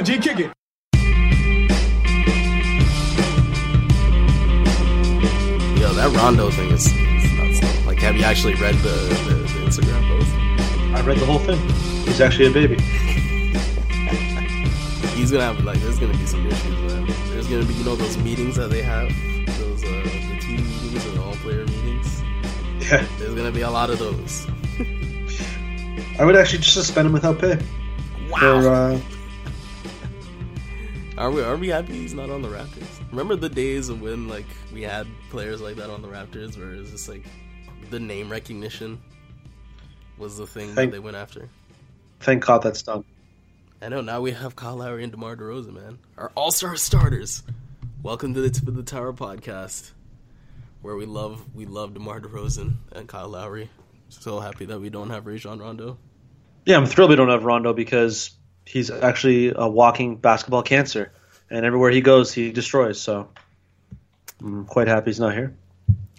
on, 0.00 0.04
G, 0.06 0.18
kick 0.18 0.38
it. 0.38 0.50
Yo, 5.78 5.92
that 5.92 6.10
Rondo 6.16 6.50
thing 6.50 6.70
is, 6.70 6.86
is 6.86 7.32
nuts. 7.34 7.60
Like, 7.86 7.98
have 7.98 8.16
you 8.16 8.24
actually 8.24 8.54
read 8.54 8.74
the, 8.76 8.88
the, 9.28 9.34
the 9.34 9.60
Instagram 9.66 10.08
post? 10.08 10.32
I 10.96 11.02
read 11.06 11.18
the 11.18 11.26
whole 11.26 11.38
thing. 11.38 11.58
He's 12.06 12.20
actually 12.20 12.46
a 12.46 12.50
baby. 12.50 12.76
He's 15.14 15.30
gonna 15.30 15.44
have 15.44 15.62
like, 15.64 15.78
there's 15.80 15.98
gonna 15.98 16.16
be 16.16 16.24
some 16.24 16.46
issues, 16.46 16.92
man. 16.92 17.06
There's 17.28 17.46
gonna 17.46 17.66
be, 17.66 17.74
you 17.74 17.84
know, 17.84 17.94
those 17.94 18.16
meetings 18.16 18.56
that 18.56 18.70
they 18.70 18.80
have, 18.80 19.08
those 19.58 19.84
uh, 19.84 19.88
the 20.32 20.38
team 20.40 20.66
meetings 20.66 21.04
and 21.04 21.18
all 21.18 21.34
player 21.36 21.66
meetings. 21.66 22.22
Yeah. 22.80 23.06
There's 23.18 23.34
gonna 23.34 23.52
be 23.52 23.60
a 23.60 23.70
lot 23.70 23.90
of 23.90 23.98
those. 23.98 24.46
I 26.18 26.24
would 26.24 26.36
actually 26.36 26.60
just 26.60 26.72
suspend 26.74 27.06
him 27.06 27.12
without 27.12 27.38
pay. 27.38 27.58
Wow. 28.30 28.38
For, 28.38 28.68
uh, 28.70 29.00
Are 31.20 31.30
we 31.30 31.42
are 31.42 31.54
we 31.56 31.68
happy 31.68 31.92
he's 31.92 32.14
not 32.14 32.30
on 32.30 32.40
the 32.40 32.48
Raptors? 32.48 32.88
Remember 33.10 33.36
the 33.36 33.50
days 33.50 33.90
of 33.90 34.00
when 34.00 34.26
like 34.26 34.46
we 34.72 34.80
had 34.80 35.06
players 35.28 35.60
like 35.60 35.76
that 35.76 35.90
on 35.90 36.00
the 36.00 36.08
Raptors, 36.08 36.56
where 36.56 36.72
it's 36.72 36.90
just 36.92 37.10
like 37.10 37.26
the 37.90 38.00
name 38.00 38.30
recognition 38.32 38.98
was 40.16 40.38
the 40.38 40.46
thing 40.46 40.68
that 40.68 40.74
Thank- 40.76 40.92
they 40.92 40.98
went 40.98 41.16
after. 41.18 41.50
thank 42.20 42.46
God 42.46 42.62
that's 42.62 42.82
done. 42.82 43.04
I 43.82 43.90
know 43.90 44.00
now 44.00 44.22
we 44.22 44.30
have 44.32 44.56
Kyle 44.56 44.76
Lowry 44.76 45.02
and 45.02 45.12
DeMar 45.12 45.36
DeRozan, 45.36 45.74
man, 45.74 45.98
our 46.16 46.32
All 46.34 46.50
Star 46.52 46.74
starters. 46.76 47.42
Welcome 48.02 48.32
to 48.32 48.40
the 48.40 48.48
Tip 48.48 48.66
of 48.66 48.74
the 48.74 48.82
Tower 48.82 49.12
podcast, 49.12 49.90
where 50.80 50.96
we 50.96 51.04
love 51.04 51.54
we 51.54 51.66
love 51.66 51.92
DeMar 51.92 52.22
DeRozan 52.22 52.76
and 52.92 53.06
Kyle 53.06 53.28
Lowry. 53.28 53.68
So 54.08 54.40
happy 54.40 54.64
that 54.64 54.80
we 54.80 54.88
don't 54.88 55.10
have 55.10 55.26
Rajon 55.26 55.58
Rondo. 55.58 55.98
Yeah, 56.64 56.78
I'm 56.78 56.86
thrilled 56.86 57.10
we 57.10 57.16
don't 57.16 57.28
have 57.28 57.44
Rondo 57.44 57.74
because 57.74 58.30
he's 58.64 58.90
actually 58.90 59.52
a 59.54 59.68
walking 59.68 60.16
basketball 60.16 60.62
cancer, 60.62 61.12
and 61.50 61.64
everywhere 61.64 61.90
he 61.90 62.00
goes, 62.00 62.32
he 62.32 62.52
destroys. 62.52 63.00
So 63.00 63.28
I'm 64.40 64.64
quite 64.66 64.88
happy 64.88 65.10
he's 65.10 65.20
not 65.20 65.34
here. 65.34 65.54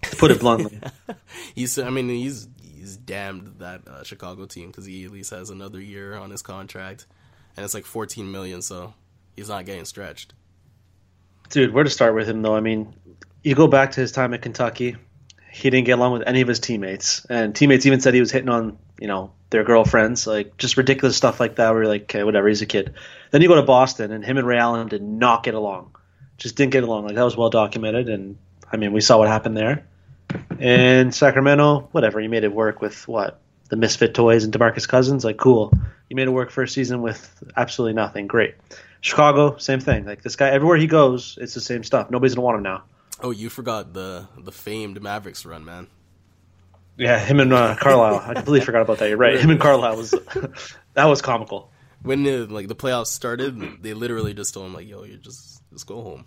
To 0.03 0.16
put 0.16 0.31
it 0.31 0.39
bluntly. 0.39 0.80
He's 1.56 1.78
I 1.78 1.92
mean 1.92 2.09
he's 2.09 2.48
he's 2.61 2.98
damned 2.98 3.59
that 3.59 3.88
uh, 3.88 4.03
Chicago 4.03 4.45
team 4.45 4.67
because 4.70 4.86
he 4.86 5.06
at 5.06 5.11
least 5.11 5.30
has 5.30 5.52
another 5.52 5.80
year 5.80 6.16
on 6.16 6.31
his 6.31 6.42
contract, 6.42 7.06
and 7.56 7.64
it's 7.64 7.73
like 7.73 7.86
14 7.86 8.31
million, 8.31 8.61
so 8.61 8.94
he's 9.36 9.50
not 9.50 9.66
getting 9.66 9.86
stretched. 9.86 10.33
Dude, 11.50 11.73
where 11.73 11.83
to 11.83 11.89
start 11.89 12.16
with 12.16 12.28
him 12.28 12.42
though? 12.42 12.55
I 12.55 12.61
mean, 12.61 12.95
you 13.44 13.53
go 13.53 13.67
back 13.67 13.92
to 13.92 14.02
his 14.02 14.11
time 14.11 14.33
at 14.33 14.42
Kentucky. 14.42 14.95
He 15.52 15.70
didn't 15.70 15.86
get 15.86 16.00
along 16.00 16.14
with 16.14 16.23
any 16.26 16.42
of 16.42 16.48
his 16.48 16.59
teammates, 16.59 17.26
and 17.26 17.55
teammates 17.55 17.86
even 17.86 18.02
said 18.02 18.14
he 18.14 18.22
was 18.22 18.31
hitting 18.31 18.50
on 18.50 18.80
you 19.02 19.08
know 19.08 19.34
their 19.50 19.64
girlfriends, 19.64 20.28
like 20.28 20.58
just 20.58 20.78
ridiculous 20.78 21.18
stuff 21.18 21.40
like 21.40 21.56
that. 21.56 21.72
Where 21.72 21.84
you're 21.84 21.92
like, 21.92 22.04
okay, 22.04 22.24
whatever, 22.24 22.48
he's 22.48 22.62
a 22.62 22.68
kid. 22.68 22.94
Then 23.32 23.42
you 23.42 23.48
go 23.48 23.56
to 23.56 23.64
Boston, 23.64 24.12
and 24.12 24.24
him 24.24 24.38
and 24.38 24.48
Ray 24.48 24.58
Allen 24.58 24.88
did 24.88 25.02
not 25.02 25.44
get 25.44 25.56
along. 25.56 25.96
Just 26.38 26.56
didn't 26.56 26.72
get 26.72 26.84
along. 26.84 27.06
Like 27.06 27.16
that 27.16 27.24
was 27.24 27.36
well 27.36 27.50
documented, 27.50 28.08
and 28.08 28.38
I 28.72 28.78
mean, 28.78 28.94
we 28.94 29.02
saw 29.02 29.18
what 29.18 29.28
happened 29.28 29.58
there. 29.58 29.88
And 30.60 31.14
Sacramento, 31.14 31.90
whatever, 31.92 32.22
you 32.22 32.30
made 32.30 32.46
it 32.46 32.54
work 32.54 32.80
with 32.80 33.08
what 33.08 33.42
the 33.70 33.76
misfit 33.76 34.14
toys 34.14 34.44
and 34.44 34.54
Demarcus 34.54 34.88
Cousins. 34.88 35.26
Like, 35.26 35.38
cool. 35.38 35.74
You 36.10 36.16
made 36.16 36.28
it 36.28 36.32
work 36.32 36.52
for 36.52 36.64
a 36.64 36.68
season 36.68 37.02
with 37.02 37.44
absolutely 37.58 37.94
nothing. 37.94 38.28
Great. 38.28 38.56
Chicago, 39.02 39.58
same 39.58 39.80
thing. 39.80 40.06
Like 40.06 40.22
this 40.22 40.36
guy, 40.36 40.50
everywhere 40.50 40.78
he 40.78 40.88
goes, 40.88 41.38
it's 41.42 41.56
the 41.56 41.62
same 41.62 41.84
stuff. 41.84 42.12
Nobody's 42.12 42.36
gonna 42.36 42.46
want 42.46 42.58
him 42.58 42.64
now. 42.64 42.84
Oh, 43.20 43.32
you 43.32 43.50
forgot 43.50 43.94
the 43.94 44.28
the 44.38 44.52
famed 44.52 45.02
Mavericks 45.02 45.46
run, 45.46 45.66
man. 45.66 45.88
Yeah, 46.97 47.20
him 47.20 47.39
and 47.39 47.53
uh, 47.53 47.75
Carlisle. 47.75 48.23
I 48.25 48.34
completely 48.34 48.61
forgot 48.61 48.81
about 48.81 49.00
that. 49.00 49.09
You're 49.09 49.17
right. 49.17 49.39
Him 49.39 49.50
and 49.50 49.59
Carlisle 49.59 49.97
was 49.97 50.11
that 50.94 51.06
was 51.06 51.22
comical. 51.22 51.72
When 52.03 52.23
the, 52.23 52.48
like 52.48 52.67
the 52.67 52.75
playoffs 52.75 53.08
started, 53.08 53.81
they 53.81 53.94
literally 53.94 54.33
just 54.33 54.53
told 54.53 54.67
him 54.67 54.73
like, 54.73 54.88
"Yo, 54.88 55.03
you 55.03 55.17
just 55.17 55.61
just 55.72 55.88
go 55.88 56.02
home. 56.02 56.25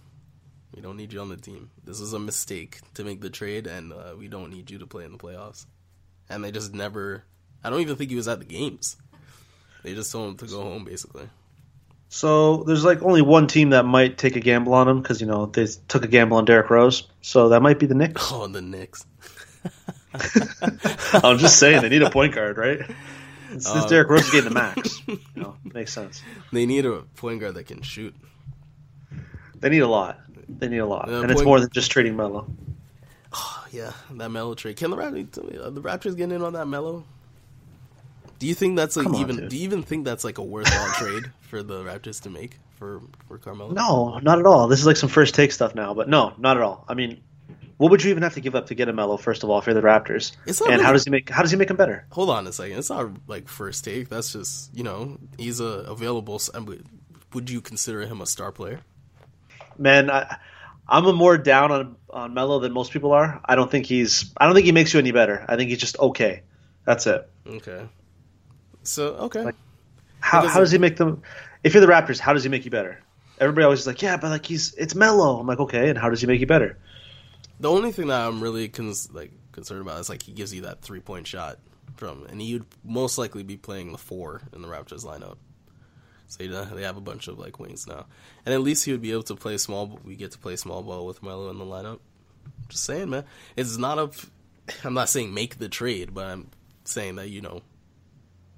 We 0.75 0.83
don't 0.83 0.97
need 0.97 1.13
you 1.13 1.21
on 1.21 1.29
the 1.29 1.37
team. 1.37 1.71
This 1.85 2.01
is 2.01 2.13
a 2.13 2.19
mistake 2.19 2.81
to 2.95 3.05
make 3.05 3.21
the 3.21 3.31
trade, 3.31 3.67
and 3.67 3.93
uh, 3.93 4.15
we 4.19 4.29
don't 4.29 4.51
need 4.51 4.71
you 4.71 4.79
to 4.79 4.87
play 4.87 5.05
in 5.05 5.13
the 5.13 5.19
playoffs." 5.19 5.67
And 6.29 6.43
they 6.43 6.51
just 6.51 6.75
never. 6.75 7.25
I 7.63 7.71
don't 7.71 7.81
even 7.81 7.97
think 7.97 8.11
he 8.11 8.17
was 8.17 8.29
at 8.29 8.39
the 8.39 8.45
games. 8.45 8.97
They 9.83 9.95
just 9.95 10.11
told 10.13 10.31
him 10.31 10.37
to 10.39 10.47
go 10.47 10.63
home, 10.63 10.85
basically. 10.85 11.29
So 12.09 12.63
there's 12.63 12.85
like 12.85 13.03
only 13.03 13.23
one 13.23 13.49
team 13.49 13.71
that 13.71 13.85
might 13.85 14.17
take 14.17 14.37
a 14.37 14.41
gamble 14.41 14.73
on 14.75 14.89
him 14.89 15.03
because 15.03 15.21
you 15.21 15.27
know 15.27 15.47
they 15.47 15.67
took 15.89 16.05
a 16.05 16.09
gamble 16.09 16.37
on 16.37 16.45
Derrick 16.45 16.71
Rose. 16.71 17.09
So 17.21 17.51
that 17.51 17.61
might 17.61 17.79
be 17.79 17.87
the 17.87 17.95
Knicks. 17.95 18.31
Oh, 18.33 18.47
the 18.47 18.63
Knicks. 18.63 19.05
I'm 21.25 21.39
just 21.39 21.59
saying 21.59 21.83
they 21.83 21.89
need 21.89 22.03
a 22.03 22.11
point 22.11 22.35
guard, 22.35 22.57
right? 22.57 22.81
Since 23.51 23.67
Um, 23.69 23.89
Derrick 23.89 24.09
Rose 24.09 24.25
is 24.25 24.31
getting 24.31 24.49
the 24.49 24.55
max, 24.55 25.01
you 25.07 25.19
know, 25.37 25.57
makes 25.73 25.93
sense. 25.93 26.23
They 26.53 26.67
need 26.67 26.87
a 26.87 27.03
point 27.17 27.41
guard 27.41 27.55
that 27.55 27.67
can 27.67 27.83
shoot. 27.83 28.15
They 29.61 29.69
need 29.69 29.81
a 29.81 29.89
lot. 29.89 30.19
They 30.49 30.69
need 30.69 30.79
a 30.79 30.87
lot, 30.87 31.09
Yeah, 31.09 31.23
and 31.23 31.31
it's 31.31 31.43
more 31.43 31.61
than 31.61 31.71
just 31.71 31.91
trading 31.91 32.17
Melo. 32.17 32.47
Yeah, 33.73 33.93
that 34.13 34.31
Melo 34.31 34.55
trade. 34.55 34.77
Can 34.77 34.93
the 34.93 34.97
Raptors, 34.97 35.37
are 35.67 35.71
the 35.71 35.81
Raptors 35.81 36.17
getting 36.17 36.37
in 36.37 36.43
on 36.43 36.53
that 36.53 36.67
Melo? 36.69 37.03
Do 38.39 38.47
you 38.47 38.55
think 38.55 38.77
that's 38.77 38.97
like 38.97 39.07
on, 39.07 39.17
even? 39.17 39.37
dude. 39.37 39.49
do 39.49 39.57
you 39.57 39.65
even 39.65 39.83
think 39.83 40.05
that's 40.05 40.23
like 40.23 40.39
a 40.39 40.45
worthwhile 40.45 40.93
trade 40.99 41.25
for 41.41 41.61
the 41.63 41.83
Raptors 41.83 42.23
to 42.23 42.31
make 42.31 42.59
for 42.77 43.01
for 43.27 43.39
Carmelo? 43.39 43.73
No, 43.73 44.19
not 44.19 44.39
at 44.39 44.47
all. 44.47 44.69
This 44.69 44.79
is 44.79 44.87
like 44.87 44.97
some 44.97 45.09
first 45.09 45.35
take 45.35 45.51
stuff 45.51 45.75
now, 45.75 45.93
but 45.93 46.09
no, 46.09 46.35
not 46.39 46.57
at 46.57 46.63
all. 46.63 46.85
I 46.89 46.95
mean, 46.95 47.21
what 47.77 47.91
would 47.91 48.03
you 48.05 48.11
even 48.11 48.23
have 48.23 48.35
to 48.35 48.41
give 48.41 48.55
up 48.55 48.67
to 48.67 48.75
get 48.75 48.89
a 48.89 48.93
Melo? 48.93 49.17
First 49.17 49.43
of 49.43 49.51
all, 49.51 49.61
for 49.61 49.75
the 49.75 49.81
Raptors, 49.81 50.33
and 50.73 50.81
how 50.83 50.93
does 50.93 51.05
he 51.05 51.11
make 51.11 51.29
how 51.31 51.43
does 51.43 51.51
he 51.51 51.57
make 51.57 51.71
him 51.71 51.77
better? 51.77 52.07
Hold 52.13 52.31
on 52.31 52.47
a 52.47 52.53
second. 52.53 52.79
It's 52.79 52.91
not 52.91 53.11
like 53.27 53.49
first 53.49 53.85
take. 53.85 54.09
That's 54.09 54.33
just 54.33 54.75
you 54.75 54.85
know 54.85 55.19
he's 55.39 55.61
a 55.61 55.65
available. 55.65 56.41
Would 57.33 57.51
you 57.51 57.61
consider 57.61 58.03
him 58.03 58.21
a 58.21 58.27
star 58.27 58.53
player? 58.53 58.81
Man, 59.77 60.09
I, 60.09 60.37
I'm 60.89 61.05
a 61.07 61.13
more 61.13 61.37
down 61.37 61.73
on 61.73 61.97
on 62.11 62.35
Melo 62.35 62.61
than 62.61 62.73
most 62.73 62.93
people 62.93 63.13
are. 63.13 63.41
I 63.45 63.55
don't 63.57 63.71
think 63.71 63.87
he's 63.87 64.33
I 64.37 64.47
don't 64.47 64.55
think 64.55 64.67
he 64.67 64.73
makes 64.73 64.93
you 64.93 65.01
any 65.01 65.11
better. 65.13 65.45
I 65.49 65.57
think 65.57 65.71
he's 65.71 65.79
just 65.81 65.99
okay. 65.99 66.43
That's 66.85 67.07
it. 67.07 67.29
Okay. 67.47 67.89
So 68.83 69.07
okay. 69.15 69.43
Like- 69.43 69.57
How 70.21 70.43
Because 70.43 70.55
how 70.55 70.61
does 70.61 70.71
he 70.71 70.79
make 70.79 70.97
them? 70.97 71.23
If 71.65 71.75
you're 71.75 71.85
the 71.85 71.91
Raptors, 71.93 72.19
how 72.19 72.35
does 72.35 72.45
he 72.45 72.51
make 72.51 72.65
you 72.65 72.71
better? 72.71 73.01
Everybody 73.41 73.65
always 73.65 73.81
is 73.81 73.87
like, 73.87 74.01
yeah, 74.03 74.17
but 74.17 74.31
like 74.31 74.47
he's 74.47 74.75
it's 74.75 74.95
Melo. 74.95 75.41
I'm 75.41 75.47
like, 75.47 75.59
okay, 75.59 75.89
and 75.89 75.99
how 75.99 76.09
does 76.11 76.21
he 76.21 76.27
make 76.27 76.41
you 76.41 76.47
better? 76.47 76.79
The 77.61 77.71
only 77.71 77.93
thing 77.93 78.09
that 78.09 78.27
I'm 78.27 78.43
really 78.43 78.69
cons- 78.69 79.13
like 79.13 79.33
concerned 79.53 79.83
about 79.83 80.01
is 80.01 80.09
like 80.09 80.23
he 80.23 80.33
gives 80.33 80.53
you 80.53 80.63
that 80.63 80.83
three 80.83 81.01
point 81.01 81.27
shot 81.27 81.59
from, 81.97 82.27
and 82.27 82.41
he'd 82.41 82.65
most 82.85 83.19
likely 83.19 83.43
be 83.43 83.57
playing 83.57 83.93
the 83.93 83.99
four 83.99 84.43
in 84.53 84.63
the 84.63 84.69
Raptors 84.69 85.05
lineup. 85.05 85.37
So 86.27 86.47
they 86.47 86.83
have 86.83 86.97
a 86.97 87.03
bunch 87.03 87.29
of 87.29 87.39
like 87.39 87.61
wings 87.61 87.87
now, 87.87 88.07
and 88.45 88.55
at 88.55 88.61
least 88.61 88.85
he 88.85 88.93
would 88.93 89.03
be 89.03 89.13
able 89.13 89.23
to 89.25 89.37
play 89.37 89.57
small. 89.59 90.01
We 90.05 90.17
get 90.17 90.33
to 90.33 90.39
play 90.39 90.57
small 90.57 90.83
ball 90.83 91.07
with 91.07 91.23
Melo 91.23 91.51
in 91.51 91.59
the 91.59 91.65
lineup. 91.65 92.01
Just 92.69 92.85
saying, 92.85 93.11
man, 93.11 93.25
it's 93.57 93.77
not 93.77 93.99
a. 93.99 94.11
I'm 94.85 94.95
not 94.95 95.09
saying 95.09 95.35
make 95.35 95.59
the 95.59 95.69
trade, 95.69 96.15
but 96.15 96.27
I'm 96.27 96.51
saying 96.85 97.17
that 97.17 97.29
you 97.29 97.41
know, 97.41 97.63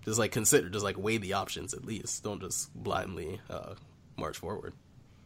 just 0.05 0.19
like 0.19 0.33
consider, 0.33 0.69
just 0.69 0.85
like 0.85 0.97
weigh 0.97 1.19
the 1.19 1.35
options 1.35 1.75
at 1.75 1.85
least. 1.85 2.23
Don't 2.23 2.41
just 2.41 2.73
blindly 2.75 3.41
uh, 3.51 3.75
march 4.17 4.39
forward. 4.39 4.73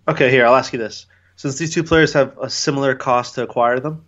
Okay, 0.08 0.30
here 0.30 0.46
I'll 0.46 0.56
ask 0.56 0.72
you 0.72 0.78
this: 0.78 1.06
since 1.40 1.58
these 1.58 1.72
two 1.72 1.84
players 1.84 2.12
have 2.12 2.36
a 2.38 2.50
similar 2.50 2.94
cost 2.94 3.34
to 3.34 3.42
acquire 3.42 3.80
them, 3.80 4.04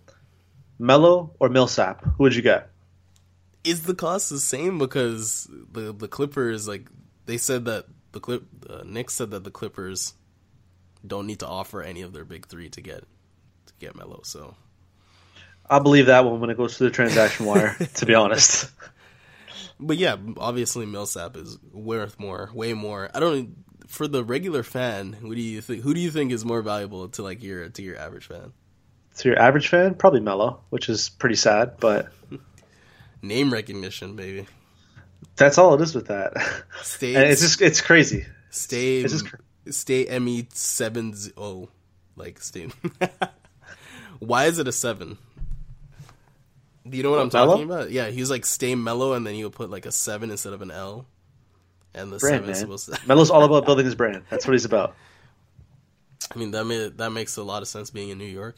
Melo 0.79 1.35
or 1.39 1.49
Millsap, 1.49 2.03
who 2.03 2.23
would 2.23 2.35
you 2.35 2.41
get? 2.41 2.69
is 3.63 3.83
the 3.83 3.95
cost 3.95 4.29
the 4.29 4.39
same 4.39 4.77
because 4.77 5.47
the 5.71 5.93
the 5.93 6.07
Clippers 6.07 6.67
like 6.67 6.87
they 7.25 7.37
said 7.37 7.65
that 7.65 7.85
the 8.11 8.19
clip 8.19 8.43
uh, 8.69 8.83
Knicks 8.85 9.13
said 9.13 9.31
that 9.31 9.43
the 9.43 9.51
Clippers 9.51 10.13
don't 11.05 11.27
need 11.27 11.39
to 11.39 11.47
offer 11.47 11.81
any 11.81 12.01
of 12.01 12.13
their 12.13 12.25
big 12.25 12.47
three 12.47 12.69
to 12.69 12.81
get 12.81 13.03
to 13.65 13.73
get 13.79 13.95
Melo. 13.95 14.21
So 14.23 14.55
I'll 15.69 15.79
believe 15.79 16.07
that 16.07 16.25
one 16.25 16.39
when 16.39 16.49
it 16.49 16.57
goes 16.57 16.77
through 16.77 16.89
the 16.89 16.95
transaction 16.95 17.45
wire. 17.45 17.75
To 17.95 18.05
be 18.05 18.13
honest, 18.13 18.69
but 19.79 19.97
yeah, 19.97 20.17
obviously 20.37 20.85
Millsap 20.85 21.37
is 21.37 21.57
worth 21.71 22.19
more, 22.19 22.49
way 22.53 22.73
more. 22.73 23.09
I 23.13 23.19
don't 23.19 23.55
for 23.93 24.07
the 24.07 24.23
regular 24.23 24.63
fan. 24.63 25.13
Who 25.13 25.35
do 25.35 25.41
you 25.41 25.61
think? 25.61 25.83
Who 25.83 25.93
do 25.93 25.99
you 25.99 26.09
think 26.11 26.31
is 26.31 26.43
more 26.43 26.61
valuable 26.61 27.07
to 27.09 27.21
like 27.23 27.43
your 27.43 27.69
to 27.69 27.81
your 27.81 27.97
average 27.97 28.25
fan? 28.27 28.53
to 29.17 29.29
your 29.29 29.39
average 29.39 29.67
fan, 29.67 29.93
probably 29.93 30.21
Melo, 30.21 30.61
which 30.71 30.89
is 30.89 31.09
pretty 31.09 31.35
sad, 31.35 31.75
but 31.79 32.07
Name 33.21 33.53
recognition, 33.53 34.15
baby. 34.15 34.47
that's 35.35 35.57
all 35.59 35.75
it 35.75 35.81
is 35.81 35.93
with 35.93 36.07
that. 36.07 36.33
Stay, 36.81 37.13
and 37.15 37.25
it's 37.25 37.41
just 37.41 37.61
it's 37.61 37.79
crazy. 37.79 38.25
stay, 38.49 38.97
it's 38.97 39.13
just 39.13 39.29
cr- 39.29 39.35
stay. 39.69 40.19
Me 40.19 40.47
seven 40.53 41.13
oh, 41.37 41.69
like 42.15 42.41
stay. 42.41 42.69
Why 44.19 44.45
is 44.45 44.57
it 44.59 44.67
a 44.67 44.71
seven? 44.71 45.17
Do 46.89 46.97
you 46.97 47.03
know 47.03 47.11
what 47.11 47.19
I'm 47.19 47.29
Mellow? 47.31 47.53
talking 47.53 47.65
about? 47.71 47.91
Yeah, 47.91 48.07
he's 48.09 48.29
like 48.29 48.45
stay 48.45 48.75
mellow, 48.75 49.13
and 49.13 49.25
then 49.25 49.35
he 49.35 49.43
would 49.43 49.53
put 49.53 49.69
like 49.69 49.85
a 49.85 49.91
seven 49.91 50.31
instead 50.31 50.51
of 50.53 50.61
an 50.61 50.71
L, 50.71 51.05
and 51.95 52.11
the 52.11 52.17
Brand 52.17 52.55
seven 52.55 52.69
man. 52.69 52.77
to. 52.77 52.99
Melo's 53.07 53.29
all 53.29 53.43
about 53.43 53.65
building 53.65 53.85
his 53.85 53.95
brand. 53.95 54.23
That's 54.29 54.47
what 54.47 54.53
he's 54.53 54.65
about. 54.65 54.95
I 56.33 56.39
mean, 56.39 56.51
that 56.51 56.93
that 56.97 57.11
makes 57.11 57.37
a 57.37 57.43
lot 57.43 57.61
of 57.61 57.67
sense 57.67 57.89
being 57.89 58.09
in 58.09 58.17
New 58.17 58.25
York. 58.25 58.57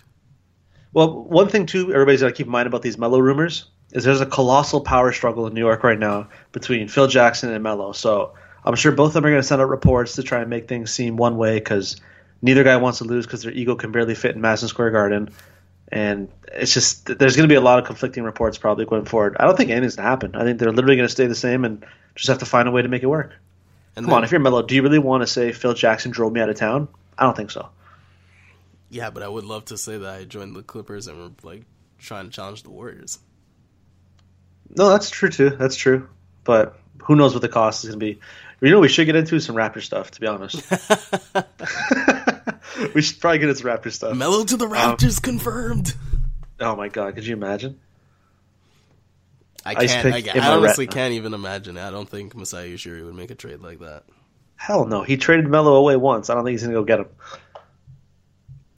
Well, 0.93 1.23
one 1.23 1.49
thing 1.49 1.65
too, 1.65 1.93
everybody's 1.93 2.21
got 2.21 2.27
to 2.27 2.33
keep 2.33 2.45
in 2.45 2.51
mind 2.51 2.67
about 2.67 2.81
these 2.81 2.97
Melo 2.97 3.19
rumors 3.19 3.65
is 3.91 4.03
there's 4.03 4.21
a 4.21 4.25
colossal 4.25 4.81
power 4.81 5.11
struggle 5.11 5.45
in 5.47 5.53
New 5.53 5.59
York 5.59 5.83
right 5.83 5.99
now 5.99 6.29
between 6.51 6.87
Phil 6.87 7.07
Jackson 7.07 7.51
and 7.51 7.63
Melo. 7.63 7.91
So 7.91 8.33
I'm 8.63 8.75
sure 8.75 8.91
both 8.91 9.09
of 9.09 9.13
them 9.15 9.25
are 9.25 9.29
going 9.29 9.41
to 9.41 9.47
send 9.47 9.61
out 9.61 9.69
reports 9.69 10.15
to 10.15 10.23
try 10.23 10.39
and 10.41 10.49
make 10.49 10.67
things 10.67 10.91
seem 10.91 11.17
one 11.17 11.37
way 11.37 11.55
because 11.55 11.97
neither 12.41 12.63
guy 12.63 12.77
wants 12.77 12.99
to 12.99 13.03
lose 13.03 13.25
because 13.25 13.43
their 13.43 13.51
ego 13.51 13.75
can 13.75 13.91
barely 13.91 14.15
fit 14.15 14.35
in 14.35 14.41
Madison 14.41 14.69
Square 14.69 14.91
Garden. 14.91 15.29
And 15.95 16.27
it's 16.51 16.73
just 16.73 17.05
there's 17.05 17.37
going 17.37 17.47
to 17.47 17.51
be 17.51 17.55
a 17.55 17.61
lot 17.61 17.79
of 17.79 17.85
conflicting 17.85 18.23
reports 18.23 18.57
probably 18.57 18.85
going 18.85 19.05
forward. 19.05 19.37
I 19.39 19.45
don't 19.45 19.55
think 19.55 19.71
anything's 19.71 19.95
going 19.95 20.03
to 20.03 20.09
happen. 20.09 20.35
I 20.35 20.43
think 20.43 20.59
they're 20.59 20.71
literally 20.71 20.97
going 20.97 21.07
to 21.07 21.11
stay 21.11 21.27
the 21.27 21.35
same 21.35 21.63
and 21.63 21.85
just 22.15 22.27
have 22.27 22.39
to 22.39 22.45
find 22.45 22.67
a 22.67 22.71
way 22.71 22.81
to 22.81 22.89
make 22.89 23.01
it 23.01 23.07
work. 23.07 23.31
And 23.95 24.03
Come 24.03 24.09
then, 24.11 24.17
on, 24.17 24.23
if 24.25 24.31
you're 24.31 24.41
Melo, 24.41 24.61
do 24.61 24.75
you 24.75 24.83
really 24.83 24.99
want 24.99 25.23
to 25.23 25.27
say 25.27 25.53
Phil 25.53 25.73
Jackson 25.73 26.11
drove 26.11 26.33
me 26.33 26.41
out 26.41 26.49
of 26.49 26.57
town? 26.57 26.89
I 27.17 27.23
don't 27.23 27.37
think 27.37 27.49
so. 27.49 27.69
Yeah, 28.89 29.09
but 29.09 29.23
I 29.23 29.29
would 29.29 29.45
love 29.45 29.65
to 29.65 29.77
say 29.77 29.97
that 29.97 30.13
I 30.13 30.25
joined 30.25 30.53
the 30.53 30.63
Clippers 30.63 31.07
and 31.07 31.17
we're 31.17 31.49
like 31.49 31.63
trying 31.97 32.25
to 32.25 32.31
challenge 32.31 32.63
the 32.63 32.71
Warriors. 32.71 33.19
No, 34.69 34.89
that's 34.89 35.09
true 35.09 35.29
too. 35.29 35.51
That's 35.51 35.77
true. 35.77 36.09
But 36.43 36.77
who 37.03 37.15
knows 37.15 37.33
what 37.33 37.41
the 37.41 37.47
cost 37.47 37.85
is 37.85 37.91
going 37.91 37.99
to 38.01 38.05
be? 38.05 38.19
You 38.59 38.71
know, 38.71 38.79
we 38.79 38.89
should 38.89 39.05
get 39.05 39.15
into 39.15 39.39
some 39.39 39.55
Raptor 39.55 39.81
stuff. 39.81 40.11
To 40.11 40.19
be 40.19 40.27
honest, 40.27 40.57
we 42.93 43.01
should 43.01 43.19
probably 43.19 43.39
get 43.39 43.49
into 43.49 43.63
Raptor 43.63 43.91
stuff. 43.91 44.15
Melo 44.15 44.43
to 44.43 44.57
the 44.57 44.67
Raptors 44.67 45.17
um, 45.17 45.21
confirmed. 45.21 45.95
Oh 46.59 46.75
my 46.75 46.89
god, 46.89 47.15
could 47.15 47.25
you 47.25 47.33
imagine? 47.33 47.79
I 49.65 49.85
can't. 49.85 50.13
I, 50.13 50.39
I 50.39 50.55
honestly 50.55 50.85
can't 50.85 51.13
even 51.13 51.33
imagine. 51.33 51.77
I 51.77 51.89
don't 51.89 52.07
think 52.07 52.35
Masai 52.35 52.73
Ujiri 52.73 53.03
would 53.03 53.15
make 53.15 53.31
a 53.31 53.35
trade 53.35 53.61
like 53.61 53.79
that. 53.79 54.03
Hell 54.55 54.85
no. 54.85 55.01
He 55.01 55.17
traded 55.17 55.47
Melo 55.47 55.75
away 55.75 55.95
once. 55.95 56.29
I 56.29 56.35
don't 56.35 56.45
think 56.45 56.53
he's 56.53 56.61
going 56.61 56.73
to 56.75 56.81
go 56.81 56.85
get 56.85 56.99
him. 56.99 57.07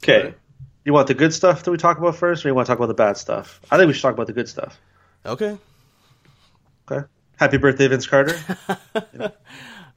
Okay. 0.01 0.23
Right. 0.23 0.37
You 0.85 0.93
want 0.93 1.07
the 1.07 1.13
good 1.13 1.33
stuff 1.33 1.63
that 1.63 1.71
we 1.71 1.77
talk 1.77 1.97
about 1.97 2.15
first, 2.15 2.45
or 2.45 2.47
you 2.47 2.55
want 2.55 2.67
to 2.67 2.71
talk 2.71 2.79
about 2.79 2.87
the 2.87 2.93
bad 2.93 3.17
stuff? 3.17 3.59
I 3.69 3.77
think 3.77 3.87
we 3.87 3.93
should 3.93 4.01
talk 4.01 4.13
about 4.13 4.27
the 4.27 4.33
good 4.33 4.47
stuff. 4.47 4.79
Okay. 5.25 5.57
Okay. 6.89 7.05
Happy 7.35 7.57
birthday, 7.57 7.87
Vince 7.89 8.07
Carter. 8.07 8.39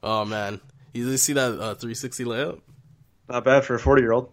Oh 0.03 0.25
man, 0.25 0.59
you 0.93 1.15
see 1.17 1.33
that 1.33 1.51
uh, 1.51 1.75
360 1.75 2.25
layup? 2.25 2.61
Not 3.29 3.43
bad 3.43 3.65
for 3.65 3.75
a 3.75 3.79
40 3.79 4.01
year 4.01 4.11
old. 4.11 4.31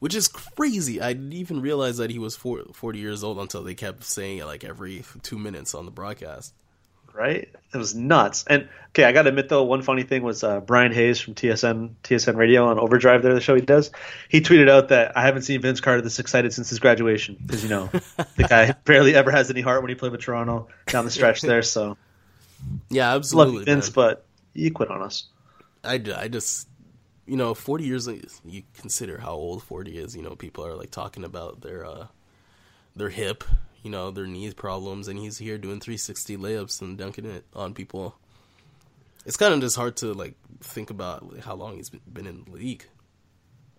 Which 0.00 0.14
is 0.14 0.28
crazy. 0.28 1.00
I 1.00 1.14
didn't 1.14 1.32
even 1.32 1.62
realize 1.62 1.96
that 1.96 2.10
he 2.10 2.18
was 2.18 2.36
40 2.36 2.98
years 2.98 3.24
old 3.24 3.38
until 3.38 3.62
they 3.62 3.74
kept 3.74 4.04
saying 4.04 4.38
it 4.38 4.44
like 4.44 4.62
every 4.62 5.02
two 5.22 5.38
minutes 5.38 5.74
on 5.74 5.86
the 5.86 5.90
broadcast 5.90 6.52
right? 7.14 7.48
It 7.72 7.76
was 7.76 7.94
nuts. 7.94 8.44
And 8.46 8.68
okay, 8.90 9.04
I 9.04 9.12
got 9.12 9.22
to 9.22 9.30
admit 9.30 9.48
though, 9.48 9.62
one 9.62 9.82
funny 9.82 10.02
thing 10.02 10.22
was 10.22 10.44
uh, 10.44 10.60
Bryan 10.60 10.92
Hayes 10.92 11.20
from 11.20 11.34
TSN 11.34 11.94
TSN 12.02 12.36
Radio 12.36 12.66
on 12.66 12.78
Overdrive. 12.78 13.22
There, 13.22 13.32
the 13.32 13.40
show 13.40 13.54
he 13.54 13.62
does. 13.62 13.90
He 14.28 14.40
tweeted 14.40 14.68
out 14.68 14.88
that 14.88 15.16
I 15.16 15.22
haven't 15.22 15.42
seen 15.42 15.62
Vince 15.62 15.80
Carter 15.80 16.02
this 16.02 16.18
excited 16.18 16.52
since 16.52 16.68
his 16.68 16.80
graduation 16.80 17.36
because 17.40 17.62
you 17.62 17.70
know 17.70 17.86
the 18.36 18.44
guy 18.48 18.72
barely 18.84 19.14
ever 19.14 19.30
has 19.30 19.48
any 19.48 19.62
heart 19.62 19.82
when 19.82 19.88
he 19.88 19.94
played 19.94 20.12
with 20.12 20.20
Toronto 20.20 20.68
down 20.86 21.04
the 21.04 21.10
stretch 21.10 21.40
there. 21.40 21.62
So 21.62 21.96
yeah, 22.90 23.14
absolutely, 23.14 23.58
love 23.58 23.64
Vince, 23.66 23.86
man. 23.88 23.94
but 23.94 24.26
you 24.52 24.72
quit 24.72 24.90
on 24.90 25.00
us. 25.02 25.26
I, 25.82 26.02
I 26.16 26.28
just 26.28 26.66
you 27.26 27.36
know, 27.36 27.54
40 27.54 27.84
years, 27.84 28.08
you 28.44 28.62
consider 28.74 29.18
how 29.18 29.32
old 29.32 29.62
40 29.62 29.98
is. 29.98 30.16
You 30.16 30.22
know, 30.22 30.36
people 30.36 30.66
are 30.66 30.74
like 30.74 30.90
talking 30.90 31.24
about 31.24 31.62
their, 31.62 31.84
uh, 31.84 32.06
their 32.96 33.10
hip 33.10 33.44
you 33.84 33.90
know, 33.90 34.10
their 34.10 34.26
knees 34.26 34.54
problems, 34.54 35.08
and 35.08 35.18
he's 35.18 35.38
here 35.38 35.58
doing 35.58 35.78
360 35.78 36.38
layups 36.38 36.80
and 36.80 36.96
dunking 36.96 37.26
it 37.26 37.44
on 37.54 37.74
people. 37.74 38.16
It's 39.26 39.36
kind 39.36 39.52
of 39.52 39.60
just 39.60 39.76
hard 39.76 39.98
to 39.98 40.14
like 40.14 40.34
think 40.60 40.90
about 40.90 41.38
how 41.44 41.54
long 41.54 41.76
he's 41.76 41.90
been 41.90 42.26
in 42.26 42.44
the 42.44 42.50
league. 42.50 42.86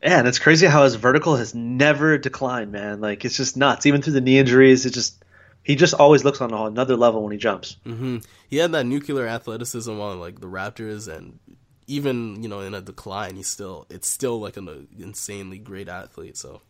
Yeah, 0.02 0.20
and 0.20 0.28
it's 0.28 0.38
crazy 0.38 0.68
how 0.68 0.84
his 0.84 0.94
vertical 0.94 1.36
has 1.36 1.56
never 1.56 2.20
declined, 2.20 2.72
man. 2.72 3.02
Like 3.02 3.26
it's 3.26 3.36
just 3.36 3.58
nuts. 3.58 3.88
Even 3.88 4.04
through 4.04 4.14
the 4.14 4.22
knee 4.22 4.38
injuries, 4.38 4.86
it 4.86 4.94
just 4.94 5.26
he 5.64 5.76
just 5.76 5.96
always 5.96 6.24
looks 6.24 6.40
on 6.40 6.54
another 6.54 6.96
level 6.96 7.24
when 7.24 7.32
he 7.32 7.40
jumps. 7.40 7.78
Mm-hmm. 7.84 8.18
He 8.48 8.58
had 8.58 8.74
that 8.74 8.86
nuclear 8.86 9.26
athleticism 9.26 10.00
on 10.00 10.20
like 10.20 10.40
the 10.40 10.48
Raptors, 10.48 11.08
and 11.08 11.40
even 11.88 12.42
you 12.42 12.50
know 12.50 12.62
in 12.62 12.74
a 12.74 12.82
decline, 12.82 13.36
he's 13.36 13.48
still 13.48 13.86
it's 13.90 14.08
still 14.08 14.40
like 14.40 14.58
an 14.58 14.88
insanely 14.98 15.58
great 15.58 15.88
athlete. 15.88 16.38
So 16.38 16.62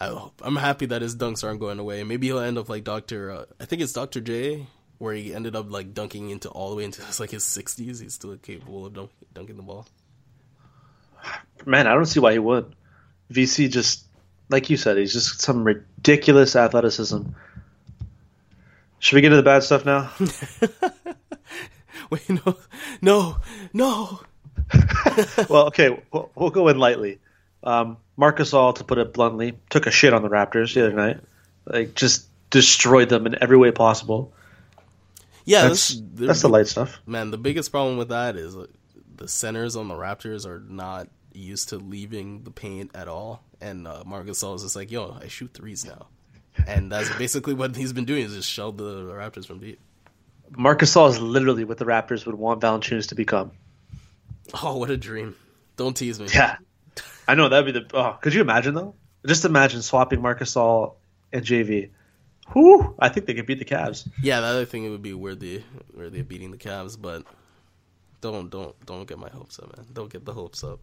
I, 0.00 0.06
hope 0.06 0.40
I'm 0.42 0.56
happy 0.56 0.86
that 0.86 1.02
his 1.02 1.16
dunks 1.16 1.44
aren't 1.44 1.60
going 1.60 1.78
away. 1.78 2.02
Maybe 2.02 2.26
he'll 2.26 2.40
end 2.40 2.58
up 2.58 2.68
like 2.68 2.84
Doctor. 2.84 3.30
Uh, 3.30 3.44
I 3.60 3.64
think 3.64 3.82
it's 3.82 3.92
Doctor 3.92 4.20
J, 4.20 4.66
where 4.98 5.14
he 5.14 5.34
ended 5.34 5.54
up 5.54 5.70
like 5.70 5.94
dunking 5.94 6.30
into 6.30 6.48
all 6.48 6.70
the 6.70 6.76
way 6.76 6.84
into 6.84 7.02
his, 7.02 7.20
like 7.20 7.30
his 7.30 7.44
60s. 7.44 8.02
He's 8.02 8.14
still 8.14 8.36
capable 8.36 8.86
of 8.86 8.94
dunk, 8.94 9.10
dunking 9.32 9.56
the 9.56 9.62
ball. 9.62 9.86
Man, 11.64 11.86
I 11.86 11.94
don't 11.94 12.06
see 12.06 12.20
why 12.20 12.32
he 12.32 12.38
would. 12.38 12.74
VC 13.30 13.70
just 13.70 14.04
like 14.48 14.70
you 14.70 14.76
said, 14.76 14.98
he's 14.98 15.12
just 15.12 15.40
some 15.40 15.64
ridiculous 15.64 16.56
athleticism. 16.56 17.22
Should 18.98 19.16
we 19.16 19.20
get 19.22 19.30
to 19.30 19.36
the 19.36 19.42
bad 19.42 19.62
stuff 19.64 19.84
now? 19.84 20.12
Wait, 22.12 22.28
no, 22.28 22.56
no, 23.00 23.38
no. 23.72 24.20
well, 25.48 25.68
okay, 25.68 25.98
we'll, 26.12 26.30
we'll, 26.34 26.50
go 26.50 26.68
in 26.68 26.78
lightly. 26.78 27.18
Um, 27.64 27.96
Marc 28.18 28.36
Gasol, 28.36 28.74
to 28.74 28.84
put 28.84 28.98
it 28.98 29.14
bluntly, 29.14 29.58
took 29.70 29.86
a 29.86 29.90
shit 29.90 30.12
on 30.12 30.20
the 30.20 30.28
Raptors 30.28 30.74
the 30.74 30.84
other 30.84 30.94
night. 30.94 31.20
Like 31.64 31.94
just 31.94 32.26
destroyed 32.50 33.08
them 33.08 33.26
in 33.26 33.42
every 33.42 33.56
way 33.56 33.70
possible. 33.70 34.30
Yeah, 35.46 35.68
that's 35.68 35.88
this, 35.88 36.26
that's 36.26 36.42
the 36.42 36.50
light 36.50 36.66
stuff. 36.66 37.00
Man, 37.06 37.30
the 37.30 37.38
biggest 37.38 37.70
problem 37.70 37.96
with 37.96 38.10
that 38.10 38.36
is 38.36 38.54
the 39.16 39.28
centers 39.28 39.74
on 39.74 39.88
the 39.88 39.94
Raptors 39.94 40.44
are 40.44 40.60
not 40.60 41.08
used 41.32 41.70
to 41.70 41.78
leaving 41.78 42.44
the 42.44 42.50
paint 42.50 42.90
at 42.94 43.08
all. 43.08 43.42
And 43.62 43.88
uh, 43.88 44.02
Marc 44.04 44.26
Gasol 44.26 44.56
is 44.56 44.62
just 44.64 44.76
like, 44.76 44.90
"Yo, 44.90 45.16
I 45.18 45.28
shoot 45.28 45.54
threes 45.54 45.86
now," 45.86 46.08
and 46.66 46.92
that's 46.92 47.08
basically 47.16 47.54
what 47.54 47.74
he's 47.74 47.94
been 47.94 48.04
doing 48.04 48.26
is 48.26 48.34
just 48.34 48.50
shelled 48.50 48.76
the 48.76 49.04
Raptors 49.14 49.46
from 49.46 49.60
deep. 49.60 49.80
Marc 50.56 50.80
Gasol 50.80 51.10
is 51.10 51.20
literally 51.20 51.64
what 51.64 51.78
the 51.78 51.84
Raptors 51.84 52.26
would 52.26 52.34
want 52.34 52.60
Valanciunas 52.60 53.08
to 53.08 53.14
become. 53.14 53.52
Oh, 54.62 54.76
what 54.76 54.90
a 54.90 54.96
dream! 54.96 55.36
Don't 55.76 55.96
tease 55.96 56.20
me. 56.20 56.28
Yeah, 56.32 56.56
I 57.26 57.34
know 57.34 57.48
that'd 57.48 57.72
be 57.72 57.78
the. 57.78 57.96
Oh, 57.96 58.18
could 58.20 58.34
you 58.34 58.40
imagine 58.40 58.74
though? 58.74 58.94
Just 59.26 59.44
imagine 59.44 59.82
swapping 59.82 60.20
Marc 60.20 60.40
Gasol 60.40 60.96
and 61.32 61.44
JV. 61.44 61.90
Whoo! 62.54 62.94
I 62.98 63.08
think 63.08 63.26
they 63.26 63.34
could 63.34 63.46
beat 63.46 63.60
the 63.60 63.64
Cavs. 63.64 64.08
Yeah, 64.22 64.40
the 64.40 64.46
other 64.46 64.64
thing 64.64 64.84
it 64.84 64.90
would 64.90 65.02
be 65.02 65.14
where 65.14 65.34
they're 65.34 65.62
beating 66.24 66.50
the 66.50 66.58
Cavs, 66.58 67.00
but 67.00 67.22
don't 68.20 68.50
don't 68.50 68.74
don't 68.84 69.06
get 69.06 69.18
my 69.18 69.30
hopes 69.30 69.58
up, 69.58 69.76
man. 69.76 69.86
Don't 69.92 70.12
get 70.12 70.24
the 70.24 70.32
hopes 70.32 70.64
up. 70.64 70.80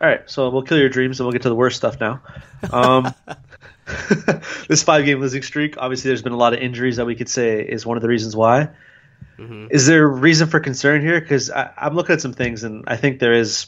All 0.00 0.08
right, 0.08 0.28
so 0.28 0.50
we'll 0.50 0.62
kill 0.62 0.78
your 0.78 0.88
dreams 0.88 1.20
and 1.20 1.26
we'll 1.26 1.32
get 1.32 1.42
to 1.42 1.48
the 1.48 1.54
worst 1.54 1.76
stuff 1.76 2.00
now. 2.00 2.20
Um, 2.72 3.14
this 4.68 4.82
five 4.82 5.04
game 5.04 5.20
losing 5.20 5.42
streak, 5.42 5.76
obviously, 5.78 6.08
there's 6.08 6.22
been 6.22 6.32
a 6.32 6.36
lot 6.36 6.52
of 6.52 6.60
injuries 6.60 6.96
that 6.96 7.06
we 7.06 7.14
could 7.14 7.28
say 7.28 7.60
is 7.60 7.86
one 7.86 7.96
of 7.96 8.02
the 8.02 8.08
reasons 8.08 8.34
why. 8.34 8.70
Mm-hmm. 9.38 9.68
Is 9.70 9.86
there 9.86 10.06
reason 10.06 10.48
for 10.48 10.60
concern 10.60 11.00
here? 11.00 11.20
Because 11.20 11.50
I'm 11.50 11.94
looking 11.94 12.14
at 12.14 12.20
some 12.20 12.32
things 12.32 12.64
and 12.64 12.84
I 12.86 12.96
think 12.96 13.18
there 13.18 13.34
is 13.34 13.66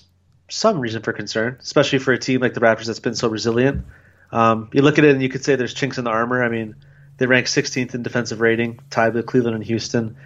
some 0.49 0.81
reason 0.81 1.03
for 1.03 1.13
concern, 1.13 1.59
especially 1.61 1.99
for 1.99 2.13
a 2.13 2.19
team 2.19 2.41
like 2.41 2.55
the 2.55 2.61
Raptors 2.61 2.87
that's 2.87 3.01
been 3.01 3.15
so 3.15 3.29
resilient. 3.29 3.85
Um, 4.33 4.71
you 4.73 4.83
look 4.83 4.99
at 4.99 5.05
it 5.05 5.13
and 5.13 5.23
you 5.23 5.29
could 5.29 5.45
say 5.45 5.57
there's 5.57 5.75
chinks 5.75 5.99
in 5.99 6.05
the 6.05 6.11
armor. 6.11 6.43
I 6.43 6.49
mean, 6.49 6.77
they 7.19 7.27
rank 7.27 7.47
16th 7.47 7.95
in 7.95 8.03
defensive 8.03 8.41
rating, 8.41 8.81
tied 8.91 9.15
with 9.15 9.27
Cleveland 9.27 9.57
and 9.57 9.65
Houston. 9.65 10.17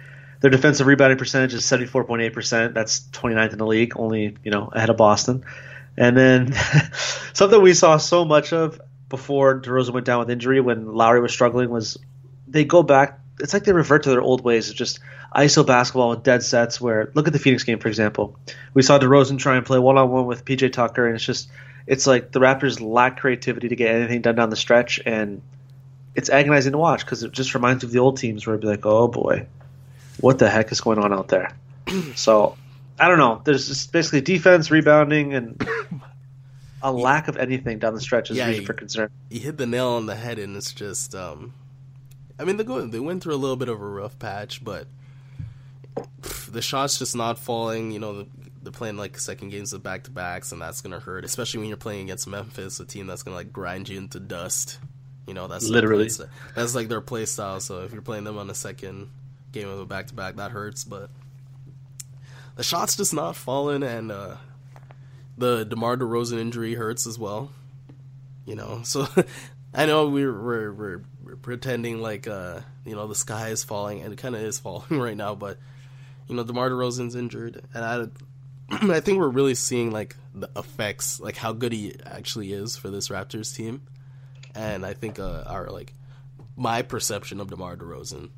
Their 0.41 0.51
defensive 0.51 0.87
rebounding 0.87 1.17
percentage 1.17 1.53
is 1.53 1.63
74.8%. 1.63 2.73
That's 2.73 3.01
29th 3.11 3.51
in 3.53 3.57
the 3.59 3.67
league, 3.67 3.93
only 3.95 4.35
you 4.43 4.51
know 4.51 4.69
ahead 4.73 4.89
of 4.89 4.97
Boston. 4.97 5.45
And 5.97 6.15
then 6.15 6.53
something 7.33 7.61
we 7.61 7.73
saw 7.73 7.97
so 7.97 8.25
much 8.25 8.53
of 8.53 8.79
before 9.09 9.59
DeRozan 9.59 9.93
went 9.93 10.05
down 10.05 10.19
with 10.19 10.29
injury 10.29 10.61
when 10.61 10.93
Lowry 10.93 11.21
was 11.21 11.31
struggling 11.31 11.69
was 11.69 11.97
they 12.47 12.65
go 12.65 12.83
back. 12.83 13.19
It's 13.39 13.53
like 13.53 13.63
they 13.63 13.73
revert 13.73 14.03
to 14.03 14.09
their 14.09 14.21
old 14.21 14.43
ways 14.43 14.69
of 14.69 14.75
just 14.75 14.99
ISO 15.35 15.65
basketball 15.65 16.09
with 16.09 16.23
dead 16.23 16.43
sets. 16.43 16.79
Where 16.79 17.11
look 17.13 17.27
at 17.27 17.33
the 17.33 17.39
Phoenix 17.39 17.63
game 17.63 17.79
for 17.79 17.87
example, 17.87 18.37
we 18.73 18.81
saw 18.81 18.99
DeRozan 18.99 19.39
try 19.39 19.55
and 19.55 19.65
play 19.65 19.79
one 19.79 19.97
on 19.97 20.09
one 20.09 20.25
with 20.25 20.45
PJ 20.45 20.73
Tucker, 20.73 21.05
and 21.05 21.15
it's 21.15 21.25
just 21.25 21.49
it's 21.87 22.07
like 22.07 22.31
the 22.31 22.39
Raptors 22.39 22.81
lack 22.81 23.19
creativity 23.19 23.69
to 23.69 23.75
get 23.75 23.95
anything 23.95 24.21
done 24.21 24.35
down 24.35 24.49
the 24.49 24.55
stretch, 24.55 24.99
and 25.05 25.41
it's 26.15 26.29
agonizing 26.29 26.73
to 26.73 26.77
watch 26.77 27.05
because 27.05 27.23
it 27.23 27.31
just 27.31 27.53
reminds 27.53 27.83
you 27.83 27.87
of 27.87 27.93
the 27.93 27.99
old 27.99 28.17
teams 28.17 28.45
where 28.45 28.55
it'd 28.55 28.61
be 28.61 28.67
like, 28.67 28.85
oh 28.85 29.07
boy, 29.07 29.47
what 30.19 30.39
the 30.39 30.49
heck 30.49 30.71
is 30.71 30.81
going 30.81 30.99
on 30.99 31.13
out 31.13 31.29
there? 31.29 31.51
so 32.15 32.57
I 32.99 33.07
don't 33.07 33.17
know. 33.17 33.41
There's 33.43 33.67
just 33.67 33.91
basically 33.91 34.21
defense, 34.21 34.69
rebounding, 34.69 35.33
and 35.33 35.67
a 36.81 36.91
lack 36.91 37.27
of 37.27 37.37
anything 37.37 37.79
down 37.79 37.93
the 37.93 38.01
stretch 38.01 38.31
is 38.31 38.37
yeah, 38.37 38.47
reason 38.47 38.65
for 38.65 38.73
concern. 38.73 39.09
You 39.29 39.39
hit 39.39 39.57
the 39.57 39.65
nail 39.65 39.89
on 39.89 40.05
the 40.05 40.15
head, 40.15 40.39
and 40.39 40.55
it's 40.55 40.71
just. 40.71 41.15
Um, 41.15 41.53
I 42.39 42.43
mean, 42.43 42.57
they 42.57 42.63
go 42.63 42.81
they 42.85 42.99
went 42.99 43.23
through 43.23 43.35
a 43.35 43.37
little 43.37 43.55
bit 43.55 43.69
of 43.69 43.81
a 43.81 43.85
rough 43.85 44.17
patch, 44.17 44.63
but 44.63 44.87
the 46.49 46.61
shots 46.61 46.99
just 46.99 47.15
not 47.15 47.37
falling. 47.37 47.91
You 47.91 47.99
know, 47.99 48.27
they're 48.63 48.71
playing 48.71 48.97
like 48.97 49.17
second 49.19 49.49
games 49.49 49.73
of 49.73 49.83
back 49.83 50.03
to 50.05 50.11
backs, 50.11 50.51
and 50.51 50.61
that's 50.61 50.81
gonna 50.81 50.99
hurt, 50.99 51.25
especially 51.25 51.59
when 51.59 51.69
you're 51.69 51.77
playing 51.77 52.01
against 52.03 52.27
Memphis, 52.27 52.79
a 52.79 52.85
team 52.85 53.07
that's 53.07 53.23
gonna 53.23 53.37
like 53.37 53.53
grind 53.53 53.89
you 53.89 53.97
into 53.97 54.19
dust. 54.19 54.79
You 55.27 55.33
know, 55.33 55.47
that's 55.47 55.67
literally 55.67 56.09
that's 56.55 56.75
like 56.75 56.87
their 56.87 57.01
play 57.01 57.25
style. 57.25 57.59
So 57.59 57.83
if 57.83 57.93
you're 57.93 58.01
playing 58.01 58.23
them 58.23 58.37
on 58.37 58.49
a 58.49 58.55
second 58.55 59.09
game 59.51 59.67
of 59.69 59.79
a 59.79 59.85
back 59.85 60.07
to 60.07 60.13
back, 60.13 60.37
that 60.37 60.51
hurts. 60.51 60.83
But 60.83 61.09
the 62.55 62.63
shots 62.63 62.95
just 62.95 63.13
not 63.13 63.35
falling, 63.35 63.83
and 63.83 64.11
uh, 64.11 64.37
the 65.37 65.63
Demar 65.65 65.97
Derozan 65.97 66.39
injury 66.39 66.75
hurts 66.75 67.07
as 67.07 67.17
well. 67.17 67.51
You 68.45 68.55
know, 68.55 68.81
so 68.83 69.07
I 69.73 69.85
know 69.85 70.09
we're 70.09 70.33
we're 70.33 70.71
we're, 70.71 71.01
pretending 71.41 72.01
like 72.01 72.27
uh, 72.27 72.59
you 72.85 72.95
know 72.95 73.07
the 73.07 73.15
sky 73.15 73.49
is 73.49 73.63
falling, 73.63 74.01
and 74.01 74.13
it 74.13 74.17
kind 74.17 74.35
of 74.35 74.41
is 74.41 74.59
falling 74.59 74.99
right 74.99 75.17
now, 75.17 75.35
but 75.35 75.57
you 76.27 76.35
know, 76.35 76.43
DeMar 76.43 76.69
DeRozan's 76.69 77.15
injured, 77.15 77.61
and 77.73 77.85
I, 77.85 78.05
I 78.95 78.99
think 79.01 79.19
we're 79.19 79.29
really 79.29 79.55
seeing 79.55 79.91
like 79.91 80.15
the 80.33 80.49
effects, 80.55 81.19
like 81.19 81.35
how 81.35 81.51
good 81.51 81.73
he 81.73 81.95
actually 82.05 82.53
is 82.53 82.77
for 82.77 82.89
this 82.89 83.09
Raptors 83.09 83.55
team, 83.55 83.81
and 84.55 84.85
I 84.85 84.93
think 84.93 85.19
uh, 85.19 85.43
our 85.45 85.69
like 85.69 85.93
my 86.55 86.81
perception 86.83 87.39
of 87.39 87.49
DeMar 87.49 87.75
DeRozan 87.75 88.29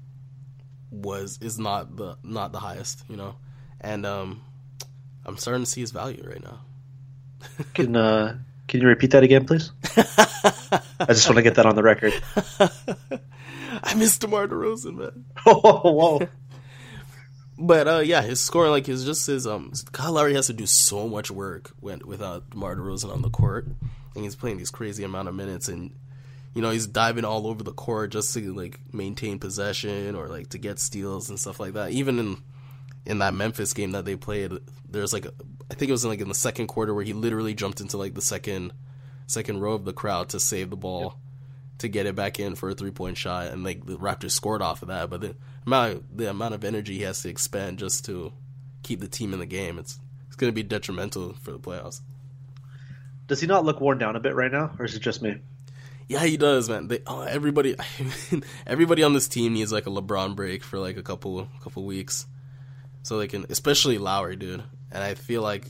was 0.91 1.39
is 1.41 1.59
not 1.59 1.95
the 1.97 2.17
not 2.23 2.51
the 2.51 2.59
highest, 2.59 3.03
you 3.09 3.17
know, 3.17 3.35
and 3.83 4.05
um, 4.05 4.41
I'm 5.25 5.37
starting 5.37 5.63
to 5.63 5.69
see 5.69 5.81
his 5.81 5.91
value 5.91 6.23
right 6.27 6.43
now. 6.43 6.61
Can 7.73 7.95
uh, 7.95 8.37
can 8.67 8.81
you 8.81 8.87
repeat 8.87 9.11
that 9.11 9.23
again, 9.23 9.45
please? 9.45 9.71
I 9.97 11.07
just 11.09 11.27
want 11.27 11.37
to 11.37 11.41
get 11.43 11.55
that 11.55 11.65
on 11.65 11.75
the 11.75 11.83
record. 11.83 12.13
I 13.83 13.93
miss 13.95 14.17
DeMar 14.17 14.47
DeRozan, 14.47 14.95
man. 14.95 15.25
Oh, 15.45 15.91
whoa. 15.91 16.27
But 17.57 17.87
uh, 17.87 17.99
yeah, 17.99 18.21
his 18.21 18.39
scoring, 18.39 18.71
like 18.71 18.85
his 18.85 19.05
just 19.05 19.27
his 19.27 19.45
um, 19.45 19.73
Kyle 19.91 20.13
Lowry 20.13 20.33
has 20.33 20.47
to 20.47 20.53
do 20.53 20.65
so 20.65 21.07
much 21.07 21.29
work 21.29 21.71
when 21.81 21.99
without 22.05 22.49
DeMar 22.49 22.77
DeRozan 22.77 23.13
on 23.13 23.21
the 23.21 23.29
court, 23.29 23.67
and 24.15 24.23
he's 24.23 24.35
playing 24.35 24.57
these 24.57 24.71
crazy 24.71 25.03
amount 25.03 25.27
of 25.27 25.35
minutes, 25.35 25.67
and 25.67 25.93
you 26.55 26.61
know 26.61 26.71
he's 26.71 26.87
diving 26.87 27.25
all 27.25 27.45
over 27.45 27.63
the 27.63 27.73
court 27.73 28.11
just 28.11 28.33
to 28.33 28.53
like 28.53 28.79
maintain 28.91 29.37
possession 29.37 30.15
or 30.15 30.29
like 30.29 30.49
to 30.49 30.57
get 30.57 30.79
steals 30.79 31.29
and 31.29 31.39
stuff 31.39 31.59
like 31.59 31.73
that. 31.73 31.91
Even 31.91 32.17
in 32.17 32.37
in 33.05 33.19
that 33.19 33.33
Memphis 33.33 33.73
game 33.73 33.91
that 33.91 34.05
they 34.05 34.15
played, 34.15 34.51
there's 34.89 35.13
like 35.13 35.25
a, 35.25 35.33
I 35.69 35.73
think 35.73 35.89
it 35.89 35.93
was 35.93 36.03
in, 36.03 36.09
like 36.09 36.21
in 36.21 36.29
the 36.29 36.35
second 36.35 36.67
quarter 36.67 36.93
where 36.93 37.03
he 37.03 37.13
literally 37.13 37.53
jumped 37.53 37.81
into 37.81 37.97
like 37.97 38.13
the 38.13 38.21
second 38.21 38.73
second 39.27 39.59
row 39.61 39.73
of 39.73 39.85
the 39.85 39.93
crowd 39.93 40.29
to 40.29 40.39
save 40.39 40.69
the 40.69 40.77
ball. 40.77 41.01
Yep 41.01 41.13
to 41.79 41.87
get 41.89 42.05
it 42.05 42.15
back 42.15 42.39
in 42.39 42.55
for 42.55 42.69
a 42.69 42.73
three 42.73 42.91
point 42.91 43.17
shot, 43.17 43.47
and 43.47 43.63
like 43.63 43.85
the 43.85 43.97
Raptors 43.97 44.31
scored 44.31 44.61
off 44.61 44.81
of 44.81 44.87
that. 44.87 45.09
But 45.09 45.21
the 45.21 45.35
amount 45.65 45.93
of, 45.93 46.17
the 46.17 46.29
amount 46.29 46.53
of 46.53 46.63
energy 46.63 46.97
he 46.97 47.03
has 47.03 47.21
to 47.23 47.29
expend 47.29 47.79
just 47.79 48.05
to 48.05 48.31
keep 48.83 48.99
the 48.99 49.07
team 49.07 49.33
in 49.33 49.39
the 49.39 49.45
game, 49.45 49.77
it's 49.77 49.99
it's 50.27 50.35
going 50.35 50.51
to 50.51 50.55
be 50.55 50.63
detrimental 50.63 51.33
for 51.33 51.51
the 51.51 51.59
playoffs. 51.59 52.01
Does 53.27 53.39
he 53.39 53.47
not 53.47 53.65
look 53.65 53.79
worn 53.79 53.97
down 53.97 54.15
a 54.15 54.19
bit 54.19 54.35
right 54.35 54.51
now, 54.51 54.71
or 54.79 54.85
is 54.85 54.95
it 54.95 55.01
just 55.01 55.21
me? 55.21 55.37
Yeah, 56.07 56.25
he 56.25 56.37
does, 56.37 56.69
man. 56.69 56.87
They, 56.87 56.99
oh, 57.07 57.21
everybody, 57.21 57.75
everybody 58.67 59.03
on 59.03 59.13
this 59.13 59.27
team 59.27 59.53
needs 59.53 59.71
like 59.71 59.87
a 59.87 59.89
LeBron 59.89 60.35
break 60.35 60.63
for 60.63 60.79
like 60.79 60.97
a 60.97 61.03
couple 61.03 61.47
couple 61.61 61.85
weeks, 61.85 62.27
so 63.03 63.19
they 63.19 63.27
can, 63.27 63.45
especially 63.49 63.97
Lowry, 63.97 64.35
dude. 64.35 64.63
And 64.91 65.03
I 65.03 65.13
feel 65.13 65.41
like 65.41 65.65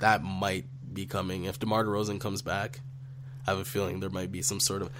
that 0.00 0.22
might 0.22 0.66
be 0.92 1.06
coming 1.06 1.44
if 1.44 1.58
DeMar 1.58 1.84
DeRozan 1.84 2.20
comes 2.20 2.42
back. 2.42 2.80
I 3.46 3.50
have 3.50 3.60
a 3.60 3.64
feeling 3.64 4.00
there 4.00 4.10
might 4.10 4.30
be 4.30 4.42
some 4.42 4.60
sort 4.60 4.82
of 4.82 4.90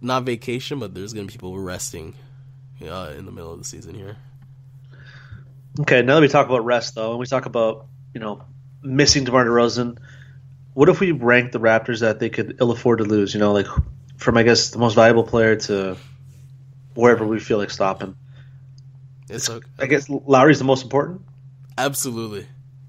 not 0.00 0.24
vacation, 0.24 0.78
but 0.78 0.94
there's 0.94 1.12
to 1.12 1.22
be 1.22 1.28
people 1.28 1.58
resting 1.58 2.14
uh, 2.82 3.12
in 3.16 3.26
the 3.26 3.32
middle 3.32 3.52
of 3.52 3.58
the 3.58 3.64
season 3.64 3.94
here. 3.94 4.16
Okay, 5.80 6.02
now 6.02 6.16
that 6.16 6.20
we 6.20 6.28
talk 6.28 6.46
about 6.46 6.64
rest, 6.64 6.94
though, 6.94 7.10
and 7.10 7.20
we 7.20 7.26
talk 7.26 7.46
about 7.46 7.86
you 8.12 8.20
know 8.20 8.42
missing 8.82 9.24
DeMar 9.24 9.44
DeRozan, 9.44 9.98
what 10.74 10.88
if 10.88 11.00
we 11.00 11.12
rank 11.12 11.52
the 11.52 11.60
Raptors 11.60 12.00
that 12.00 12.18
they 12.18 12.30
could 12.30 12.56
ill 12.60 12.70
afford 12.70 12.98
to 12.98 13.04
lose? 13.04 13.32
You 13.32 13.40
know, 13.40 13.52
like 13.52 13.66
from 14.16 14.36
I 14.36 14.42
guess 14.42 14.70
the 14.70 14.78
most 14.78 14.94
valuable 14.94 15.24
player 15.24 15.56
to 15.56 15.96
wherever 16.94 17.26
we 17.26 17.38
feel 17.38 17.58
like 17.58 17.70
stopping. 17.70 18.16
It's 19.30 19.48
okay. 19.48 19.66
I 19.78 19.86
guess 19.86 20.08
Lowry's 20.08 20.58
the 20.58 20.64
most 20.64 20.82
important. 20.82 21.22
Absolutely, 21.78 22.46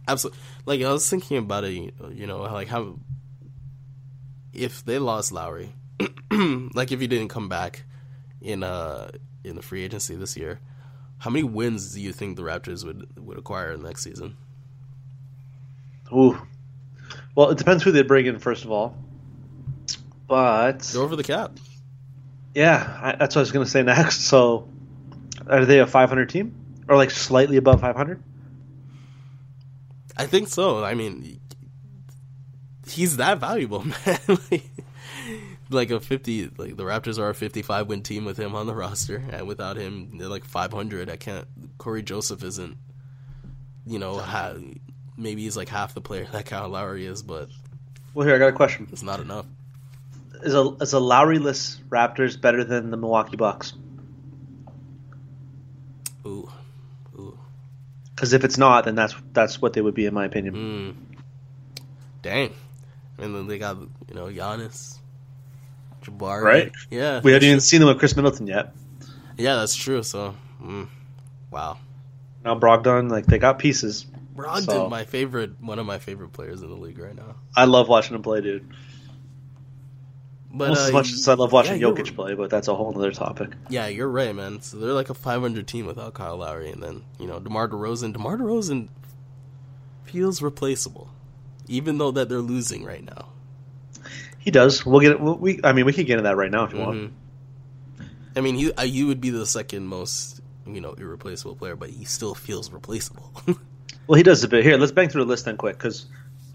absolutely. 0.08 0.40
Like 0.66 0.82
I 0.82 0.92
was 0.92 1.10
thinking 1.10 1.38
about 1.38 1.64
it, 1.64 1.94
you 2.12 2.28
know, 2.28 2.42
like 2.42 2.68
how 2.68 2.98
if 4.54 4.84
they 4.84 5.00
lost 5.00 5.32
Lowry, 5.32 5.74
like 6.74 6.92
if 6.92 7.00
he 7.00 7.08
didn't 7.08 7.30
come 7.30 7.48
back 7.50 7.84
in 8.42 8.64
uh 8.64 9.12
in 9.44 9.56
the 9.56 9.62
free 9.62 9.84
agency 9.84 10.16
this 10.16 10.36
year, 10.36 10.60
how 11.20 11.30
many 11.30 11.44
wins 11.44 11.94
do 11.94 12.02
you 12.02 12.12
think 12.12 12.36
the 12.36 12.44
Raptors 12.44 12.84
would 12.86 13.08
would 13.20 13.38
acquire 13.38 13.78
next 13.78 14.04
season? 14.04 14.36
Ooh, 16.14 16.38
well, 17.36 17.50
it 17.52 17.58
depends 17.58 17.84
who 17.84 17.92
they 17.92 18.02
bring 18.02 18.26
in 18.26 18.40
first 18.40 18.66
of 18.66 18.72
all, 18.72 18.98
but 20.28 20.90
go 20.94 21.04
over 21.04 21.16
the 21.16 21.24
cap. 21.24 21.52
Yeah, 22.54 23.00
I, 23.02 23.16
that's 23.16 23.36
what 23.36 23.40
I 23.40 23.44
was 23.44 23.52
going 23.52 23.66
to 23.66 23.72
say 23.72 23.84
next. 23.84 24.22
So, 24.22 24.68
are 25.52 25.66
they 25.66 25.80
a 25.80 25.88
500 25.88 26.30
team 26.30 26.56
or 26.88 26.96
like 26.96 27.12
slightly 27.12 27.58
above 27.58 27.82
500? 27.82 28.24
I 30.18 30.26
think 30.26 30.48
so. 30.48 30.84
I 30.84 30.94
mean, 30.94 31.40
he's 32.88 33.18
that 33.18 33.40
valuable, 33.40 33.84
man. 34.06 34.20
like, 34.50 34.64
like 35.70 35.92
a 35.92 36.00
50 36.00 36.52
like 36.58 36.76
the 36.76 36.84
Raptors 36.84 37.18
are 37.20 37.30
a 37.30 37.36
55 37.36 37.88
win 37.88 38.02
team 38.02 38.26
with 38.26 38.38
him 38.38 38.56
on 38.56 38.68
the 38.68 38.76
roster 38.76 39.24
and 39.32 39.48
without 39.48 39.78
him 39.78 40.18
they're 40.18 40.28
like 40.28 40.44
500 40.44 41.10
I 41.10 41.16
can't 41.16 41.48
Cory 41.78 42.04
Joseph 42.04 42.44
isn't 42.44 42.78
you 43.86 44.00
know 44.00 44.18
ha, 44.18 44.56
maybe 45.18 45.44
he's 45.44 45.56
like 45.56 45.70
half 45.70 45.94
the 45.94 46.02
player 46.02 46.28
that 46.32 46.46
Kyle 46.46 46.68
Lowry 46.68 47.06
is 47.06 47.24
but 47.24 47.50
well 48.14 48.28
here 48.28 48.36
I 48.36 48.40
got 48.40 48.50
a 48.50 48.54
question 48.54 48.90
it's 48.92 49.04
not 49.04 49.20
enough 49.20 49.46
is 50.44 50.54
a 50.54 50.76
is 50.82 50.94
a 50.94 51.00
Lowry-less 51.00 51.80
Raptors 51.90 52.40
better 52.40 52.64
than 52.64 52.92
the 52.92 52.98
Milwaukee 52.98 53.38
Bucks 53.38 53.74
ooh 56.26 56.50
ooh 57.18 57.38
because 58.16 58.34
if 58.34 58.44
it's 58.44 58.58
not 58.58 58.86
then 58.86 58.96
that's 58.96 59.16
that's 59.34 59.62
what 59.62 59.74
they 59.74 59.82
would 59.82 59.96
be 59.96 60.06
in 60.06 60.14
my 60.14 60.26
opinion 60.26 60.54
mm. 60.56 61.18
dang 62.22 62.54
and 63.18 63.36
then 63.36 63.48
they 63.48 63.58
got 63.58 63.78
you 63.78 64.14
know 64.14 64.26
Giannis 64.26 64.98
Jabari. 66.04 66.44
Right? 66.44 66.72
Yeah. 66.90 67.22
We 67.22 67.32
haven't 67.32 67.48
even 67.48 67.60
seen 67.60 67.80
them 67.80 67.90
with 67.90 68.00
Khris 68.00 68.16
Middleton 68.16 68.48
yet. 68.48 68.74
Yeah, 69.38 69.56
that's 69.56 69.76
true. 69.76 70.04
So, 70.04 70.36
mm, 70.62 70.88
wow. 71.50 71.78
Now 72.44 72.58
Brogdon, 72.60 73.10
like 73.10 73.26
they 73.26 73.38
got 73.38 73.60
pieces. 73.60 74.06
Brogdon, 74.36 74.66
so. 74.66 74.90
my 74.90 75.06
favorite, 75.06 75.62
one 75.62 75.80
of 75.80 75.86
my 75.86 76.00
favorite 76.00 76.34
players 76.34 76.62
in 76.62 76.70
the 76.70 76.76
league 76.76 76.98
right 76.98 77.16
now. 77.16 77.36
I 77.56 77.66
love 77.66 77.88
watching 77.88 78.16
him 78.16 78.24
play, 78.24 78.42
dude. 78.42 78.68
But 80.54 80.72
uh, 80.72 80.74
as 80.74 80.92
much 80.92 81.12
as 81.14 81.28
I 81.28 81.36
love 81.36 81.52
watching 81.54 81.80
yeah, 81.80 81.88
Jokic 81.88 82.14
play, 82.14 82.36
but 82.36 82.50
that's 82.50 82.68
a 82.68 82.76
whole 82.76 82.94
other 82.96 83.12
topic. 83.12 83.52
Yeah, 83.70 83.88
you're 83.88 84.10
right, 84.10 84.36
man. 84.36 84.62
So 84.62 84.78
they're 84.78 84.94
like 84.94 85.10
a 85.10 85.14
500 85.14 85.68
team 85.68 85.86
without 85.86 86.14
Kyle 86.14 86.38
Lowry, 86.38 86.72
and 86.72 86.84
then 86.84 87.04
you 87.20 87.28
know 87.28 87.40
DeMar 87.40 87.70
DeRozan. 87.70 88.12
DeMar 88.12 88.38
DeRozan 88.38 88.90
feels 90.04 90.42
replaceable, 90.42 91.10
even 91.68 91.98
though 91.98 92.12
that 92.12 92.28
they're 92.28 92.40
losing 92.40 92.84
right 92.84 93.04
now. 93.04 93.30
He 94.40 94.52
does. 94.52 94.86
We'll 94.86 95.00
get. 95.00 95.20
We. 95.22 95.62
I 95.64 95.72
mean, 95.72 95.86
we 95.86 95.94
can 95.94 96.06
get 96.06 96.14
into 96.14 96.24
that 96.24 96.36
right 96.36 96.52
now 96.52 96.66
if 96.66 96.74
you 96.74 96.80
mm-hmm. 96.80 97.00
want. 97.00 97.14
I 98.36 98.42
mean, 98.42 98.56
he, 98.56 98.72
uh, 98.74 98.84
you 98.84 99.08
would 99.08 99.22
be 99.22 99.30
the 99.30 99.46
second 99.46 99.88
most, 99.88 100.42
you 100.66 100.82
know, 100.82 100.94
irreplaceable 100.94 101.56
player, 101.56 101.76
but 101.76 101.90
he 101.90 102.06
still 102.06 102.34
feels 102.34 102.72
replaceable. 102.72 103.32
well, 104.08 104.18
he 104.18 104.24
does 104.24 104.44
a 104.44 104.48
bit. 104.48 104.64
Here, 104.64 104.78
let's 104.78 104.92
bang 104.92 105.10
through 105.10 105.26
the 105.26 105.30
list 105.30 105.46
then 105.46 105.58
quick 105.58 105.78
because 105.78 106.06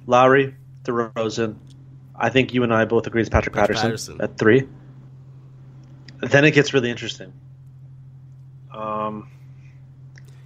Lowry, 0.06 0.54
DeRozan, 0.84 1.56
I 2.18 2.30
think 2.30 2.54
you 2.54 2.62
and 2.62 2.72
I 2.72 2.84
both 2.84 3.06
agree 3.06 3.20
it's 3.20 3.30
Patrick 3.30 3.54
Patterson, 3.54 3.82
Patterson, 3.82 4.20
at 4.20 4.38
three. 4.38 4.66
Then 6.20 6.44
it 6.44 6.52
gets 6.52 6.72
really 6.72 6.90
interesting. 6.90 7.32
Um, 8.72 9.28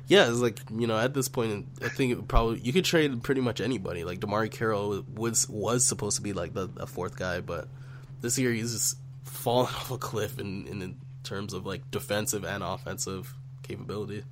yeah, 0.06 0.28
it's 0.28 0.40
like 0.40 0.58
you 0.76 0.86
know 0.86 0.98
at 0.98 1.14
this 1.14 1.28
point, 1.28 1.68
I 1.82 1.88
think 1.88 2.12
it 2.12 2.28
probably 2.28 2.60
you 2.60 2.72
could 2.72 2.84
trade 2.84 3.22
pretty 3.22 3.40
much 3.40 3.60
anybody. 3.60 4.04
Like 4.04 4.18
DeMarre 4.20 4.50
Carroll 4.50 5.04
was 5.14 5.48
was 5.48 5.86
supposed 5.86 6.16
to 6.16 6.22
be 6.22 6.32
like 6.32 6.52
the, 6.52 6.66
the 6.66 6.86
fourth 6.86 7.16
guy, 7.16 7.40
but 7.40 7.68
this 8.20 8.38
year 8.38 8.52
he's 8.52 8.72
just 8.72 8.96
fallen 9.24 9.66
off 9.76 9.90
a 9.90 9.98
cliff 9.98 10.38
in 10.38 10.66
in 10.66 10.96
terms 11.22 11.52
of 11.52 11.66
like 11.66 11.88
defensive 11.90 12.44
and 12.44 12.62
offensive 12.62 13.32
capability. 13.62 14.24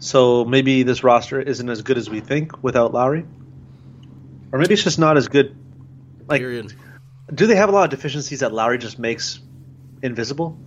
So 0.00 0.44
maybe 0.44 0.82
this 0.82 1.04
roster 1.04 1.40
isn't 1.40 1.68
as 1.68 1.82
good 1.82 1.96
as 1.96 2.10
we 2.10 2.18
think 2.18 2.60
without 2.64 2.92
Lowry, 2.92 3.24
or 4.52 4.58
maybe 4.58 4.74
it's 4.74 4.84
just 4.84 4.98
not 4.98 5.16
as 5.16 5.28
good. 5.28 5.56
Like, 6.28 6.40
Period. 6.40 6.72
do 7.34 7.46
they 7.46 7.56
have 7.56 7.68
a 7.68 7.72
lot 7.72 7.84
of 7.84 7.90
deficiencies 7.90 8.40
that 8.40 8.52
Lowry 8.52 8.78
just 8.78 8.98
makes 8.98 9.40
invisible? 10.02 10.58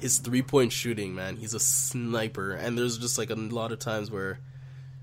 his 0.00 0.18
three 0.18 0.42
point 0.42 0.72
shooting, 0.72 1.14
man, 1.14 1.36
he's 1.36 1.54
a 1.54 1.60
sniper. 1.60 2.52
And 2.52 2.76
there's 2.76 2.98
just 2.98 3.18
like 3.18 3.30
a 3.30 3.34
lot 3.34 3.72
of 3.72 3.78
times 3.78 4.10
where 4.10 4.40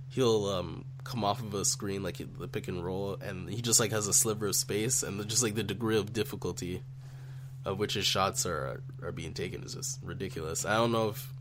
he'll 0.09 0.45
um, 0.45 0.85
come 1.03 1.23
off 1.23 1.41
of 1.41 1.53
a 1.53 1.63
screen 1.63 2.03
like 2.03 2.17
the 2.17 2.47
pick 2.47 2.67
and 2.67 2.83
roll, 2.83 3.17
and 3.21 3.49
he 3.49 3.61
just 3.61 3.79
like 3.79 3.91
has 3.91 4.07
a 4.07 4.13
sliver 4.13 4.47
of 4.47 4.55
space, 4.55 5.03
and 5.03 5.25
just 5.27 5.43
like 5.43 5.55
the 5.55 5.63
degree 5.63 5.97
of 5.97 6.13
difficulty 6.13 6.83
of 7.65 7.77
which 7.77 7.93
his 7.93 8.05
shots 8.05 8.45
are 8.45 8.81
are 9.01 9.11
being 9.11 9.33
taken 9.33 9.63
is 9.63 9.75
just 9.75 9.99
ridiculous. 10.03 10.65
I 10.65 10.75
don't 10.75 10.91
know 10.91 11.09
if 11.09 11.31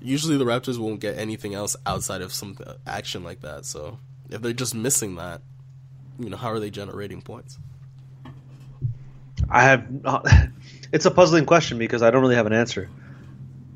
usually 0.00 0.36
the 0.36 0.44
Raptors 0.44 0.78
won't 0.78 1.00
get 1.00 1.16
anything 1.16 1.54
else 1.54 1.76
outside 1.86 2.22
of 2.22 2.32
some 2.32 2.56
action 2.86 3.24
like 3.24 3.40
that. 3.40 3.64
So 3.64 3.98
if 4.30 4.42
they're 4.42 4.52
just 4.52 4.74
missing 4.74 5.16
that, 5.16 5.42
you 6.18 6.30
know, 6.30 6.36
how 6.36 6.50
are 6.50 6.60
they 6.60 6.70
generating 6.70 7.22
points? 7.22 7.58
I 9.48 9.62
have 9.62 9.90
not, 9.90 10.26
it's 10.92 11.06
a 11.06 11.10
puzzling 11.10 11.46
question 11.46 11.78
because 11.78 12.02
I 12.02 12.10
don't 12.10 12.20
really 12.20 12.36
have 12.36 12.46
an 12.46 12.52
answer. 12.52 12.88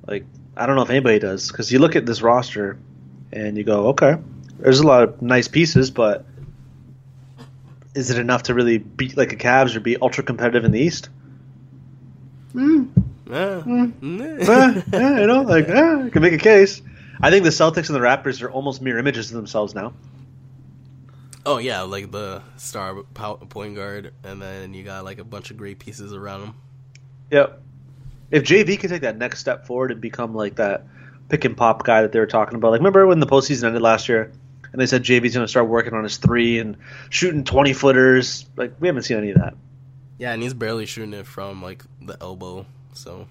Like 0.07 0.25
I 0.57 0.67
don't 0.67 0.77
know 0.77 0.83
if 0.83 0.91
anybody 0.91 1.19
does 1.19 1.51
because 1.51 1.73
you 1.73 1.79
look 1.79 1.97
at 1.97 2.07
this 2.07 2.23
roster 2.23 2.79
and 3.33 3.57
you 3.57 3.65
go, 3.65 3.89
okay, 3.89 4.17
there's 4.59 4.81
a 4.81 4.87
lot 4.87 5.03
of 5.05 5.23
nice 5.23 5.49
pieces, 5.49 5.91
but 5.91 6.27
is 7.95 8.11
it 8.11 8.19
enough 8.19 8.45
to 8.45 8.55
really 8.55 8.79
beat 8.79 9.17
like 9.17 9.33
a 9.33 9.37
Cavs 9.37 9.77
or 9.77 9.81
be 9.81 9.97
ultra 9.97 10.25
competitive 10.25 10.65
in 10.65 10.73
the 10.73 10.81
East? 10.81 11.09
Mm. 12.55 12.91
Eh, 13.31 13.35
eh, 13.35 14.83
eh, 14.93 15.21
you 15.21 15.27
know, 15.27 15.43
like 15.43 15.69
eh, 15.69 16.05
you 16.05 16.11
can 16.11 16.21
make 16.21 16.35
a 16.35 16.39
case. 16.39 16.83
I 17.21 17.31
think 17.31 17.45
the 17.45 17.51
Celtics 17.51 17.89
and 17.89 17.97
the 17.97 18.01
Raptors 18.01 18.43
are 18.43 18.51
almost 18.51 18.83
mirror 18.83 18.99
images 18.99 19.31
of 19.31 19.37
themselves 19.37 19.75
now. 19.75 19.95
Oh 21.45 21.59
yeah, 21.59 21.83
like 21.83 22.11
the 22.11 22.43
star 22.57 23.03
point 23.03 23.75
guard, 23.75 24.13
and 24.23 24.41
then 24.41 24.75
you 24.75 24.85
got 24.85 25.05
like 25.05 25.19
a 25.19 25.25
bunch 25.25 25.51
of 25.51 25.57
great 25.57 25.79
pieces 25.79 26.13
around 26.13 26.43
him. 26.43 26.55
Yep. 27.31 27.61
If 28.31 28.45
JV 28.45 28.79
can 28.79 28.91
take 28.91 29.03
that 29.03 29.19
next 29.19 29.41
step 29.41 29.67
forward 29.67 29.91
and 29.91 30.01
become 30.01 30.35
like 30.35 30.57
that 30.57 30.87
pick 31.29 31.45
and 31.45 31.57
pop 31.57 31.85
guy 31.85 32.03
that 32.03 32.13
they 32.13 32.19
were 32.19 32.27
talking 32.27 32.55
about, 32.55 32.71
like 32.71 32.81
remember 32.81 33.07
when 33.07 33.21
the 33.21 33.27
postseason 33.27 33.65
ended 33.65 33.83
last 33.83 34.09
year, 34.09 34.31
and 34.71 34.81
they 34.81 34.87
said 34.87 35.03
JV's 35.03 35.35
going 35.35 35.45
to 35.45 35.49
start 35.49 35.69
working 35.69 35.95
on 35.95 36.05
his 36.05 36.17
three 36.17 36.59
and 36.59 36.77
shooting 37.11 37.43
twenty 37.43 37.73
footers. 37.73 38.47
Like 38.57 38.75
we 38.81 38.87
haven't 38.87 39.03
seen 39.03 39.19
any 39.19 39.31
of 39.31 39.39
that. 39.39 39.55
Yeah, 40.19 40.33
and 40.33 40.43
he's 40.43 40.55
barely 40.55 40.87
shooting 40.87 41.13
it 41.13 41.27
from 41.27 41.61
like 41.61 41.83
the 42.01 42.17
elbow. 42.21 42.67
So 42.93 43.27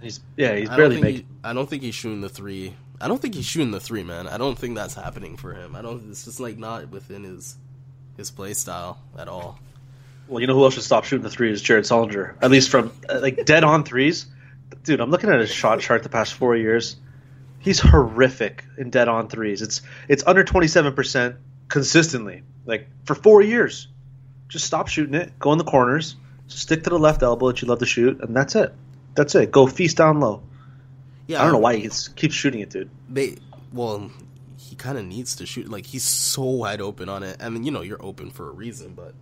he's 0.00 0.20
yeah, 0.36 0.56
he's 0.56 0.68
barely 0.68 1.00
making. 1.00 1.20
He, 1.20 1.26
I 1.44 1.52
don't 1.52 1.70
think 1.70 1.82
he's 1.82 1.94
shooting 1.94 2.20
the 2.20 2.28
three. 2.28 2.74
I 3.00 3.08
don't 3.08 3.20
think 3.20 3.34
he's 3.34 3.44
shooting 3.44 3.70
the 3.70 3.80
three, 3.80 4.02
man. 4.02 4.28
I 4.28 4.38
don't 4.38 4.58
think 4.58 4.76
that's 4.76 4.94
happening 4.94 5.36
for 5.36 5.52
him. 5.52 5.74
I 5.74 5.82
don't. 5.82 6.10
It's 6.10 6.24
just 6.24 6.40
like 6.40 6.58
not 6.58 6.90
within 6.90 7.24
his 7.24 7.56
his 8.16 8.30
play 8.30 8.54
style 8.54 8.98
at 9.18 9.28
all. 9.28 9.58
Well, 10.28 10.40
you 10.40 10.46
know 10.46 10.54
who 10.54 10.64
else 10.64 10.74
should 10.74 10.84
stop 10.84 11.04
shooting 11.04 11.24
the 11.24 11.30
three 11.30 11.50
is 11.50 11.60
Jared 11.60 11.84
Sullinger. 11.84 12.34
At 12.40 12.50
least 12.50 12.70
from 12.70 12.92
uh, 13.08 13.20
like 13.20 13.44
dead 13.44 13.64
on 13.64 13.84
threes. 13.84 14.26
Dude, 14.82 15.00
I'm 15.00 15.10
looking 15.10 15.30
at 15.30 15.40
his 15.40 15.50
shot 15.50 15.80
chart 15.80 16.02
the 16.02 16.08
past 16.08 16.34
four 16.34 16.56
years. 16.56 16.96
He's 17.58 17.80
horrific 17.80 18.64
in 18.78 18.90
dead 18.90 19.08
on 19.08 19.28
threes. 19.28 19.60
It's 19.62 19.82
it's 20.08 20.24
under 20.26 20.44
27 20.44 20.94
percent 20.94 21.36
consistently, 21.68 22.42
like 22.64 22.88
for 23.04 23.14
four 23.14 23.42
years. 23.42 23.88
Just 24.48 24.66
stop 24.66 24.88
shooting 24.88 25.14
it. 25.14 25.38
Go 25.38 25.52
in 25.52 25.58
the 25.58 25.64
corners. 25.64 26.16
Stick 26.46 26.84
to 26.84 26.90
the 26.90 26.98
left 26.98 27.22
elbow 27.22 27.48
that 27.48 27.62
you 27.62 27.68
love 27.68 27.78
to 27.80 27.86
shoot, 27.86 28.20
and 28.20 28.36
that's 28.36 28.54
it. 28.54 28.72
That's 29.14 29.34
it. 29.34 29.50
Go 29.50 29.66
feast 29.66 29.96
down 29.96 30.20
low. 30.20 30.42
Yeah, 31.26 31.40
I 31.40 31.44
don't 31.44 31.52
know 31.52 31.58
why 31.58 31.76
he 31.76 31.88
keeps 32.16 32.34
shooting 32.34 32.60
it, 32.60 32.70
dude. 32.70 32.90
They 33.08 33.36
well, 33.72 34.10
he 34.58 34.76
kind 34.76 34.98
of 34.98 35.04
needs 35.04 35.36
to 35.36 35.46
shoot. 35.46 35.68
Like 35.68 35.86
he's 35.86 36.04
so 36.04 36.42
wide 36.42 36.80
open 36.80 37.08
on 37.08 37.22
it. 37.22 37.36
I 37.40 37.48
mean, 37.48 37.64
you 37.64 37.70
know, 37.70 37.82
you're 37.82 38.04
open 38.04 38.30
for 38.30 38.48
a 38.48 38.52
reason, 38.52 38.94
but 38.94 39.14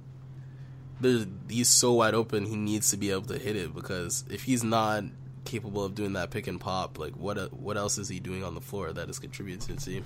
he's 1.48 1.68
so 1.68 1.92
wide 1.92 2.14
open. 2.14 2.46
He 2.46 2.56
needs 2.56 2.90
to 2.90 2.96
be 2.96 3.10
able 3.10 3.22
to 3.22 3.38
hit 3.38 3.56
it 3.56 3.74
because 3.74 4.24
if 4.30 4.44
he's 4.44 4.64
not 4.64 5.04
capable 5.44 5.84
of 5.84 5.94
doing 5.94 6.14
that 6.14 6.30
pick 6.30 6.46
and 6.46 6.60
pop, 6.60 6.98
like 6.98 7.14
what 7.14 7.52
what 7.52 7.76
else 7.76 7.98
is 7.98 8.08
he 8.08 8.20
doing 8.20 8.44
on 8.44 8.54
the 8.54 8.60
floor 8.60 8.92
that 8.92 9.08
is 9.08 9.18
contributing 9.18 9.60
to 9.60 9.74
the 9.74 9.80
team? 9.80 10.04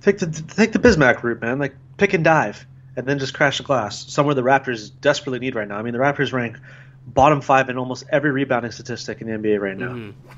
Take 0.00 0.18
the 0.18 0.26
take 0.26 0.72
the 0.72 0.78
Bismack 0.78 1.22
route, 1.22 1.40
man. 1.40 1.58
Like 1.58 1.74
pick 1.96 2.14
and 2.14 2.24
dive, 2.24 2.66
and 2.96 3.06
then 3.06 3.18
just 3.18 3.34
crash 3.34 3.58
the 3.58 3.64
glass. 3.64 4.10
Somewhere 4.10 4.34
the 4.34 4.42
Raptors 4.42 4.90
desperately 5.00 5.38
need 5.38 5.54
right 5.54 5.68
now. 5.68 5.76
I 5.76 5.82
mean, 5.82 5.92
the 5.92 5.98
Raptors 5.98 6.32
rank 6.32 6.58
bottom 7.06 7.40
five 7.40 7.68
in 7.68 7.78
almost 7.78 8.04
every 8.10 8.30
rebounding 8.30 8.72
statistic 8.72 9.20
in 9.20 9.28
the 9.28 9.32
NBA 9.34 9.60
right 9.60 9.76
now. 9.76 9.88
Mm-hmm. 9.88 10.30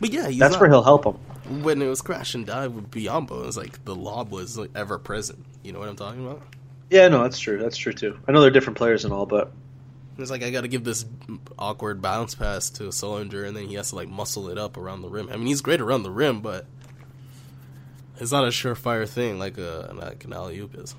But 0.00 0.12
yeah, 0.12 0.22
that's 0.24 0.38
not, 0.38 0.60
where 0.60 0.68
he'll 0.68 0.82
help 0.82 1.04
them. 1.04 1.62
When 1.62 1.80
it 1.80 1.86
was 1.86 2.02
crash 2.02 2.34
and 2.34 2.46
dive 2.46 2.72
with 2.72 2.90
Biyombo, 2.90 3.42
it 3.42 3.46
was 3.46 3.56
like 3.56 3.84
the 3.84 3.94
lob 3.94 4.30
was 4.30 4.58
like 4.58 4.70
ever 4.74 4.98
present. 4.98 5.44
You 5.62 5.72
know 5.72 5.78
what 5.78 5.88
I'm 5.88 5.96
talking 5.96 6.24
about? 6.24 6.42
Yeah, 6.90 7.08
no, 7.08 7.22
that's 7.22 7.38
true. 7.38 7.58
That's 7.58 7.76
true 7.76 7.92
too. 7.92 8.18
I 8.26 8.32
know 8.32 8.40
they're 8.40 8.50
different 8.50 8.76
players 8.76 9.04
and 9.04 9.12
all, 9.12 9.26
but 9.26 9.52
it's 10.18 10.30
like 10.30 10.42
I 10.42 10.50
got 10.50 10.62
to 10.62 10.68
give 10.68 10.84
this 10.84 11.04
awkward 11.58 12.02
bounce 12.02 12.34
pass 12.34 12.70
to 12.70 12.84
Sullinger, 12.84 13.46
and 13.46 13.56
then 13.56 13.66
he 13.66 13.74
has 13.74 13.90
to 13.90 13.96
like 13.96 14.08
muscle 14.08 14.48
it 14.48 14.58
up 14.58 14.76
around 14.76 15.02
the 15.02 15.08
rim. 15.08 15.28
I 15.30 15.36
mean, 15.36 15.46
he's 15.46 15.60
great 15.60 15.80
around 15.80 16.02
the 16.02 16.10
rim, 16.10 16.40
but 16.40 16.66
it's 18.18 18.32
not 18.32 18.44
a 18.44 18.48
surefire 18.48 19.08
thing 19.08 19.38
like 19.38 19.58
a 19.58 19.92
like 19.94 20.24
an 20.24 20.32
alley 20.32 20.58
oop 20.58 20.76
is. 20.76 20.94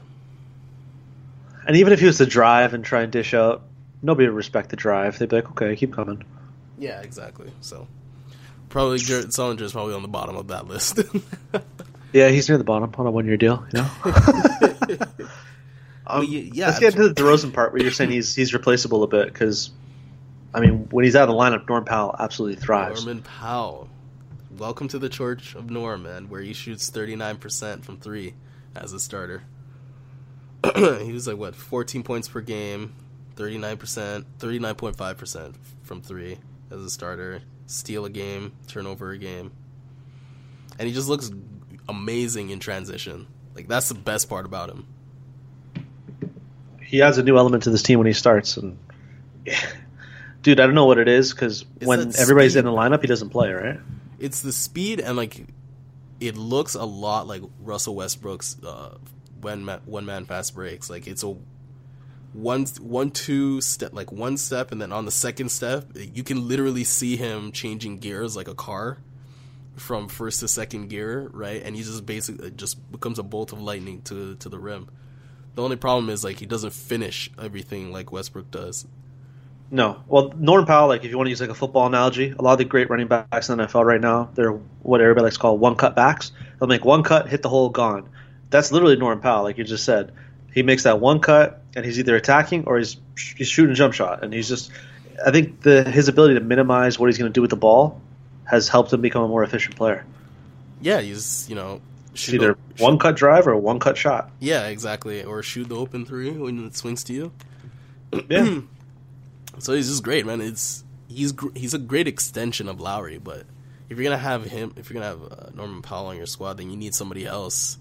And 1.68 1.78
even 1.78 1.94
if 1.94 2.00
he 2.00 2.06
was 2.06 2.18
to 2.18 2.25
drive 2.25 2.74
and 2.74 2.84
try 2.84 3.02
and 3.02 3.12
dish 3.12 3.34
out, 3.34 3.64
nobody 4.02 4.28
would 4.28 4.36
respect 4.36 4.70
the 4.70 4.75
drive. 4.75 5.18
They'd 5.18 5.30
be 5.30 5.38
like, 5.38 5.50
"Okay, 5.52 5.75
keep 5.75 5.94
coming." 5.94 6.24
Yeah, 6.78 7.02
exactly. 7.02 7.52
So 7.62 7.88
probably 8.69 9.00
Jared 9.00 9.27
Sullinger 9.27 9.62
is 9.62 9.72
probably 9.72 9.93
on 9.93 10.01
the 10.01 10.07
bottom 10.07 10.36
of 10.36 10.48
that 10.50 10.67
list. 10.67 11.00
yeah, 12.13 12.29
he's 12.29 12.50
near 12.50 12.57
the 12.57 12.63
bottom 12.63 12.93
on 12.97 13.08
a 13.08 13.12
one-year 13.12 13.38
deal. 13.38 13.65
You 13.73 13.82
know. 13.82 14.97
Um, 16.08 16.25
yeah, 16.30 16.67
let's 16.67 16.80
get 16.80 16.93
into 16.93 17.10
the 17.10 17.15
DeRozan 17.15 17.54
part 17.54 17.73
where 17.73 17.82
you're 17.82 17.91
saying 17.91 18.12
he's 18.12 18.36
he's 18.36 18.54
replaceable 18.54 19.04
a 19.04 19.08
bit 19.08 19.25
because, 19.25 19.71
I 20.54 20.60
mean, 20.60 20.88
when 20.91 21.04
he's 21.04 21.15
out 21.15 21.28
of 21.28 21.36
the 21.36 21.41
lineup, 21.41 21.67
Norm 21.67 21.84
Powell 21.86 22.15
absolutely 22.17 22.62
thrives. 22.62 23.04
Norman 23.04 23.23
Powell, 23.23 23.89
welcome 24.58 24.88
to 24.89 24.99
the 24.99 25.10
Church 25.10 25.56
of 25.56 25.71
Norm, 25.71 26.04
man, 26.04 26.30
where 26.30 26.41
he 26.41 26.54
shoots 26.54 26.89
39 26.89 27.38
percent 27.38 27.86
from 27.86 27.97
three 27.97 28.36
as 28.75 28.93
a 28.93 28.99
starter. 28.99 29.43
he 30.75 31.12
was 31.12 31.28
like 31.28 31.38
what 31.38 31.56
14 31.56 32.04
points 32.04 32.28
per 32.28 32.41
game, 32.41 32.93
39 33.36 33.78
percent, 33.78 34.38
39.5 34.38 35.17
percent 35.17 35.56
from 35.82 36.01
three 36.01 36.38
as 36.69 36.82
a 36.82 36.89
starter, 36.89 37.41
steal 37.65 38.06
a 38.06 38.10
game, 38.10 38.54
turnover 38.67 39.12
a 39.12 39.17
game, 39.17 39.51
and 40.78 40.88
he 40.88 40.93
just 40.93 41.08
looks 41.08 41.32
amazing 41.88 42.49
in 42.49 42.60
transition. 42.60 43.28
Like 43.54 43.67
that's 43.67 43.89
the 43.89 43.95
best 43.95 44.30
part 44.30 44.45
about 44.45 44.69
him 44.69 44.88
he 46.86 47.01
adds 47.01 47.17
a 47.17 47.23
new 47.23 47.38
element 47.38 47.63
to 47.63 47.69
this 47.69 47.84
team 47.84 47.99
when 47.99 48.08
he 48.08 48.13
starts. 48.13 48.58
And 48.58 48.78
dude, 50.41 50.60
I 50.60 50.65
don't 50.65 50.75
know 50.75 50.86
what 50.86 50.97
it 50.97 51.08
is 51.08 51.34
because 51.34 51.65
when 51.82 52.15
everybody's 52.17 52.54
speed. 52.54 52.60
in 52.60 52.65
the 52.65 52.71
lineup, 52.71 53.01
he 53.01 53.08
doesn't 53.08 53.32
play, 53.32 53.51
right? 53.51 53.80
It's 54.19 54.41
the 54.41 54.54
speed 54.54 55.01
and 55.01 55.17
like 55.17 55.45
it 56.21 56.38
looks 56.38 56.75
a 56.75 56.86
lot 56.86 57.28
like 57.28 57.41
Russell 57.60 57.95
Westbrook's 57.95 58.56
uh, 58.63 58.97
when 59.41 59.67
one 59.86 60.06
man 60.06 60.25
fast 60.25 60.56
breaks. 60.56 60.89
Like 60.89 61.08
it's 61.08 61.23
a 61.23 61.36
one 62.36 62.65
one 62.82 63.10
two 63.12 63.62
step 63.62 63.93
like 63.93 64.12
one 64.12 64.38
step 64.38 64.71
and 64.71 64.82
then 64.82 64.91
on 64.91 65.06
the 65.06 65.12
second 65.12 65.50
step 65.50 65.86
you 65.95 66.24
can 66.24 66.48
literally 66.48 66.84
see 66.84 67.15
him 67.15 67.52
changing 67.52 67.98
gears 67.98 68.36
like 68.36 68.48
a 68.48 68.56
car 68.56 68.98
from 69.78 70.08
first 70.08 70.41
to 70.41 70.48
second 70.48 70.89
gear 70.89 71.30
right 71.34 71.63
and 71.63 71.76
he 71.76 71.82
just 71.84 72.06
basically 72.06 72.52
just 72.52 72.91
becomes 72.91 73.19
a 73.19 73.24
bolt 73.24 73.54
of 73.54 73.62
lightning 73.62 74.02
to 74.02 74.36
to 74.36 74.50
the 74.50 74.60
rim 74.60 74.89
the 75.56 75.63
only 75.63 75.78
problem 75.78 76.10
is 76.10 76.24
like 76.24 76.38
he 76.38 76.45
doesn't 76.45 76.74
finish 76.74 77.32
everything 77.41 77.91
like 77.91 78.12
Westbrook 78.12 78.52
does. 78.52 78.86
No. 79.71 80.04
Well, 80.08 80.34
Norm 80.38 80.65
Powell, 80.65 80.89
like 80.89 81.04
if 81.04 81.10
you 81.10 81.17
want 81.17 81.28
to 81.28 81.32
use 81.32 81.41
like 81.41 81.50
a 81.50 81.56
football 81.56 81.88
analogy, 81.88 82.36
a 82.38 82.41
lot 82.41 82.54
of 82.54 82.58
the 82.60 82.65
great 82.65 82.89
running 82.89 83.08
backs 83.08 83.50
in 83.50 83.58
the 83.58 83.65
NFL 83.65 83.86
right 83.86 84.00
now, 84.00 84.30
they're 84.36 84.52
what 84.52 85.02
everybody 85.02 85.24
likes 85.24 85.38
to 85.38 85.41
call 85.41 85.58
one 85.58 85.76
cut 85.76 85.95
backs. 85.95 86.32
They'll 86.60 86.67
make 86.67 86.86
one 86.86 87.04
cut, 87.04 87.30
hit 87.30 87.41
the 87.41 87.50
hole, 87.50 87.69
gone. 87.69 88.10
That's 88.50 88.71
literally 88.71 88.98
Norm 88.98 89.21
Powell, 89.21 89.43
like 89.43 89.58
you 89.58 89.63
just 89.63 89.86
said. 89.86 90.12
He 90.54 90.62
makes 90.62 90.84
that 90.84 91.00
one 91.00 91.19
cut, 91.19 91.62
and 91.76 91.86
he's 91.86 92.00
either 92.00 92.16
attacking 92.16 92.66
or 92.66 92.78
he's 92.78 92.98
he's 93.38 93.48
shooting 93.48 93.72
a 93.72 93.76
jump 93.76 93.94
shot, 93.94 94.24
and 94.24 94.34
he's 94.34 94.48
just. 94.48 94.72
I 95.26 95.32
think 95.32 95.62
the 95.62 95.90
his 95.90 96.08
ability 96.10 96.34
to 96.34 96.42
minimize 96.42 97.00
what 97.00 97.08
he's 97.08 97.18
going 97.18 97.32
to 97.32 97.34
do 97.34 97.42
with 97.42 97.50
the 97.50 97.56
ball 97.56 98.02
has 98.44 98.68
helped 98.68 98.92
him 98.92 99.02
become 99.02 99.24
a 99.24 99.28
more 99.28 99.44
efficient 99.44 99.76
player. 99.76 100.06
Yeah, 100.82 101.00
he's 101.02 101.50
you 101.50 101.56
know 101.56 101.82
shoot 102.14 102.36
either 102.36 102.58
the, 102.76 102.84
one 102.84 103.00
cut 103.00 103.16
drive 103.16 103.48
or 103.48 103.56
one 103.56 103.80
cut 103.80 103.98
shot. 103.98 104.30
Yeah, 104.40 104.68
exactly. 104.68 105.24
Or 105.24 105.42
shoot 105.44 105.70
the 105.70 105.76
open 105.76 106.06
three 106.06 106.32
when 106.32 106.66
it 106.66 106.76
swings 106.76 107.04
to 107.06 107.14
you. 107.14 107.32
Yeah. 108.30 108.60
so 109.60 109.74
he's 109.74 109.90
just 109.90 110.04
great, 110.04 110.26
man. 110.26 110.42
It's 110.42 110.84
he's 111.08 111.34
he's 111.56 111.74
a 111.74 111.80
great 111.80 112.08
extension 112.08 112.68
of 112.68 112.82
Lowry, 112.82 113.18
but 113.18 113.46
if 113.90 113.98
you're 113.98 114.04
gonna 114.04 114.18
have 114.18 114.46
him, 114.46 114.74
if 114.76 114.90
you're 114.90 115.02
gonna 115.02 115.22
have 115.22 115.32
uh, 115.32 115.50
Norman 115.54 115.82
Powell 115.82 116.08
on 116.08 116.18
your 116.18 116.26
squad, 116.26 116.58
then 116.58 116.70
you 116.70 116.78
need 116.78 116.94
somebody 116.94 117.26
else 117.26 117.78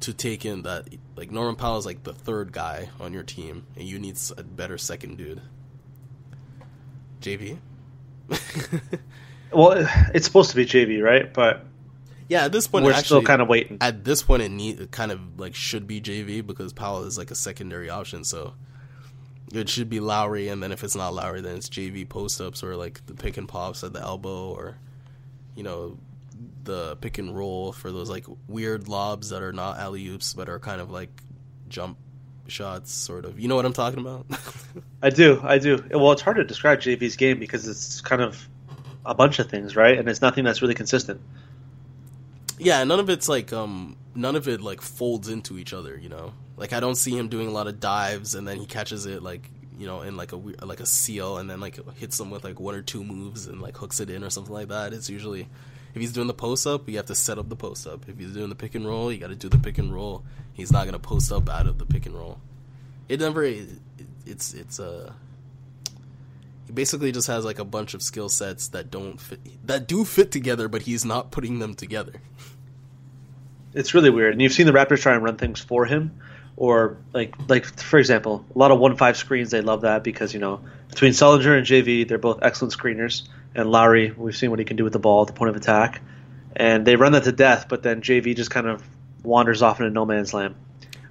to 0.00 0.14
take 0.14 0.44
in 0.44 0.62
that. 0.62 0.88
Like 1.16 1.30
Norman 1.30 1.56
Powell 1.56 1.78
is 1.78 1.86
like 1.86 2.02
the 2.02 2.12
third 2.12 2.52
guy 2.52 2.90
on 3.00 3.12
your 3.12 3.22
team, 3.22 3.66
and 3.76 3.84
you 3.84 3.98
need 3.98 4.18
a 4.36 4.42
better 4.42 4.78
second 4.78 5.18
dude. 5.18 5.40
JV. 7.20 7.58
well, 9.52 9.86
it's 10.14 10.26
supposed 10.26 10.50
to 10.50 10.56
be 10.56 10.64
JV, 10.64 11.02
right? 11.02 11.32
But 11.32 11.66
yeah, 12.28 12.44
at 12.44 12.52
this 12.52 12.66
point, 12.66 12.84
we're 12.84 12.92
actually, 12.92 13.04
still 13.04 13.22
kind 13.22 13.42
of 13.42 13.48
waiting. 13.48 13.78
At 13.80 14.04
this 14.04 14.22
point, 14.22 14.42
it 14.42 14.50
need 14.50 14.80
it 14.80 14.90
kind 14.90 15.12
of 15.12 15.38
like 15.38 15.54
should 15.54 15.86
be 15.86 16.00
JV 16.00 16.46
because 16.46 16.72
Powell 16.72 17.04
is 17.04 17.18
like 17.18 17.30
a 17.30 17.34
secondary 17.34 17.90
option. 17.90 18.24
So 18.24 18.54
it 19.52 19.68
should 19.68 19.90
be 19.90 20.00
Lowry, 20.00 20.48
and 20.48 20.62
then 20.62 20.72
if 20.72 20.84
it's 20.84 20.94
not 20.94 21.12
Lowry, 21.12 21.40
then 21.40 21.56
it's 21.56 21.68
JV 21.68 22.08
post 22.08 22.40
ups 22.40 22.62
or 22.62 22.76
like 22.76 23.04
the 23.06 23.14
pick 23.14 23.36
and 23.36 23.48
pops 23.48 23.82
at 23.82 23.92
the 23.92 24.00
elbow, 24.00 24.50
or 24.50 24.78
you 25.56 25.62
know 25.62 25.98
the 26.70 26.96
pick 26.96 27.18
and 27.18 27.36
roll 27.36 27.72
for 27.72 27.90
those 27.90 28.08
like 28.08 28.26
weird 28.48 28.88
lobs 28.88 29.30
that 29.30 29.42
are 29.42 29.52
not 29.52 29.78
alley 29.78 30.06
oops 30.08 30.32
but 30.34 30.48
are 30.48 30.58
kind 30.58 30.80
of 30.80 30.90
like 30.90 31.10
jump 31.68 31.98
shots, 32.50 32.92
sort 32.92 33.24
of. 33.24 33.40
You 33.40 33.48
know 33.48 33.56
what 33.56 33.64
I'm 33.64 33.72
talking 33.72 34.00
about? 34.00 34.26
I 35.02 35.10
do, 35.10 35.40
I 35.42 35.58
do. 35.58 35.82
Well, 35.90 36.12
it's 36.12 36.22
hard 36.22 36.36
to 36.36 36.44
describe 36.44 36.80
JV's 36.80 37.16
game 37.16 37.38
because 37.38 37.66
it's 37.66 38.00
kind 38.00 38.20
of 38.20 38.48
a 39.06 39.14
bunch 39.14 39.38
of 39.38 39.48
things, 39.48 39.76
right? 39.76 39.98
And 39.98 40.08
it's 40.08 40.20
nothing 40.20 40.44
that's 40.44 40.60
really 40.60 40.74
consistent. 40.74 41.20
Yeah, 42.58 42.84
none 42.84 43.00
of 43.00 43.08
it's 43.08 43.28
like 43.28 43.52
um 43.52 43.96
none 44.14 44.36
of 44.36 44.46
it 44.48 44.60
like 44.60 44.82
folds 44.82 45.28
into 45.28 45.58
each 45.58 45.72
other, 45.72 45.98
you 45.98 46.10
know. 46.10 46.34
Like 46.56 46.74
I 46.74 46.80
don't 46.80 46.96
see 46.96 47.16
him 47.16 47.28
doing 47.28 47.48
a 47.48 47.52
lot 47.52 47.66
of 47.66 47.80
dives 47.80 48.34
and 48.34 48.46
then 48.46 48.58
he 48.58 48.66
catches 48.66 49.06
it 49.06 49.22
like 49.22 49.48
you 49.78 49.86
know 49.86 50.02
in 50.02 50.18
like 50.18 50.32
a 50.32 50.36
like 50.36 50.80
a 50.80 50.86
seal 50.86 51.38
and 51.38 51.48
then 51.48 51.58
like 51.58 51.78
hits 51.96 52.18
them 52.18 52.30
with 52.30 52.44
like 52.44 52.60
one 52.60 52.74
or 52.74 52.82
two 52.82 53.02
moves 53.02 53.46
and 53.46 53.62
like 53.62 53.78
hooks 53.78 54.00
it 54.00 54.10
in 54.10 54.22
or 54.22 54.28
something 54.28 54.52
like 54.52 54.68
that. 54.68 54.92
It's 54.92 55.08
usually 55.08 55.48
if 55.94 56.00
he's 56.00 56.12
doing 56.12 56.26
the 56.26 56.34
post 56.34 56.66
up, 56.66 56.88
you 56.88 56.96
have 56.96 57.06
to 57.06 57.14
set 57.14 57.38
up 57.38 57.48
the 57.48 57.56
post 57.56 57.86
up. 57.86 58.08
If 58.08 58.18
he's 58.18 58.32
doing 58.32 58.48
the 58.48 58.54
pick 58.54 58.74
and 58.74 58.86
roll, 58.86 59.12
you 59.12 59.18
got 59.18 59.28
to 59.28 59.34
do 59.34 59.48
the 59.48 59.58
pick 59.58 59.78
and 59.78 59.92
roll. 59.92 60.24
He's 60.52 60.70
not 60.70 60.84
gonna 60.84 60.98
post 60.98 61.32
up 61.32 61.48
out 61.48 61.66
of 61.66 61.78
the 61.78 61.86
pick 61.86 62.06
and 62.06 62.14
roll. 62.14 62.38
It 63.08 63.20
never. 63.20 63.42
It, 63.42 63.68
it's 64.26 64.54
it's 64.54 64.78
a. 64.78 65.08
Uh, 65.08 65.12
he 66.66 66.72
basically 66.72 67.10
just 67.10 67.26
has 67.26 67.44
like 67.44 67.58
a 67.58 67.64
bunch 67.64 67.94
of 67.94 68.02
skill 68.02 68.28
sets 68.28 68.68
that 68.68 68.90
don't 68.90 69.20
fit 69.20 69.40
that 69.66 69.88
do 69.88 70.04
fit 70.04 70.30
together, 70.30 70.68
but 70.68 70.82
he's 70.82 71.04
not 71.04 71.30
putting 71.30 71.58
them 71.58 71.74
together. 71.74 72.12
It's 73.74 73.94
really 73.94 74.10
weird. 74.10 74.32
And 74.32 74.42
you've 74.42 74.52
seen 74.52 74.66
the 74.66 74.72
Raptors 74.72 75.00
try 75.00 75.14
and 75.14 75.24
run 75.24 75.36
things 75.36 75.60
for 75.60 75.86
him, 75.86 76.20
or 76.56 76.98
like 77.12 77.34
like 77.48 77.64
for 77.64 77.98
example, 77.98 78.44
a 78.54 78.58
lot 78.58 78.70
of 78.70 78.78
one 78.78 78.96
five 78.96 79.16
screens. 79.16 79.50
They 79.50 79.62
love 79.62 79.80
that 79.80 80.04
because 80.04 80.34
you 80.34 80.40
know 80.40 80.60
between 80.88 81.12
Sullinger 81.12 81.56
and 81.56 81.66
JV, 81.66 82.06
they're 82.06 82.18
both 82.18 82.40
excellent 82.42 82.74
screeners. 82.74 83.26
And 83.54 83.70
Lowry, 83.70 84.12
we've 84.12 84.36
seen 84.36 84.50
what 84.50 84.58
he 84.58 84.64
can 84.64 84.76
do 84.76 84.84
with 84.84 84.92
the 84.92 84.98
ball 84.98 85.22
at 85.22 85.26
the 85.26 85.32
point 85.32 85.50
of 85.50 85.56
attack, 85.56 86.00
and 86.54 86.86
they 86.86 86.96
run 86.96 87.12
that 87.12 87.24
to 87.24 87.32
death. 87.32 87.66
But 87.68 87.82
then 87.82 88.00
JV 88.00 88.36
just 88.36 88.50
kind 88.50 88.66
of 88.68 88.82
wanders 89.24 89.60
off 89.62 89.80
into 89.80 89.90
no 89.90 90.06
man's 90.06 90.32
land, 90.32 90.54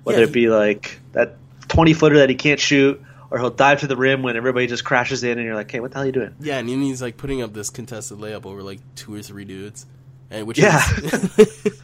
whether 0.03 0.19
Yeah, 0.19 0.27
it 0.27 0.33
be 0.33 0.49
like 0.49 0.99
that 1.11 1.35
twenty 1.67 1.93
footer 1.93 2.19
that 2.19 2.29
he 2.29 2.35
can't 2.35 2.59
shoot, 2.59 3.01
or 3.29 3.39
he'll 3.39 3.49
dive 3.49 3.81
to 3.81 3.87
the 3.87 3.97
rim 3.97 4.23
when 4.23 4.37
everybody 4.37 4.67
just 4.67 4.85
crashes 4.85 5.23
in, 5.23 5.37
and 5.37 5.45
you're 5.45 5.55
like, 5.55 5.69
hey, 5.69 5.79
what 5.81 5.91
the 5.91 5.95
hell 5.95 6.03
are 6.03 6.05
you 6.07 6.11
doing? 6.13 6.35
Yeah, 6.39 6.57
and 6.59 6.69
then 6.69 6.81
he's 6.81 7.01
like 7.01 7.17
putting 7.17 7.41
up 7.41 7.53
this 7.53 7.69
contested 7.69 8.17
layup 8.19 8.45
over 8.45 8.63
like 8.63 8.79
two 8.95 9.13
or 9.13 9.21
three 9.21 9.45
dudes, 9.45 9.85
and 10.31 10.47
which 10.47 10.57
Yeah. 10.59 10.81
is, 11.03 11.81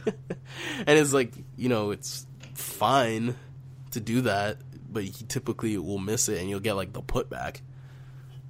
and 0.86 0.98
it's 0.98 1.12
like 1.12 1.32
you 1.56 1.68
know 1.68 1.90
it's 1.90 2.26
fine 2.54 3.34
to 3.90 4.00
do 4.00 4.22
that, 4.22 4.56
but 4.90 5.04
he 5.04 5.24
typically 5.28 5.76
will 5.76 5.98
miss 5.98 6.28
it, 6.30 6.40
and 6.40 6.48
you'll 6.48 6.60
get 6.60 6.74
like 6.76 6.92
the 6.94 7.02
putback. 7.02 7.60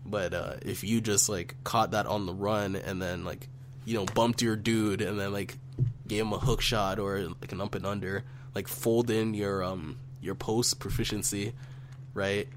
But 0.09 0.35
uh, 0.35 0.55
if 0.63 0.85
you 0.85 1.01
just 1.01 1.29
like 1.29 1.57
caught 1.65 1.91
that 1.93 2.07
on 2.07 2.27
the 2.27 2.35
run 2.35 2.77
and 2.77 3.01
then 3.01 3.25
like 3.25 3.49
you 3.85 3.95
know 3.95 4.05
bumped 4.07 4.43
your 4.43 4.57
dude 4.57 5.01
and 5.01 5.19
then 5.19 5.33
like 5.33 5.59
gave 6.07 6.23
him 6.23 6.33
a 6.33 6.39
hook 6.39 6.61
shot 6.61 6.99
or 6.99 7.21
like 7.41 7.53
an 7.53 7.61
up 7.61 7.75
and 7.75 7.87
under, 7.87 8.25
like 8.55 8.69
fold 8.69 9.11
in 9.11 9.35
your 9.35 9.63
um 9.63 9.99
your 10.21 10.35
post 10.35 10.79
proficiency, 10.79 11.53
right? 12.15 12.49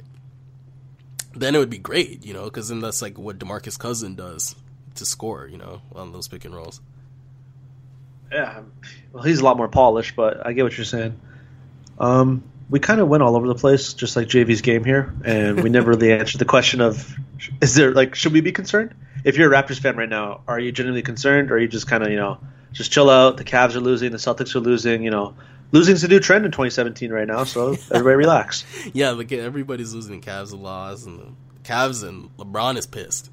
then 1.35 1.55
it 1.55 1.59
would 1.59 1.69
be 1.69 1.77
great, 1.77 2.25
you 2.25 2.33
know, 2.33 2.45
because 2.45 2.69
then 2.69 2.79
that's 2.79 3.01
like 3.01 3.17
what 3.17 3.39
Demarcus 3.39 3.77
Cousin 3.77 4.15
does 4.15 4.55
to 4.95 5.05
score, 5.05 5.47
you 5.47 5.57
know, 5.57 5.81
on 5.93 6.11
those 6.11 6.27
pick 6.27 6.45
and 6.45 6.55
rolls. 6.55 6.81
Yeah, 8.31 8.61
well, 9.11 9.23
he's 9.23 9.39
a 9.39 9.43
lot 9.43 9.57
more 9.57 9.67
polished, 9.67 10.15
but 10.15 10.45
I 10.45 10.53
get 10.53 10.63
what 10.63 10.77
you're 10.77 10.85
saying. 10.85 11.19
Um, 11.99 12.43
we 12.69 12.79
kind 12.79 12.99
of 12.99 13.07
went 13.07 13.23
all 13.23 13.35
over 13.35 13.47
the 13.47 13.55
place, 13.55 13.93
just 13.93 14.15
like 14.15 14.27
JV's 14.27 14.61
game 14.61 14.83
here, 14.83 15.13
and 15.23 15.63
we 15.63 15.69
never 15.69 15.89
really 15.91 16.11
answered 16.19 16.37
the 16.37 16.45
question 16.45 16.81
of 16.81 17.15
is 17.61 17.75
there 17.75 17.93
like 17.93 18.15
should 18.15 18.33
we 18.33 18.41
be 18.41 18.51
concerned? 18.51 18.93
If 19.23 19.37
you're 19.37 19.53
a 19.53 19.63
Raptors 19.63 19.79
fan 19.79 19.97
right 19.97 20.07
now, 20.07 20.41
are 20.47 20.59
you 20.59 20.71
genuinely 20.71 21.01
concerned, 21.01 21.51
or 21.51 21.55
are 21.55 21.59
you 21.59 21.67
just 21.67 21.87
kind 21.87 22.03
of 22.03 22.09
you 22.09 22.17
know 22.17 22.39
just 22.71 22.91
chill 22.91 23.09
out? 23.09 23.37
The 23.37 23.43
Cavs 23.43 23.75
are 23.75 23.79
losing, 23.79 24.11
the 24.11 24.17
Celtics 24.17 24.55
are 24.55 24.59
losing, 24.59 25.03
you 25.03 25.09
know, 25.09 25.35
losing's 25.71 26.03
a 26.03 26.07
new 26.07 26.19
trend 26.19 26.45
in 26.45 26.51
2017 26.51 27.11
right 27.11 27.27
now, 27.27 27.43
so 27.43 27.69
everybody 27.91 28.15
relax. 28.15 28.65
Yeah, 28.93 29.11
like 29.11 29.31
everybody's 29.31 29.93
losing. 29.93 30.19
The 30.19 30.27
Cavs 30.27 30.53
are 30.53 30.57
lost, 30.57 31.07
and 31.07 31.19
the 31.19 31.27
Cavs 31.63 32.07
and 32.07 32.35
LeBron 32.37 32.77
is 32.77 32.85
pissed. 32.85 33.31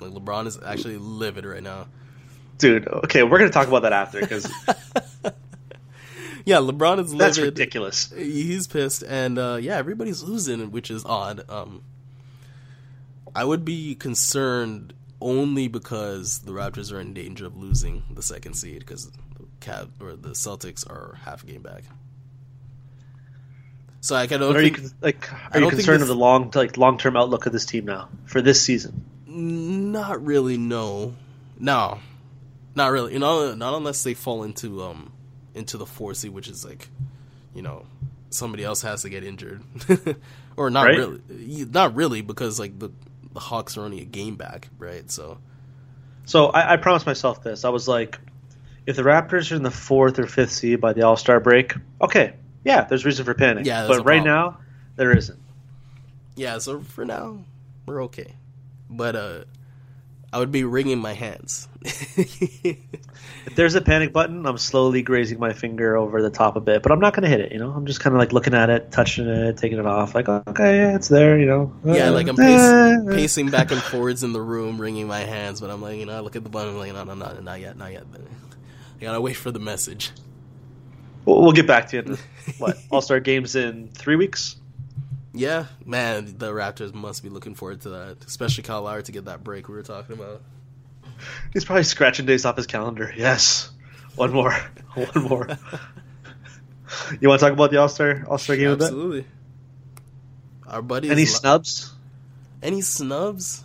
Like 0.00 0.10
LeBron 0.10 0.46
is 0.46 0.58
actually 0.64 0.98
livid 0.98 1.44
right 1.44 1.62
now. 1.62 1.86
Dude, 2.58 2.88
okay, 2.88 3.22
we're 3.22 3.38
gonna 3.38 3.50
talk 3.50 3.68
about 3.68 3.82
that 3.82 3.92
after 3.92 4.20
because 4.20 4.50
Yeah, 6.50 6.58
LeBron 6.58 7.00
is 7.00 7.12
livid. 7.12 7.18
that's 7.18 7.38
ridiculous. 7.40 8.12
He's 8.16 8.68
pissed, 8.68 9.02
and 9.02 9.36
uh, 9.36 9.58
yeah, 9.60 9.76
everybody's 9.78 10.22
losing, 10.22 10.70
which 10.70 10.92
is 10.92 11.04
odd. 11.04 11.42
Um, 11.50 11.82
I 13.34 13.44
would 13.44 13.64
be 13.64 13.96
concerned 13.96 14.94
only 15.20 15.66
because 15.66 16.38
the 16.40 16.52
Raptors 16.52 16.92
are 16.92 17.00
in 17.00 17.12
danger 17.14 17.46
of 17.46 17.56
losing 17.56 18.04
the 18.14 18.22
second 18.22 18.54
seed 18.54 18.78
because 18.78 19.06
the 19.10 19.18
Cav 19.60 19.88
or 20.00 20.14
the 20.14 20.30
Celtics 20.30 20.88
are 20.88 21.18
half 21.24 21.42
a 21.42 21.46
game 21.46 21.62
back. 21.62 21.82
So 24.00 24.14
like, 24.14 24.30
I 24.30 24.36
don't 24.36 24.52
But 24.52 24.58
are 24.58 24.62
you 24.62 24.70
think, 24.70 24.88
con- 24.88 24.98
like 25.02 25.54
are 25.54 25.60
you 25.60 25.68
concerned 25.70 26.02
of 26.02 26.08
the 26.08 26.14
long 26.14 26.52
like 26.54 26.76
long 26.76 26.96
term 26.96 27.16
outlook 27.16 27.46
of 27.46 27.52
this 27.52 27.66
team 27.66 27.86
now 27.86 28.08
for 28.26 28.40
this 28.40 28.62
season? 28.62 29.04
not 29.26 30.24
really. 30.24 30.56
No, 30.56 31.14
no, 31.58 31.98
not 32.76 32.92
really. 32.92 33.14
You 33.14 33.18
know, 33.18 33.52
not 33.54 33.74
unless 33.74 34.04
they 34.04 34.14
fall 34.14 34.44
into 34.44 34.82
um 34.84 35.12
into 35.56 35.76
the 35.78 35.86
four 35.86 36.14
seed, 36.14 36.30
which 36.32 36.46
is 36.48 36.64
like, 36.64 36.88
you 37.54 37.62
know, 37.62 37.86
somebody 38.30 38.62
else 38.62 38.82
has 38.82 39.02
to 39.02 39.08
get 39.08 39.24
injured, 39.24 39.62
or 40.56 40.70
not 40.70 40.84
Right. 40.86 40.96
really, 40.98 41.20
not 41.70 41.94
really, 41.96 42.20
because 42.22 42.60
like 42.60 42.78
the 42.78 42.90
the 43.32 43.40
Hawks 43.40 43.76
are 43.76 43.82
only 43.82 44.00
a 44.00 44.04
game 44.04 44.36
back, 44.36 44.68
right? 44.78 45.10
So 45.10 45.38
So 46.24 46.46
I, 46.46 46.74
I 46.74 46.76
promised 46.76 47.06
myself 47.06 47.42
this. 47.42 47.64
I 47.64 47.68
was 47.70 47.86
like, 47.88 48.18
if 48.86 48.96
the 48.96 49.02
Raptors 49.02 49.50
are 49.52 49.56
in 49.56 49.62
the 49.62 49.70
fourth 49.70 50.18
or 50.18 50.26
fifth 50.26 50.52
seed 50.52 50.80
by 50.80 50.92
the 50.92 51.02
All 51.02 51.16
Star 51.16 51.40
break, 51.40 51.74
okay, 52.00 52.34
yeah, 52.64 52.84
there's 52.84 53.04
reason 53.04 53.24
for 53.24 53.34
panic. 53.34 53.66
Yeah, 53.66 53.86
but 53.88 53.98
right 54.04 54.22
problem. 54.22 54.24
now 54.24 54.58
there 54.96 55.16
isn't. 55.16 55.38
yeah, 56.36 56.58
so 56.58 56.80
for 56.80 57.04
now 57.04 57.44
we're 57.86 58.04
okay, 58.04 58.34
but 58.90 59.14
uh, 59.16 59.44
I 60.36 60.38
would 60.38 60.52
be 60.52 60.64
wringing 60.64 60.98
my 60.98 61.14
hands. 61.14 61.66
If 63.46 63.54
there's 63.54 63.76
a 63.76 63.80
panic 63.80 64.12
button, 64.12 64.44
I'm 64.44 64.58
slowly 64.58 65.02
grazing 65.02 65.38
my 65.38 65.52
finger 65.52 65.96
over 65.96 66.20
the 66.20 66.30
top 66.30 66.56
a 66.56 66.60
bit, 66.60 66.82
but 66.82 66.90
I'm 66.90 66.98
not 66.98 67.14
going 67.14 67.22
to 67.22 67.28
hit 67.28 67.40
it. 67.40 67.52
You 67.52 67.58
know, 67.60 67.70
I'm 67.70 67.86
just 67.86 68.00
kind 68.00 68.14
of 68.14 68.18
like 68.18 68.32
looking 68.32 68.54
at 68.54 68.70
it, 68.70 68.90
touching 68.90 69.28
it, 69.28 69.56
taking 69.56 69.78
it 69.78 69.86
off. 69.86 70.14
Like, 70.16 70.28
okay, 70.28 70.78
yeah, 70.78 70.96
it's 70.96 71.06
there. 71.06 71.38
You 71.38 71.46
know. 71.46 71.72
Yeah, 71.84 72.08
Uh, 72.08 72.12
like 72.12 72.26
I'm 72.26 72.38
eh, 72.40 72.44
pacing, 72.44 73.08
pacing 73.08 73.50
back 73.50 73.70
and 73.70 73.80
forwards 73.80 74.24
in 74.24 74.32
the 74.32 74.40
room, 74.40 74.80
wringing 74.80 75.06
my 75.06 75.20
hands. 75.20 75.60
But 75.60 75.70
I'm 75.70 75.80
like, 75.80 75.96
you 75.96 76.06
know, 76.06 76.16
I 76.16 76.20
look 76.20 76.34
at 76.34 76.42
the 76.42 76.50
button, 76.50 76.74
I'm 76.74 76.78
like, 76.78 76.92
no, 76.92 77.04
no, 77.04 77.14
no, 77.14 77.40
not 77.40 77.60
yet, 77.60 77.78
not 77.78 77.92
yet. 77.92 78.04
I 79.00 79.04
gotta 79.04 79.20
wait 79.20 79.36
for 79.36 79.52
the 79.52 79.60
message. 79.60 80.10
We'll, 81.24 81.40
we'll 81.40 81.52
get 81.52 81.68
back 81.68 81.88
to 81.90 81.96
you. 81.96 82.02
In, 82.02 82.18
what 82.58 82.76
All 82.90 83.00
Star 83.00 83.20
games 83.20 83.54
in 83.54 83.90
three 83.94 84.16
weeks? 84.16 84.56
Yeah, 85.36 85.66
man, 85.84 86.34
the 86.38 86.52
Raptors 86.52 86.94
must 86.94 87.22
be 87.22 87.28
looking 87.28 87.54
forward 87.54 87.82
to 87.82 87.90
that, 87.90 88.24
especially 88.26 88.62
Kyle 88.64 88.82
Lowry 88.82 89.02
to 89.04 89.12
get 89.12 89.26
that 89.26 89.44
break 89.44 89.68
we 89.68 89.74
were 89.74 89.82
talking 89.82 90.14
about. 90.14 90.40
He's 91.52 91.64
probably 91.64 91.84
scratching 91.84 92.26
days 92.26 92.44
off 92.44 92.56
his 92.56 92.66
calendar. 92.66 93.12
Yes, 93.16 93.70
one 94.16 94.32
more, 94.32 94.52
one 94.94 95.24
more. 95.24 95.48
you 97.20 97.28
want 97.28 97.40
to 97.40 97.46
talk 97.46 97.52
about 97.52 97.70
the 97.70 97.78
All 97.78 97.88
Star 97.88 98.24
All 98.28 98.38
Star 98.38 98.56
game 98.56 98.70
a 98.70 98.76
bit? 98.76 98.84
Absolutely. 98.84 99.26
Our 100.66 100.82
buddies. 100.82 101.10
Any 101.10 101.22
lo- 101.22 101.30
snubs? 101.30 101.92
any 102.62 102.80
snubs? 102.80 103.64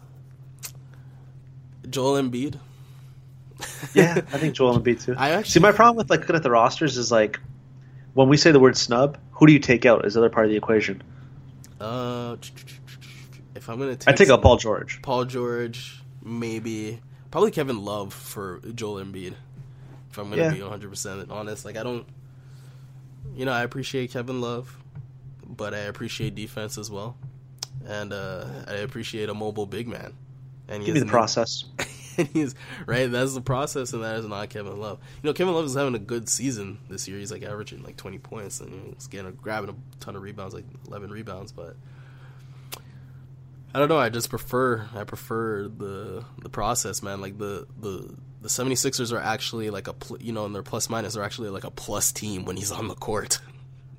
Joel 1.89 2.21
Embiid. 2.21 2.57
Yeah, 3.93 4.15
I 4.17 4.21
think 4.37 4.55
Joel 4.55 4.79
Embiid 4.79 5.03
too. 5.03 5.15
I 5.17 5.31
actually 5.31 5.51
See, 5.51 5.59
my 5.59 5.71
problem 5.71 5.97
with 5.97 6.09
like 6.09 6.21
looking 6.21 6.35
at 6.35 6.43
the 6.43 6.51
rosters 6.51 6.97
is 6.97 7.11
like 7.11 7.39
when 8.13 8.27
we 8.29 8.37
say 8.37 8.51
the 8.51 8.59
word 8.59 8.77
snub, 8.77 9.17
who 9.31 9.47
do 9.47 9.53
you 9.53 9.59
take 9.59 9.85
out 9.85 10.05
as 10.05 10.13
the 10.13 10.19
other 10.19 10.29
part 10.29 10.45
of 10.45 10.51
the 10.51 10.57
equation? 10.57 11.01
Uh, 11.81 12.37
if 13.55 13.67
I'm 13.69 13.79
gonna 13.79 13.95
take, 13.95 14.07
I 14.07 14.15
take 14.15 14.27
some- 14.27 14.41
Paul 14.41 14.57
George. 14.57 15.01
Paul 15.01 15.25
George, 15.25 16.01
maybe 16.23 16.99
probably 17.31 17.51
Kevin 17.51 17.83
Love 17.83 18.13
for 18.13 18.59
Joel 18.75 19.03
Embiid. 19.03 19.33
If 20.11 20.17
I'm 20.17 20.29
gonna 20.29 20.41
Yeah. 20.43 20.53
be 20.53 20.61
100 20.61 20.89
percent 20.89 21.31
honest, 21.31 21.65
like 21.65 21.77
I 21.77 21.83
don't, 21.83 22.05
you 23.35 23.45
know, 23.45 23.51
I 23.53 23.63
appreciate 23.63 24.11
Kevin 24.11 24.41
Love, 24.41 24.77
but 25.47 25.73
I 25.73 25.79
appreciate 25.79 26.35
defense 26.35 26.77
as 26.77 26.91
well, 26.91 27.17
and 27.85 28.13
uh, 28.13 28.45
I 28.67 28.73
appreciate 28.75 29.29
a 29.29 29.33
mobile 29.33 29.65
big 29.65 29.87
man. 29.87 30.13
And 30.67 30.85
Give 30.85 30.93
me 30.93 30.99
the 31.01 31.05
process. 31.07 31.63
and 32.21 32.29
he's 32.29 32.55
right. 32.85 33.11
That's 33.11 33.33
the 33.33 33.41
process, 33.41 33.93
and 33.93 34.03
that 34.03 34.15
is 34.17 34.25
not 34.25 34.49
Kevin 34.49 34.79
Love. 34.79 34.99
You 35.21 35.29
know, 35.29 35.33
Kevin 35.33 35.53
Love 35.53 35.65
is 35.65 35.75
having 35.75 35.95
a 35.95 35.99
good 35.99 36.29
season 36.29 36.79
this 36.89 37.07
year. 37.07 37.19
He's 37.19 37.31
like 37.31 37.43
averaging 37.43 37.83
like 37.83 37.97
twenty 37.97 38.19
points, 38.19 38.59
and 38.59 38.93
he's 38.93 39.07
getting 39.07 39.31
grabbing 39.33 39.69
a 39.69 39.75
ton 39.99 40.15
of 40.15 40.21
rebounds, 40.21 40.53
like 40.53 40.65
eleven 40.87 41.11
rebounds. 41.11 41.51
But 41.51 41.75
I 43.73 43.79
don't 43.79 43.89
know. 43.89 43.99
I 43.99 44.09
just 44.09 44.29
prefer. 44.29 44.87
I 44.95 45.03
prefer 45.03 45.67
the 45.67 46.25
the 46.41 46.49
process, 46.49 47.03
man. 47.03 47.21
Like 47.21 47.37
the 47.37 47.67
the 47.79 48.15
the 48.41 48.49
76ers 48.49 49.13
are 49.13 49.19
actually 49.19 49.69
like 49.69 49.87
a 49.87 49.93
pl- 49.93 50.17
you 50.19 50.31
know, 50.31 50.45
in 50.45 50.53
their 50.53 50.63
plus 50.63 50.89
minus, 50.89 51.13
they're 51.13 51.23
actually 51.23 51.49
like 51.49 51.63
a 51.63 51.69
plus 51.69 52.11
team 52.11 52.43
when 52.43 52.57
he's 52.57 52.71
on 52.71 52.87
the 52.87 52.95
court. 52.95 53.39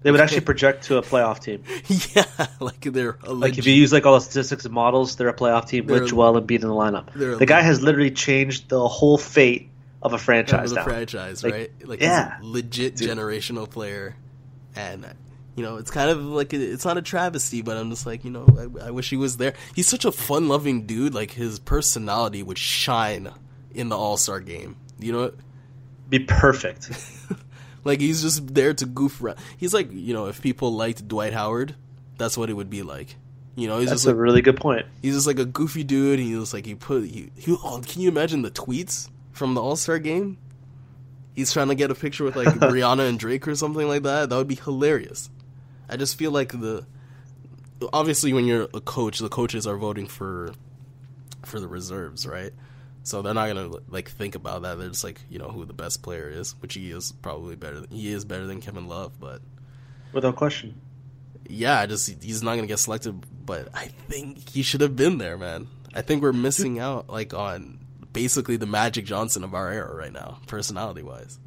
They 0.02 0.10
would 0.10 0.20
actually 0.20 0.40
project 0.40 0.84
to 0.84 0.96
a 0.96 1.02
playoff 1.02 1.40
team. 1.40 1.62
yeah, 2.14 2.46
like 2.60 2.80
they're 2.80 3.18
a 3.22 3.32
Like 3.32 3.58
if 3.58 3.66
you 3.66 3.72
use 3.74 3.92
like 3.92 4.04
all 4.06 4.14
the 4.14 4.20
statistics 4.20 4.64
and 4.64 4.74
models, 4.74 5.16
they're 5.16 5.28
a 5.28 5.34
playoff 5.34 5.68
team 5.68 5.86
with 5.86 6.08
Joel 6.08 6.40
Embiid 6.40 6.62
in 6.62 6.68
the 6.68 6.68
lineup. 6.68 7.12
The 7.38 7.46
guy 7.46 7.62
has 7.62 7.82
literally 7.82 8.10
changed 8.10 8.68
the 8.68 8.86
whole 8.88 9.18
fate 9.18 9.70
of 10.02 10.12
a 10.12 10.16
of 10.16 10.22
franchise 10.22 10.70
the 10.70 10.76
now. 10.76 10.84
franchise, 10.84 11.44
Like, 11.44 11.52
right? 11.54 11.70
Like 11.84 12.00
yeah. 12.00 12.40
a 12.40 12.44
legit 12.44 12.96
Dude. 12.96 13.08
generational 13.08 13.70
player, 13.70 14.16
and 14.74 15.06
you 15.54 15.62
know 15.62 15.76
it's 15.76 15.90
kind 15.92 16.10
of 16.10 16.18
like 16.24 16.52
it's 16.52 16.84
not 16.84 16.96
a 16.96 17.02
travesty, 17.02 17.62
but 17.62 17.76
I'm 17.76 17.90
just 17.90 18.04
like 18.04 18.24
you 18.24 18.30
know 18.30 18.46
I, 18.82 18.88
I 18.88 18.90
wish 18.90 19.10
he 19.10 19.16
was 19.16 19.36
there. 19.36 19.54
He's 19.76 19.86
such 19.86 20.04
a 20.04 20.10
fun-loving 20.10 20.86
dude. 20.86 21.14
Like 21.14 21.30
his 21.30 21.60
personality 21.60 22.42
would 22.42 22.58
shine 22.58 23.30
in 23.72 23.88
the 23.88 23.96
All 23.96 24.16
Star 24.16 24.40
game. 24.40 24.76
You 24.98 25.12
know, 25.12 25.32
Be 26.08 26.18
perfect. 26.18 26.90
like 27.84 28.00
he's 28.00 28.22
just 28.22 28.54
there 28.54 28.74
to 28.74 28.86
goof 28.86 29.22
around. 29.22 29.38
He's 29.56 29.74
like 29.74 29.90
you 29.92 30.14
know 30.14 30.26
if 30.26 30.40
people 30.40 30.72
liked 30.74 31.06
Dwight 31.08 31.32
Howard, 31.32 31.74
that's 32.18 32.36
what 32.36 32.50
it 32.50 32.54
would 32.54 32.70
be 32.70 32.82
like. 32.82 33.16
You 33.54 33.68
know, 33.68 33.78
he's 33.80 33.90
That's 33.90 34.00
just 34.02 34.06
a 34.06 34.10
like, 34.12 34.18
really 34.18 34.40
good 34.40 34.56
point. 34.56 34.86
he's 35.02 35.14
just 35.14 35.26
like 35.26 35.38
a 35.38 35.44
goofy 35.44 35.84
dude. 35.84 36.18
He 36.18 36.34
was 36.36 36.54
like 36.54 36.64
he 36.64 36.74
put 36.74 37.04
he, 37.04 37.30
he 37.36 37.52
oh, 37.52 37.82
can 37.86 38.00
you 38.00 38.08
imagine 38.08 38.40
the 38.40 38.50
tweets 38.50 39.10
from 39.32 39.52
the 39.54 39.62
All 39.62 39.76
Star 39.76 39.98
game? 39.98 40.38
He's 41.34 41.52
trying 41.52 41.68
to 41.68 41.74
get 41.74 41.90
a 41.90 41.94
picture 41.94 42.24
with 42.24 42.34
like 42.34 42.48
Rihanna 42.48 43.08
and 43.08 43.18
Drake 43.18 43.46
or 43.46 43.54
something 43.54 43.86
like 43.86 44.04
that. 44.04 44.30
That 44.30 44.36
would 44.36 44.48
be 44.48 44.54
hilarious. 44.54 45.28
I 45.88 45.96
just 45.96 46.16
feel 46.18 46.30
like 46.30 46.52
the 46.52 46.86
obviously 47.92 48.32
when 48.32 48.46
you're 48.46 48.68
a 48.72 48.80
coach, 48.80 49.18
the 49.18 49.28
coaches 49.28 49.66
are 49.66 49.76
voting 49.76 50.06
for 50.06 50.54
for 51.44 51.60
the 51.60 51.68
reserves, 51.68 52.26
right? 52.26 52.52
So 53.04 53.20
they're 53.20 53.34
not 53.34 53.48
gonna 53.48 53.70
like 53.88 54.10
think 54.10 54.34
about 54.34 54.62
that. 54.62 54.78
They're 54.78 54.88
just 54.88 55.04
like 55.04 55.20
you 55.28 55.38
know 55.38 55.48
who 55.48 55.64
the 55.64 55.72
best 55.72 56.02
player 56.02 56.28
is, 56.28 56.52
which 56.60 56.74
he 56.74 56.90
is 56.90 57.12
probably 57.12 57.56
better. 57.56 57.80
Than, 57.80 57.90
he 57.90 58.12
is 58.12 58.24
better 58.24 58.46
than 58.46 58.60
Kevin 58.60 58.86
Love, 58.86 59.18
but 59.18 59.42
without 60.12 60.36
question. 60.36 60.80
Yeah, 61.48 61.80
I 61.80 61.86
just 61.86 62.22
he's 62.22 62.42
not 62.42 62.54
gonna 62.54 62.68
get 62.68 62.78
selected, 62.78 63.24
but 63.44 63.68
I 63.74 63.86
think 64.08 64.48
he 64.48 64.62
should 64.62 64.80
have 64.80 64.94
been 64.94 65.18
there, 65.18 65.36
man. 65.36 65.66
I 65.94 66.02
think 66.02 66.22
we're 66.22 66.32
missing 66.32 66.78
out 66.78 67.10
like 67.10 67.34
on 67.34 67.80
basically 68.12 68.56
the 68.56 68.66
Magic 68.66 69.04
Johnson 69.04 69.42
of 69.42 69.54
our 69.54 69.70
era 69.70 69.94
right 69.94 70.12
now, 70.12 70.38
personality 70.46 71.02
wise. 71.02 71.38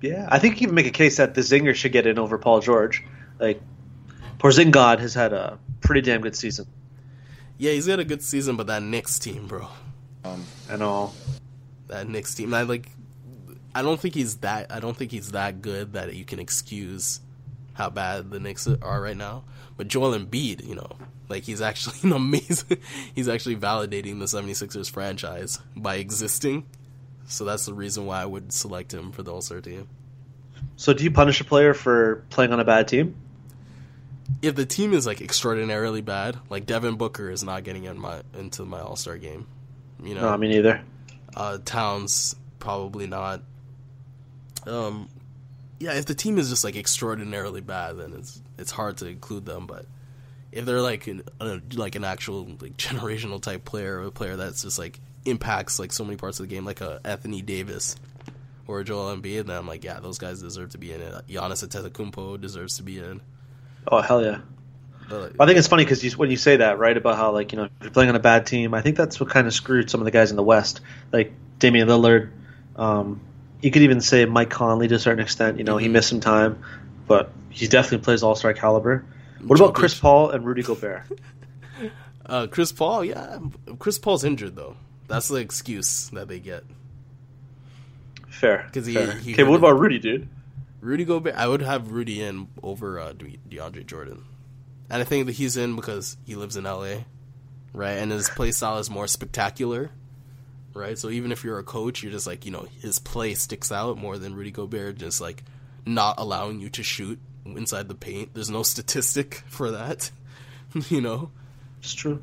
Yeah, 0.00 0.26
I 0.30 0.38
think 0.38 0.60
you 0.60 0.68
can 0.68 0.74
make 0.74 0.86
a 0.86 0.90
case 0.90 1.18
that 1.18 1.34
the 1.34 1.40
Zinger 1.42 1.74
should 1.74 1.92
get 1.92 2.06
in 2.06 2.18
over 2.18 2.38
Paul 2.38 2.60
George. 2.60 3.04
Like 3.38 3.60
Porzingis 4.38 5.00
has 5.00 5.14
had 5.14 5.32
a 5.32 5.58
pretty 5.80 6.00
damn 6.00 6.22
good 6.22 6.36
season. 6.36 6.66
Yeah, 7.58 7.72
he's 7.72 7.86
had 7.86 8.00
a 8.00 8.04
good 8.04 8.22
season, 8.22 8.56
but 8.56 8.66
that 8.66 8.82
Knicks 8.82 9.18
team, 9.18 9.46
bro. 9.46 9.68
Um, 10.26 10.44
I 10.70 10.76
know 10.76 11.12
that 11.88 12.08
Knicks 12.08 12.34
team. 12.34 12.54
I 12.54 12.62
like. 12.62 12.90
I 13.74 13.82
don't 13.82 14.00
think 14.00 14.14
he's 14.14 14.36
that. 14.38 14.72
I 14.72 14.80
don't 14.80 14.96
think 14.96 15.10
he's 15.10 15.32
that 15.32 15.60
good 15.60 15.92
that 15.94 16.14
you 16.14 16.24
can 16.24 16.38
excuse 16.38 17.20
how 17.74 17.90
bad 17.90 18.30
the 18.30 18.40
Knicks 18.40 18.66
are 18.66 19.00
right 19.00 19.16
now. 19.16 19.44
But 19.76 19.88
Joel 19.88 20.18
Embiid, 20.18 20.66
you 20.66 20.74
know, 20.74 20.90
like 21.28 21.44
he's 21.44 21.60
actually 21.60 21.96
an 22.02 22.12
amazing. 22.12 22.78
he's 23.14 23.28
actually 23.28 23.56
validating 23.56 24.18
the 24.18 24.24
76ers 24.26 24.90
franchise 24.90 25.58
by 25.76 25.96
existing. 25.96 26.66
So 27.26 27.44
that's 27.44 27.66
the 27.66 27.74
reason 27.74 28.06
why 28.06 28.22
I 28.22 28.26
would 28.26 28.52
select 28.52 28.94
him 28.94 29.12
for 29.12 29.22
the 29.22 29.32
All 29.32 29.42
Star 29.42 29.60
team. 29.60 29.88
So 30.76 30.92
do 30.92 31.04
you 31.04 31.10
punish 31.10 31.40
a 31.40 31.44
player 31.44 31.74
for 31.74 32.24
playing 32.30 32.52
on 32.52 32.60
a 32.60 32.64
bad 32.64 32.88
team? 32.88 33.16
If 34.42 34.54
the 34.54 34.66
team 34.66 34.92
is 34.92 35.06
like 35.06 35.20
extraordinarily 35.20 36.00
bad, 36.00 36.38
like 36.50 36.66
Devin 36.66 36.96
Booker 36.96 37.30
is 37.30 37.44
not 37.44 37.64
getting 37.64 37.84
in 37.84 37.98
my 37.98 38.22
into 38.36 38.64
my 38.64 38.80
All 38.80 38.96
Star 38.96 39.18
game. 39.18 39.46
You 40.02 40.14
know, 40.14 40.22
no, 40.22 40.28
I 40.28 40.36
mean 40.36 40.50
neither. 40.50 40.82
Uh, 41.34 41.58
Towns 41.64 42.34
probably 42.58 43.06
not. 43.06 43.42
Um, 44.66 45.08
yeah, 45.78 45.94
if 45.94 46.06
the 46.06 46.14
team 46.14 46.38
is 46.38 46.48
just 46.48 46.64
like 46.64 46.76
extraordinarily 46.76 47.60
bad, 47.60 47.98
then 47.98 48.12
it's 48.14 48.40
it's 48.58 48.70
hard 48.70 48.98
to 48.98 49.06
include 49.06 49.44
them. 49.44 49.66
But 49.66 49.86
if 50.52 50.64
they're 50.64 50.80
like 50.80 51.06
an 51.06 51.22
a, 51.40 51.60
like 51.74 51.94
an 51.94 52.04
actual 52.04 52.44
like 52.60 52.76
generational 52.76 53.40
type 53.40 53.64
player, 53.64 54.00
a 54.02 54.10
player 54.10 54.36
that's 54.36 54.62
just 54.62 54.78
like 54.78 55.00
impacts 55.24 55.78
like 55.78 55.92
so 55.92 56.04
many 56.04 56.16
parts 56.16 56.40
of 56.40 56.48
the 56.48 56.54
game, 56.54 56.64
like 56.64 56.80
a 56.80 57.00
Anthony 57.04 57.42
Davis 57.42 57.96
or 58.66 58.80
a 58.80 58.84
Joel 58.84 59.16
Embiid, 59.16 59.46
then 59.46 59.56
I'm 59.56 59.66
like, 59.66 59.84
yeah, 59.84 60.00
those 60.00 60.18
guys 60.18 60.40
deserve 60.40 60.70
to 60.70 60.78
be 60.78 60.92
in 60.92 61.00
it. 61.00 61.12
Giannis 61.28 61.66
Antetokounmpo 61.66 62.40
deserves 62.40 62.76
to 62.78 62.82
be 62.82 62.98
in. 62.98 63.20
Oh 63.88 64.00
hell 64.00 64.24
yeah! 64.24 64.40
But, 65.08 65.32
I 65.38 65.46
think 65.46 65.58
it's 65.58 65.68
funny 65.68 65.84
because 65.84 66.16
when 66.16 66.30
you 66.30 66.36
say 66.36 66.56
that, 66.56 66.78
right, 66.78 66.96
about 66.96 67.16
how 67.16 67.32
like 67.32 67.52
you 67.52 67.58
know 67.58 67.64
if 67.64 67.70
you're 67.80 67.90
playing 67.90 68.10
on 68.10 68.16
a 68.16 68.20
bad 68.20 68.46
team, 68.46 68.74
I 68.74 68.82
think 68.82 68.96
that's 68.96 69.20
what 69.20 69.30
kind 69.30 69.46
of 69.46 69.52
screwed 69.52 69.88
some 69.90 70.00
of 70.00 70.04
the 70.04 70.10
guys 70.10 70.30
in 70.30 70.36
the 70.36 70.42
West, 70.42 70.80
like 71.12 71.32
Damian 71.58 71.88
Lillard. 71.88 72.30
Um, 72.76 73.20
you 73.62 73.70
could 73.70 73.82
even 73.82 74.00
say 74.00 74.24
Mike 74.24 74.50
Conley 74.50 74.88
to 74.88 74.96
a 74.96 74.98
certain 74.98 75.20
extent. 75.20 75.58
You 75.58 75.64
know, 75.64 75.76
mm-hmm. 75.76 75.84
he 75.84 75.88
missed 75.88 76.08
some 76.08 76.20
time, 76.20 76.62
but 77.06 77.30
he 77.50 77.68
definitely 77.68 78.04
plays 78.04 78.22
All 78.22 78.34
Star 78.34 78.52
caliber. 78.52 79.04
What 79.44 79.60
about 79.60 79.74
Chris 79.74 79.98
Paul 79.98 80.30
and 80.30 80.44
Rudy 80.44 80.62
Gobert? 80.62 81.04
uh, 82.26 82.46
Chris 82.48 82.72
Paul, 82.72 83.04
yeah, 83.04 83.38
Chris 83.78 83.98
Paul's 83.98 84.24
injured 84.24 84.56
though. 84.56 84.76
That's 85.08 85.28
the 85.28 85.36
excuse 85.36 86.08
that 86.10 86.26
they 86.28 86.40
get. 86.40 86.64
Fair. 88.28 88.64
Because 88.66 88.86
he, 88.86 88.94
he, 88.94 89.32
Okay, 89.32 89.44
what 89.44 89.58
about 89.58 89.78
Rudy, 89.78 89.98
dude? 89.98 90.28
Rudy 90.80 91.04
Gobert, 91.04 91.34
I 91.36 91.48
would 91.48 91.62
have 91.62 91.90
Rudy 91.92 92.22
in 92.22 92.48
over 92.62 93.00
uh, 93.00 93.12
DeAndre 93.12 93.86
Jordan, 93.86 94.24
and 94.90 95.00
I 95.00 95.04
think 95.04 95.26
that 95.26 95.32
he's 95.32 95.56
in 95.56 95.76
because 95.76 96.16
he 96.24 96.34
lives 96.34 96.56
in 96.56 96.64
LA, 96.64 96.98
right? 97.72 97.92
And 97.98 98.10
his 98.12 98.28
play 98.28 98.52
style 98.52 98.78
is 98.78 98.90
more 98.90 99.06
spectacular, 99.06 99.90
right? 100.74 100.98
So 100.98 101.10
even 101.10 101.32
if 101.32 101.44
you're 101.44 101.58
a 101.58 101.64
coach, 101.64 102.02
you're 102.02 102.12
just 102.12 102.26
like 102.26 102.44
you 102.44 102.52
know 102.52 102.66
his 102.80 102.98
play 102.98 103.34
sticks 103.34 103.72
out 103.72 103.98
more 103.98 104.18
than 104.18 104.34
Rudy 104.34 104.50
Gobert, 104.50 104.98
just 104.98 105.20
like 105.20 105.42
not 105.84 106.16
allowing 106.18 106.60
you 106.60 106.68
to 106.70 106.82
shoot 106.82 107.18
inside 107.44 107.88
the 107.88 107.94
paint. 107.94 108.34
There's 108.34 108.50
no 108.50 108.62
statistic 108.64 109.42
for 109.46 109.70
that, 109.72 110.10
you 110.88 111.00
know. 111.00 111.30
It's 111.80 111.94
true 111.94 112.22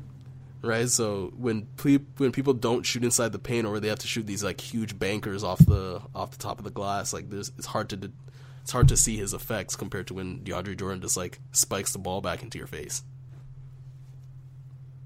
right? 0.64 0.88
So 0.88 1.32
when 1.36 1.68
when 2.16 2.32
people 2.32 2.54
don't 2.54 2.84
shoot 2.84 3.04
inside 3.04 3.32
the 3.32 3.38
paint, 3.38 3.66
or 3.66 3.78
they 3.80 3.88
have 3.88 3.98
to 4.00 4.06
shoot 4.08 4.26
these 4.26 4.42
like 4.42 4.60
huge 4.60 4.98
bankers 4.98 5.44
off 5.44 5.58
the 5.58 6.00
off 6.14 6.32
the 6.32 6.38
top 6.38 6.58
of 6.58 6.64
the 6.64 6.70
glass, 6.70 7.12
like 7.12 7.30
there's 7.30 7.52
it's 7.58 7.66
hard 7.66 7.90
to 7.90 8.10
it's 8.64 8.72
hard 8.72 8.88
to 8.88 8.96
see 8.96 9.18
his 9.18 9.34
effects 9.34 9.76
compared 9.76 10.06
to 10.06 10.14
when 10.14 10.38
DeAndre 10.38 10.74
Jordan 10.74 11.02
just 11.02 11.18
like 11.18 11.38
spikes 11.52 11.92
the 11.92 11.98
ball 11.98 12.22
back 12.22 12.42
into 12.42 12.56
your 12.56 12.66
face. 12.66 13.02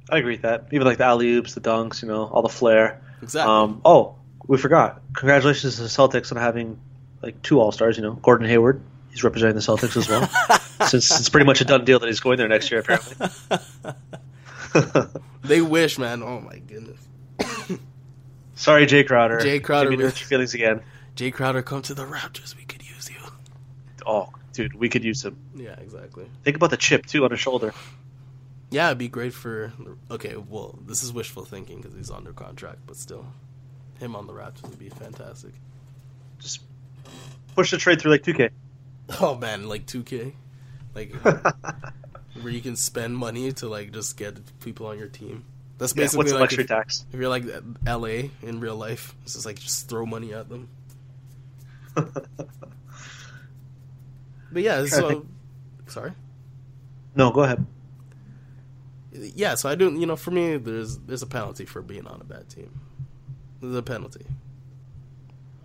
I 0.08 0.18
agree 0.18 0.34
with 0.34 0.42
that. 0.42 0.68
Even 0.70 0.86
like 0.86 0.98
the 0.98 1.04
alley 1.04 1.28
oops, 1.32 1.54
the 1.54 1.60
dunks, 1.60 2.00
you 2.00 2.06
know, 2.06 2.26
all 2.26 2.42
the 2.42 2.48
flair. 2.48 3.02
Exactly. 3.20 3.52
Um, 3.52 3.80
oh, 3.84 4.14
we 4.46 4.58
forgot. 4.58 5.02
Congratulations 5.12 5.74
to 5.74 5.82
the 5.82 5.88
Celtics 5.88 6.30
on 6.30 6.38
having 6.38 6.78
like 7.20 7.42
two 7.42 7.58
All 7.58 7.72
Stars. 7.72 7.96
You 7.96 8.04
know, 8.04 8.12
Gordon 8.12 8.48
Hayward. 8.48 8.80
He's 9.10 9.24
representing 9.24 9.56
the 9.56 9.60
Celtics 9.60 9.96
as 9.96 10.08
well. 10.08 10.28
Since 10.88 11.18
it's 11.18 11.28
pretty 11.28 11.46
much 11.46 11.60
a 11.60 11.64
done 11.64 11.84
deal 11.84 11.98
that 11.98 12.06
he's 12.06 12.20
going 12.20 12.38
there 12.38 12.46
next 12.46 12.70
year, 12.70 12.78
apparently. 12.78 13.26
they 15.42 15.60
wish, 15.60 15.98
man. 15.98 16.22
Oh 16.22 16.40
my 16.40 16.58
goodness. 16.60 17.00
Sorry, 18.54 18.86
Jae 18.86 19.04
Crowder. 19.04 19.40
Jae 19.40 19.60
Crowder. 19.60 19.90
Give 19.90 19.98
me 19.98 20.04
your 20.04 20.12
feelings 20.12 20.54
again. 20.54 20.80
Jae 21.16 21.32
Crowder, 21.32 21.62
come 21.62 21.82
to 21.82 21.94
the 21.94 22.04
Raptors. 22.04 22.54
We 22.54 22.62
could 22.62 22.67
use 22.67 22.67
you. 22.67 22.67
Oh, 24.08 24.30
dude, 24.54 24.74
we 24.74 24.88
could 24.88 25.04
use 25.04 25.22
him. 25.22 25.36
Yeah, 25.54 25.78
exactly. 25.78 26.24
Think 26.42 26.56
about 26.56 26.70
the 26.70 26.78
chip 26.78 27.04
too 27.04 27.24
on 27.24 27.30
his 27.30 27.40
shoulder. 27.40 27.74
Yeah, 28.70 28.86
it'd 28.86 28.98
be 28.98 29.08
great 29.08 29.34
for. 29.34 29.70
Okay, 30.10 30.34
well, 30.36 30.78
this 30.86 31.02
is 31.02 31.12
wishful 31.12 31.44
thinking 31.44 31.82
because 31.82 31.94
he's 31.94 32.10
under 32.10 32.32
contract, 32.32 32.78
but 32.86 32.96
still, 32.96 33.26
him 34.00 34.16
on 34.16 34.26
the 34.26 34.32
Raptors 34.32 34.62
would 34.62 34.78
be 34.78 34.88
fantastic. 34.88 35.52
Just 36.38 36.62
push 37.54 37.70
the 37.70 37.76
trade 37.76 38.00
through 38.00 38.12
like 38.12 38.22
2K. 38.22 38.50
Oh 39.22 39.34
man, 39.34 39.70
like 39.70 39.86
2K, 39.86 40.34
like 40.94 41.14
where 42.42 42.52
you 42.52 42.60
can 42.60 42.76
spend 42.76 43.16
money 43.16 43.52
to 43.52 43.66
like 43.66 43.90
just 43.90 44.18
get 44.18 44.38
people 44.60 44.86
on 44.86 44.98
your 44.98 45.08
team. 45.08 45.44
That's 45.78 45.94
basically 45.94 46.26
yeah, 46.26 46.32
like 46.32 46.40
luxury 46.42 46.64
if, 46.64 46.68
tax. 46.68 47.06
If 47.10 47.18
you're 47.18 47.30
like 47.30 47.44
LA 47.86 48.28
in 48.42 48.60
real 48.60 48.76
life, 48.76 49.14
it's 49.22 49.32
just 49.32 49.46
like 49.46 49.58
just 49.58 49.88
throw 49.88 50.04
money 50.04 50.34
at 50.34 50.50
them. 50.50 50.68
but 54.52 54.62
yeah, 54.62 54.84
so 54.86 55.26
sorry. 55.86 56.12
No, 57.14 57.30
go 57.30 57.42
ahead. 57.42 57.66
Yeah, 59.12 59.54
so 59.54 59.68
I 59.68 59.74
do. 59.74 59.92
You 59.92 60.06
know, 60.06 60.16
for 60.16 60.30
me, 60.30 60.56
there's 60.56 60.98
there's 60.98 61.22
a 61.22 61.26
penalty 61.26 61.64
for 61.64 61.82
being 61.82 62.06
on 62.06 62.20
a 62.20 62.24
bad 62.24 62.48
team. 62.48 62.80
There's 63.60 63.74
a 63.74 63.82
penalty. 63.82 64.24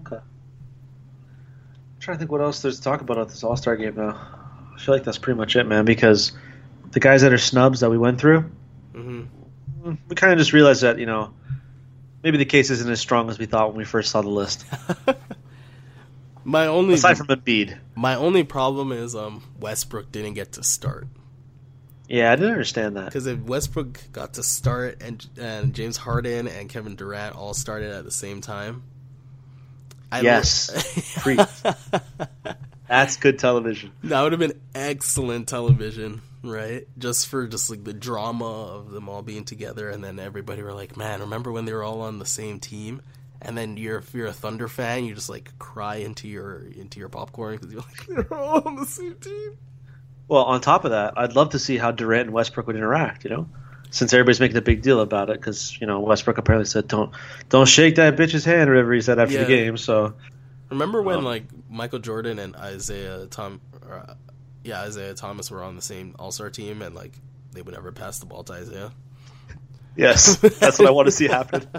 Okay. 0.02 0.16
I'm 0.16 0.24
trying 2.00 2.16
to 2.16 2.20
think 2.20 2.32
what 2.32 2.42
else 2.42 2.62
there's 2.62 2.78
to 2.78 2.84
talk 2.84 3.02
about 3.02 3.20
at 3.20 3.30
this 3.30 3.44
All 3.44 3.56
Star 3.56 3.76
game 3.76 3.96
now. 3.96 4.20
I 4.76 4.80
feel 4.80 4.96
like 4.96 5.04
that's 5.04 5.20
pretty 5.20 5.38
much 5.38 5.56
it, 5.56 5.66
man. 5.66 5.86
Because 5.86 6.32
the 6.92 7.00
guys 7.00 7.22
that 7.22 7.32
are 7.32 7.38
snubs 7.38 7.82
that 7.82 7.90
we 7.90 7.98
went 7.98 8.20
through, 8.20 8.50
mm-hmm. 8.94 9.94
we 10.08 10.16
kind 10.16 10.34
of 10.34 10.40
just 10.40 10.54
realized 10.54 10.82
that 10.82 10.98
you 10.98 11.06
know 11.06 11.34
maybe 12.24 12.38
the 12.38 12.46
case 12.46 12.70
isn't 12.72 12.90
as 12.90 13.00
strong 13.00 13.30
as 13.30 13.38
we 13.38 13.46
thought 13.46 13.68
when 13.70 13.78
we 13.78 13.86
first 13.86 14.10
saw 14.12 14.22
the 14.22 14.30
list. 14.30 14.66
my 16.44 16.68
only 16.68 16.96
aside 16.96 17.18
from 17.18 17.28
Embiid, 17.28 17.78
my 17.96 18.16
only 18.16 18.44
problem 18.44 18.92
is 18.92 19.16
um, 19.16 19.44
Westbrook 19.60 20.12
didn't 20.12 20.34
get 20.34 20.54
to 20.54 20.64
start. 20.64 21.08
Yeah, 22.08 22.32
I 22.32 22.36
didn't 22.36 22.52
understand 22.52 22.98
that 22.98 23.06
because 23.06 23.28
if 23.28 23.40
Westbrook 23.40 24.12
got 24.12 24.36
to 24.36 24.44
start 24.44 25.02
and 25.02 25.26
and 25.40 25.74
James 25.74 25.98
Harden 25.98 26.48
and 26.48 26.70
Kevin 26.70 26.96
Durant 26.96 27.36
all 27.36 27.54
started 27.54 27.92
at 27.92 28.04
the 28.04 28.12
same 28.12 28.42
time. 28.42 28.84
I 30.12 30.22
yes, 30.22 30.70
That's 32.88 33.18
good 33.18 33.40
television. 33.40 33.92
That 34.04 34.22
would 34.22 34.32
have 34.32 34.40
been 34.40 34.62
excellent 34.76 35.48
television 35.48 36.22
right? 36.44 36.88
Just 36.98 37.28
for 37.28 37.48
just 37.48 37.70
like 37.70 37.84
the 37.84 37.94
drama 37.94 38.46
of 38.46 38.92
them 38.92 39.10
all 39.10 39.22
being 39.22 39.46
together, 39.46 39.90
and 39.90 40.04
then 40.04 40.20
everybody 40.20 40.62
were 40.62 40.74
like, 40.74 40.96
"Man, 40.98 41.22
remember 41.22 41.52
when 41.52 41.66
they 41.66 41.74
were 41.74 41.84
all 41.84 42.02
on 42.02 42.20
the 42.20 42.26
same 42.26 42.60
team?" 42.60 43.02
And 43.44 43.58
then 43.58 43.78
you're 43.78 43.98
if 43.98 44.14
you're 44.14 44.28
a 44.28 44.34
Thunder 44.34 44.68
fan, 44.68 45.06
you 45.06 45.14
just 45.14 45.30
like 45.30 45.58
cry 45.60 45.98
into 45.98 46.28
your 46.28 46.60
into 46.60 47.00
your 47.00 47.10
popcorn 47.10 47.58
because 47.58 47.72
you're 47.74 47.82
like 47.82 48.08
they're 48.30 48.38
all 48.38 48.62
on 48.66 48.76
the 48.76 48.86
same 48.86 49.16
team. 49.16 49.58
Well, 50.28 50.44
on 50.44 50.62
top 50.62 50.86
of 50.86 50.92
that, 50.92 51.14
I'd 51.18 51.36
love 51.36 51.50
to 51.50 51.60
see 51.60 51.78
how 51.78 51.92
Durant 51.92 52.28
and 52.28 52.34
Westbrook 52.34 52.68
would 52.68 52.76
interact. 52.76 53.26
You 53.26 53.30
know, 53.32 53.50
since 53.90 54.14
everybody's 54.14 54.40
making 54.40 54.58
a 54.58 54.62
big 54.62 54.82
deal 54.82 55.02
about 55.02 55.30
it, 55.30 55.40
because 55.40 55.80
you 55.80 55.88
know 55.88 56.00
Westbrook 56.00 56.38
apparently 56.38 56.66
said, 56.66 56.88
"Don't 56.88 57.12
don't 57.50 57.68
shake 57.68 57.96
that 57.96 58.16
bitch's 58.16 58.46
hand," 58.46 58.70
or 58.70 58.74
whatever 58.74 58.94
he 58.94 59.02
said 59.02 59.20
after 59.20 59.36
yeah. 59.36 59.44
the 59.44 59.48
game. 59.48 59.78
So, 59.78 60.14
remember 60.70 61.02
when 61.02 61.18
um, 61.18 61.26
like 61.26 61.44
Michael 61.70 62.00
Jordan 62.00 62.40
and 62.40 62.56
Isiah 62.56 63.28
Tom, 63.28 63.60
or, 63.88 64.16
yeah, 64.64 64.88
Isiah 64.88 65.14
Thomas 65.14 65.52
were 65.52 65.62
on 65.62 65.76
the 65.76 65.82
same 65.82 66.16
All 66.18 66.32
Star 66.32 66.50
team, 66.50 66.82
and 66.82 66.96
like 66.96 67.14
they 67.52 67.62
would 67.62 67.74
never 67.74 67.92
pass 67.92 68.20
the 68.20 68.26
ball 68.26 68.44
to 68.46 68.54
Isiah. 68.54 68.92
Yes, 69.96 70.38
that's 70.38 70.80
what 70.80 70.88
I 70.88 70.92
want 70.92 71.08
to 71.08 71.12
see 71.12 71.28
happen. 71.28 71.68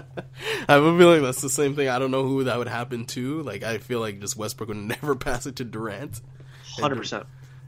I 0.67 0.73
have 0.73 0.83
a 0.83 0.97
feeling 0.97 1.21
that's 1.21 1.41
the 1.41 1.49
same 1.49 1.75
thing. 1.75 1.89
I 1.89 1.99
don't 1.99 2.11
know 2.11 2.23
who 2.23 2.45
that 2.45 2.57
would 2.57 2.67
happen 2.69 3.05
to. 3.07 3.41
Like, 3.41 3.63
I 3.63 3.77
feel 3.77 3.99
like 3.99 4.19
just 4.19 4.37
Westbrook 4.37 4.69
would 4.69 4.77
never 5.01 5.15
pass 5.15 5.45
it 5.45 5.57
to 5.57 5.63
Durant. 5.65 6.21
Hundred 6.79 6.95
percent. 6.97 7.25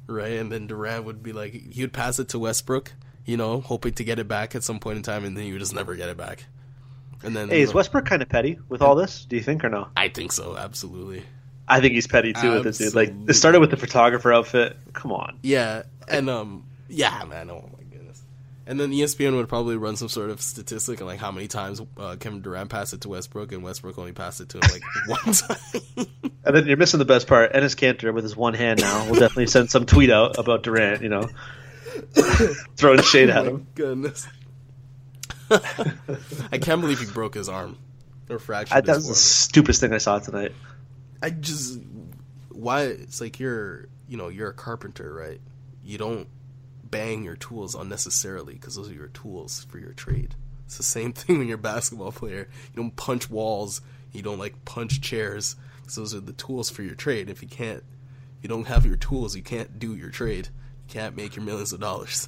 Right, 0.08 0.34
and 0.34 0.50
then 0.52 0.68
Durant 0.68 1.04
would 1.04 1.22
be 1.22 1.34
like, 1.34 1.52
he 1.54 1.82
would 1.82 1.92
pass 1.94 2.18
it 2.20 2.30
to 2.30 2.40
Westbrook. 2.40 2.94
you 3.26 3.36
know, 3.36 3.60
hoping 3.60 3.94
to 3.96 4.04
get 4.06 4.20
it 4.20 4.28
back 4.30 4.56
at 4.56 4.64
some 4.64 4.80
point 4.80 4.96
in 4.98 5.04
time, 5.04 5.26
and 5.26 5.36
then 5.36 5.44
you 5.46 5.54
would 5.54 5.60
just 5.60 5.76
never 5.76 5.96
get 5.96 6.08
it 6.08 6.16
back. 6.16 6.46
And 7.24 7.36
then 7.36 7.50
Hey, 7.50 7.62
is 7.62 7.74
Westbrook 7.74 8.06
kind 8.06 8.22
of 8.22 8.30
petty 8.30 8.58
with 8.70 8.82
all 8.82 8.96
this? 8.96 9.26
Do 9.26 9.36
you 9.36 9.42
think 9.44 9.66
or 9.66 9.70
no? 9.70 9.88
I 9.98 10.08
think 10.08 10.32
so, 10.32 10.56
absolutely. 10.56 11.24
I 11.68 11.82
think 11.82 11.94
he's 11.94 12.08
petty 12.08 12.32
too 12.32 12.52
with 12.54 12.64
this 12.64 12.78
dude. 12.78 12.96
Like 12.96 13.12
it 13.28 13.34
started 13.34 13.60
with 13.60 13.72
the 13.72 13.76
photographer 13.76 14.32
outfit. 14.32 14.78
Come 14.94 15.12
on. 15.12 15.40
Yeah, 15.42 15.84
and 16.08 16.30
um, 16.30 16.64
yeah, 16.88 17.26
man. 17.26 17.50
Oh 17.50 17.56
my 17.56 17.84
goodness. 17.84 17.87
And 18.68 18.78
then 18.78 18.92
ESPN 18.92 19.38
would 19.38 19.48
probably 19.48 19.78
run 19.78 19.96
some 19.96 20.10
sort 20.10 20.30
of 20.30 20.42
statistic 20.42 21.00
on 21.00 21.08
like 21.08 21.20
how 21.20 21.32
many 21.32 21.48
times 21.48 21.82
uh, 21.98 22.18
Kevin 22.20 22.42
Durant 22.42 22.70
passed 22.70 22.94
it 22.94 23.00
to 23.02 23.10
Westbrook, 23.10 23.54
and 23.54 23.64
Westbrook 23.64 23.98
only 23.98 24.12
passed 24.12 24.42
it 24.42 24.50
to 24.50 24.58
him 24.58 24.64
like 24.70 24.82
one 25.26 25.34
time. 25.34 26.08
And 26.44 26.56
then 26.56 26.68
you're 26.68 26.76
missing 26.76 27.00
the 27.00 27.06
best 27.06 27.28
part. 27.28 27.54
Enes 27.54 27.78
Kanter 27.78 28.14
with 28.14 28.26
his 28.26 28.36
one 28.36 28.54
hand 28.54 28.82
now 28.82 29.06
will 29.06 29.16
definitely 29.16 29.48
send 29.48 29.72
some 29.72 29.86
tweet 29.86 30.12
out 30.12 30.38
about 30.38 30.64
Durant. 30.64 31.02
You 31.02 31.08
know, 31.08 31.30
throwing 32.76 33.02
shade 33.04 33.30
at 33.30 33.38
oh 33.38 33.44
my 33.44 33.50
him. 33.52 33.68
goodness. 33.74 34.28
I 35.50 36.58
can't 36.58 36.82
believe 36.82 37.00
he 37.00 37.06
broke 37.06 37.36
his 37.36 37.48
arm 37.48 37.78
or 38.30 38.38
fractured 38.38 38.78
I, 38.78 38.82
that 38.82 38.96
was 38.96 39.08
the 39.08 39.16
stupidest 39.16 39.80
thing 39.80 39.94
I 39.94 39.98
saw 40.00 40.20
tonight. 40.20 40.52
I 41.24 41.30
just 41.30 41.80
why 42.50 42.84
it's 42.84 43.22
like 43.22 43.40
you're 43.40 43.86
you 44.10 44.18
know 44.18 44.28
you're 44.28 44.50
a 44.50 44.54
carpenter 44.54 45.14
right 45.14 45.40
you 45.84 45.98
don't 45.98 46.28
bang 46.92 47.24
your 47.24 47.36
tools 47.36 47.76
unnecessarily 47.76 48.54
because 48.54 48.76
those 48.76 48.90
are 48.90 48.94
your 48.94 49.08
tools 49.10 49.66
for 49.70 49.80
your 49.80 49.94
trade 49.94 50.36
it's 50.66 50.78
the 50.78 50.84
same 50.84 51.14
thing 51.14 51.38
when 51.38 51.48
you're 51.48 51.56
a 51.58 51.62
basketball 51.62 52.12
player 52.12 52.48
you 52.74 52.76
don't 52.82 52.96
punch 52.96 53.30
walls 53.30 53.82
you 54.12 54.22
don't 54.22 54.40
like 54.40 54.66
punch 54.66 55.02
chairs 55.02 55.56
'cause 55.84 55.96
those 55.96 56.14
are 56.16 56.20
the 56.20 56.34
tools 56.34 56.70
for 56.70 56.84
your 56.84 56.96
trade 56.96 57.30
if 57.30 57.42
you 57.42 57.48
can't 57.48 57.84
if 58.38 58.44
you 58.44 58.50
don't 58.50 58.68
have 58.68 58.86
your 58.86 58.98
tools 58.98 59.36
you 59.36 59.42
can't 59.44 59.80
do 59.80 59.96
your 59.96 60.10
trade 60.10 60.48
you 60.88 60.94
can't 60.94 61.16
make 61.16 61.36
your 61.36 61.46
millions 61.46 61.74
of 61.74 61.80
dollars 61.80 62.28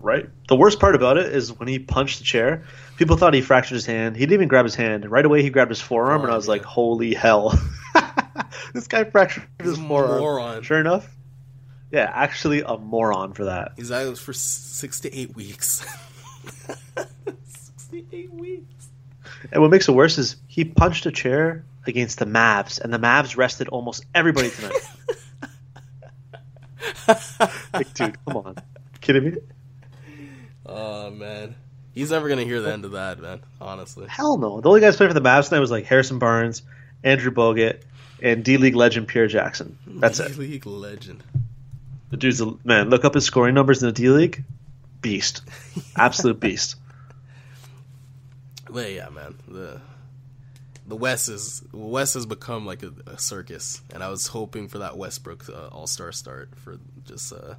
Right. 0.00 0.28
The 0.48 0.54
worst 0.56 0.78
part 0.78 0.94
about 0.94 1.16
it 1.16 1.26
is 1.32 1.52
when 1.58 1.68
he 1.68 1.78
punched 1.80 2.18
the 2.18 2.24
chair. 2.24 2.62
People 2.96 3.16
thought 3.16 3.34
he 3.34 3.40
fractured 3.40 3.74
his 3.74 3.86
hand. 3.86 4.14
He 4.16 4.20
didn't 4.20 4.34
even 4.34 4.48
grab 4.48 4.64
his 4.64 4.76
hand. 4.76 5.10
Right 5.10 5.24
away, 5.24 5.42
he 5.42 5.50
grabbed 5.50 5.70
his 5.70 5.80
forearm, 5.80 6.22
and 6.22 6.30
I 6.30 6.34
oh, 6.34 6.36
was 6.36 6.46
Forearm, 6.46 6.58
like, 6.60 6.64
"Holy 6.66 7.14
hell!" 7.14 7.58
this 8.74 8.86
guy 8.86 9.04
fractured 9.04 9.44
his 9.60 9.76
He's 9.76 9.86
forearm. 9.86 10.20
moron. 10.20 10.62
Sure 10.62 10.78
enough, 10.78 11.08
yeah, 11.90 12.10
actually 12.12 12.62
a 12.62 12.76
moron 12.76 13.32
for 13.32 13.44
that. 13.46 13.72
he's 13.76 13.90
out 13.92 14.18
for 14.18 14.32
six 14.32 15.00
to 15.00 15.14
eight 15.14 15.34
weeks 15.34 15.84
six 17.46 17.86
to 17.90 18.04
eight 18.12 18.32
weeks 18.32 18.88
And 19.52 19.62
what 19.62 19.70
makes 19.70 19.88
it 19.88 19.92
worse 19.92 20.18
is 20.18 20.36
he 20.46 20.64
punched 20.64 21.06
a 21.06 21.10
chair 21.12 21.64
against 21.86 22.18
the 22.18 22.26
Mavs, 22.26 22.80
and 22.80 22.92
the 22.92 22.98
Mavs 22.98 23.36
rested 23.36 23.68
almost 23.68 24.04
everybody 24.14 24.50
tonight. 24.50 24.72
like, 27.72 27.94
dude, 27.94 28.16
come 28.26 28.36
on, 28.36 28.56
kidding 29.00 29.24
me? 29.24 29.36
Oh 30.66 31.10
man, 31.10 31.54
he's 31.94 32.10
never 32.10 32.28
gonna 32.28 32.44
hear 32.44 32.60
the 32.60 32.72
end 32.72 32.84
of 32.84 32.92
that, 32.92 33.20
man. 33.20 33.40
Honestly, 33.60 34.06
Hell 34.08 34.36
no. 34.36 34.60
The 34.60 34.68
only 34.68 34.80
guys 34.80 34.96
playing 34.96 35.10
for 35.10 35.18
the 35.18 35.26
Mavs 35.26 35.48
tonight 35.48 35.60
was 35.60 35.70
like 35.70 35.86
Harrison 35.86 36.18
Barnes, 36.18 36.62
Andrew 37.02 37.30
Bogut, 37.30 37.80
and 38.22 38.44
D 38.44 38.58
League 38.58 38.76
legend 38.76 39.08
Pierre 39.08 39.26
Jackson. 39.28 39.78
That's 39.86 40.20
it. 40.20 40.28
D 40.28 40.34
League 40.34 40.66
legend. 40.66 41.22
The 42.10 42.16
dude's 42.16 42.40
a 42.40 42.54
man. 42.64 42.90
Look 42.90 43.04
up 43.04 43.14
his 43.14 43.24
scoring 43.24 43.54
numbers 43.54 43.82
in 43.82 43.88
the 43.88 43.92
D 43.92 44.08
League. 44.08 44.44
Beast, 45.00 45.42
absolute 45.96 46.40
beast. 46.40 46.76
But 48.70 48.92
yeah, 48.92 49.08
man, 49.10 49.36
the 49.46 49.80
the 50.86 50.96
West 50.96 51.28
is 51.28 51.62
West 51.72 52.14
has 52.14 52.26
become 52.26 52.66
like 52.66 52.82
a, 52.82 52.92
a 53.06 53.18
circus, 53.18 53.82
and 53.92 54.02
I 54.02 54.08
was 54.08 54.26
hoping 54.26 54.68
for 54.68 54.78
that 54.78 54.96
Westbrook 54.96 55.48
uh, 55.48 55.68
All 55.68 55.86
Star 55.86 56.12
start 56.12 56.50
for 56.56 56.78
just 57.04 57.32
uh 57.32 57.54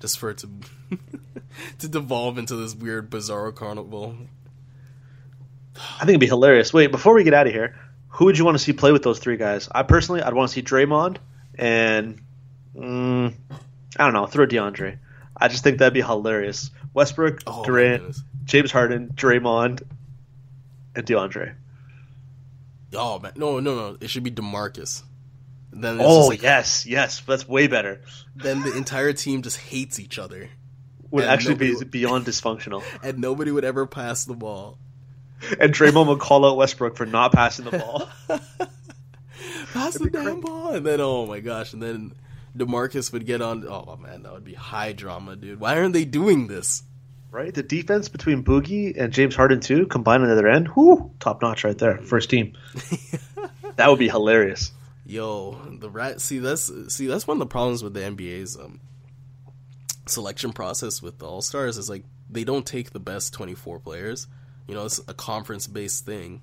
just 0.00 0.18
for 0.18 0.30
it 0.30 0.38
to 0.38 0.48
to 1.78 1.88
devolve 1.88 2.38
into 2.38 2.56
this 2.56 2.74
weird 2.74 3.10
bizarro 3.10 3.54
carnival. 3.54 4.16
I 5.76 6.00
think 6.00 6.10
it'd 6.10 6.20
be 6.20 6.26
hilarious. 6.26 6.72
Wait, 6.72 6.90
before 6.90 7.14
we 7.14 7.22
get 7.22 7.34
out 7.34 7.46
of 7.46 7.52
here, 7.52 7.78
who 8.08 8.24
would 8.26 8.36
you 8.36 8.44
want 8.44 8.56
to 8.56 8.62
see 8.62 8.72
play 8.72 8.92
with 8.92 9.02
those 9.02 9.18
three 9.18 9.36
guys? 9.36 9.68
I 9.72 9.82
personally, 9.82 10.22
I'd 10.22 10.34
want 10.34 10.50
to 10.50 10.54
see 10.54 10.62
Draymond 10.62 11.18
and 11.54 12.20
mm, 12.74 13.34
I 13.98 14.04
don't 14.04 14.12
know, 14.14 14.26
throw 14.26 14.46
DeAndre. 14.46 14.98
I 15.36 15.48
just 15.48 15.64
think 15.64 15.78
that'd 15.78 15.94
be 15.94 16.02
hilarious. 16.02 16.70
Westbrook, 16.94 17.42
Oh, 17.46 17.64
Durant. 17.64 18.16
James 18.44 18.72
Harden, 18.72 19.10
Draymond, 19.14 19.82
and 20.94 21.06
DeAndre. 21.06 21.54
Oh 22.94 23.18
man, 23.20 23.32
no, 23.36 23.60
no, 23.60 23.74
no! 23.74 23.96
It 24.00 24.10
should 24.10 24.24
be 24.24 24.30
Demarcus. 24.32 25.02
Then 25.72 25.96
it's 26.00 26.04
Oh 26.06 26.26
like, 26.26 26.42
yes, 26.42 26.84
yes, 26.84 27.20
that's 27.20 27.46
way 27.48 27.68
better. 27.68 28.00
then 28.34 28.62
the 28.62 28.76
entire 28.76 29.12
team 29.12 29.42
just 29.42 29.56
hates 29.58 30.00
each 30.00 30.18
other, 30.18 30.48
Would 31.12 31.24
actually 31.24 31.54
be 31.54 31.74
would- 31.76 31.90
beyond 31.92 32.26
dysfunctional. 32.26 32.82
and 33.04 33.18
nobody 33.18 33.52
would 33.52 33.64
ever 33.64 33.86
pass 33.86 34.24
the 34.24 34.34
ball. 34.34 34.78
And 35.60 35.72
Draymond 35.72 36.08
would 36.08 36.18
call 36.18 36.44
out 36.44 36.56
Westbrook 36.56 36.96
for 36.96 37.06
not 37.06 37.32
passing 37.32 37.64
the 37.66 37.78
ball. 37.78 38.08
pass 39.72 39.94
the 39.94 40.10
damn 40.10 40.40
ball, 40.40 40.72
and 40.74 40.84
then 40.84 41.00
oh 41.00 41.26
my 41.26 41.38
gosh, 41.40 41.72
and 41.72 41.80
then 41.82 42.12
Demarcus 42.56 43.12
would 43.12 43.26
get 43.26 43.40
on. 43.40 43.66
Oh 43.66 43.96
man, 43.96 44.22
that 44.24 44.32
would 44.32 44.44
be 44.44 44.54
high 44.54 44.92
drama, 44.92 45.36
dude. 45.36 45.60
Why 45.60 45.76
aren't 45.76 45.94
they 45.94 46.04
doing 46.04 46.46
this? 46.46 46.82
right? 47.30 47.54
The 47.54 47.62
defense 47.62 48.08
between 48.08 48.44
Boogie 48.44 48.98
and 48.98 49.12
James 49.12 49.36
Harden 49.36 49.60
too, 49.60 49.86
combined 49.86 50.22
on 50.22 50.28
the 50.28 50.34
other 50.34 50.48
end, 50.48 50.68
whoo, 50.68 51.10
top 51.20 51.42
notch 51.42 51.64
right 51.64 51.76
there. 51.78 51.98
First 51.98 52.30
team. 52.30 52.56
that 53.76 53.88
would 53.88 53.98
be 53.98 54.08
hilarious. 54.08 54.72
Yo, 55.06 55.60
the 55.80 55.90
right. 55.90 56.20
See, 56.20 56.38
that's 56.38 56.70
see, 56.94 57.06
that's 57.06 57.26
one 57.26 57.36
of 57.36 57.40
the 57.40 57.46
problems 57.46 57.82
with 57.82 57.94
the 57.94 58.00
NBA's 58.00 58.56
um, 58.56 58.80
selection 60.06 60.52
process 60.52 61.02
with 61.02 61.18
the 61.18 61.26
All 61.26 61.42
Stars 61.42 61.78
is 61.78 61.90
like 61.90 62.04
they 62.28 62.44
don't 62.44 62.66
take 62.66 62.90
the 62.90 63.00
best 63.00 63.32
twenty 63.32 63.54
four 63.54 63.80
players. 63.80 64.28
You 64.68 64.74
know, 64.74 64.84
it's 64.84 65.00
a 65.08 65.14
conference 65.14 65.66
based 65.66 66.06
thing, 66.06 66.42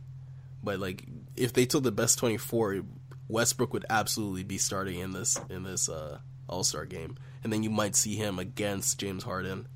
but 0.62 0.80
like 0.80 1.06
if 1.38 1.54
they 1.54 1.66
took 1.66 1.84
the 1.84 1.94
best 1.94 2.20
twenty 2.20 2.38
four, 2.38 2.82
Westbrook 3.28 3.74
would 3.74 3.86
absolutely 3.90 4.44
be 4.44 4.58
starting 4.58 5.00
in 5.00 5.12
this 5.12 5.40
in 5.50 5.64
this 5.64 5.90
uh, 5.90 6.20
All 6.48 6.64
Star 6.64 6.86
game, 6.86 7.18
and 7.44 7.52
then 7.52 7.64
you 7.64 7.70
might 7.70 7.96
see 7.96 8.16
him 8.16 8.40
against 8.40 9.00
James 9.00 9.24
Harden, 9.24 9.68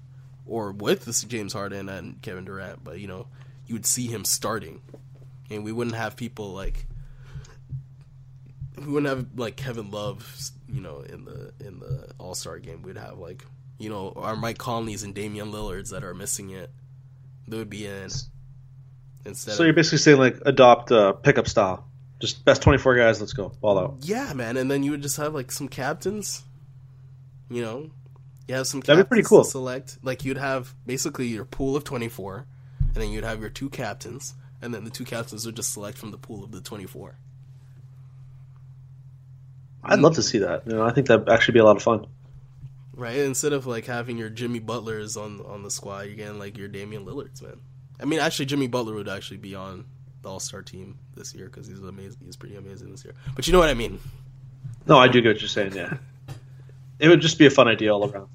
or 0.46 0.72
with 0.72 1.06
this 1.06 1.24
James 1.24 1.54
Harden 1.54 1.90
and 1.90 2.22
Kevin 2.22 2.46
Durant. 2.46 2.84
But 2.84 3.00
you 3.00 3.08
know, 3.08 3.28
you 3.68 3.76
would 3.76 3.86
see 3.86 4.08
him 4.08 4.26
starting, 4.26 4.82
and 5.50 5.64
we 5.64 5.72
wouldn't 5.72 5.96
have 5.96 6.16
people 6.16 6.54
like 6.54 6.86
we 8.78 8.86
wouldn't 8.86 9.10
have 9.10 9.28
like 9.38 9.56
Kevin 9.58 9.92
Love, 9.92 10.50
you 10.68 10.82
know, 10.82 11.02
in 11.02 11.26
the 11.26 11.54
in 11.60 11.80
the 11.80 12.12
All 12.18 12.36
Star 12.36 12.60
game. 12.60 12.82
We'd 12.82 12.98
have 12.98 13.18
like 13.18 13.46
you 13.78 13.90
know 13.90 14.14
our 14.16 14.36
Mike 14.36 14.58
Conleys 14.58 15.04
and 15.04 15.14
Damian 15.14 15.52
Lillards 15.52 15.90
that 15.90 16.04
are 16.04 16.14
missing 16.14 16.52
it. 16.52 16.72
They 17.48 17.58
would 17.58 17.70
be 17.70 17.86
in 17.86 18.10
instead. 19.26 19.56
So 19.56 19.64
you're 19.64 19.74
basically 19.74 19.98
saying 19.98 20.20
like 20.20 20.38
adopt 20.46 20.92
uh, 20.92 21.14
pickup 21.14 21.48
style. 21.48 21.86
Just 22.22 22.46
best 22.46 22.62
24 22.62 22.96
guys, 22.96 23.20
let's 23.20 23.34
go. 23.34 23.50
Ball 23.62 23.78
out. 23.80 23.96
yeah, 24.02 24.32
man, 24.34 24.56
and 24.58 24.70
then 24.70 24.84
you 24.84 24.92
would 24.92 25.02
just 25.02 25.18
have 25.18 25.34
like 25.34 25.52
some 25.52 25.68
captains. 25.68 26.44
You 27.50 27.62
know, 27.64 27.90
you 28.48 28.56
have 28.56 28.68
some 28.68 28.80
That'd 28.82 29.04
be 29.06 29.08
pretty 29.08 29.24
cool. 29.28 29.44
select. 29.44 29.98
Like 30.04 30.24
you'd 30.24 30.38
have 30.38 30.74
basically 30.86 31.28
your 31.28 31.46
pool 31.46 31.76
of 31.76 31.84
twenty 31.84 32.08
four, 32.10 32.46
and 32.80 32.94
then 32.96 33.10
you'd 33.12 33.24
have 33.24 33.42
your 33.42 33.50
two 33.50 33.70
captains, 33.70 34.36
and 34.62 34.74
then 34.74 34.84
the 34.86 34.90
two 34.92 35.04
captains 35.04 35.46
would 35.46 35.56
just 35.56 35.74
select 35.74 35.98
from 35.98 36.12
the 36.12 36.18
pool 36.18 36.44
of 36.44 36.52
the 36.52 36.62
twenty 36.62 36.86
four. 36.86 37.16
I'd 39.84 40.00
love 40.00 40.16
to 40.16 40.22
see 40.24 40.38
that. 40.40 40.64
You 40.68 40.74
know, 40.74 40.84
I 40.84 40.92
think 40.92 41.08
that'd 41.08 41.28
actually 41.28 41.54
be 41.54 41.60
a 41.60 41.66
lot 41.66 41.76
of 41.78 41.84
fun. 41.84 42.06
Right, 42.94 43.18
instead 43.18 43.52
of 43.54 43.66
like 43.66 43.86
having 43.88 44.18
your 44.18 44.30
Jimmy 44.30 44.60
Butlers 44.60 45.18
on 45.18 45.42
on 45.42 45.64
the 45.64 45.72
squad, 45.72 46.02
you're 46.02 46.16
getting 46.16 46.38
like 46.40 46.58
your 46.58 46.68
Damian 46.68 47.04
Lillards, 47.06 47.42
man. 47.42 47.60
I 48.00 48.06
mean, 48.06 48.20
actually, 48.20 48.46
Jimmy 48.46 48.68
Butler 48.68 48.94
would 48.94 49.10
actually 49.10 49.38
be 49.38 49.56
on 49.56 49.86
the 50.22 50.30
All 50.30 50.40
Star 50.40 50.62
team 50.62 50.98
this 51.16 51.34
year 51.34 51.46
because 51.46 51.68
he's 51.68 51.80
amazing. 51.80 52.20
He's 52.26 52.36
pretty 52.36 52.56
amazing 52.56 52.92
this 52.92 53.04
year. 53.04 53.14
But 53.36 53.48
you 53.48 53.54
know 53.54 53.60
what 53.60 53.70
I 53.70 53.74
mean? 53.74 54.00
No, 54.88 54.98
I 54.98 55.08
do 55.08 55.22
get 55.22 55.30
what 55.30 55.42
you're 55.42 55.50
saying. 55.50 55.74
Yeah, 55.74 55.94
it 57.00 57.08
would 57.08 57.22
just 57.22 57.38
be 57.38 57.46
a 57.46 57.50
fun 57.52 57.68
idea 57.68 57.94
all 57.94 58.10
around. 58.10 58.30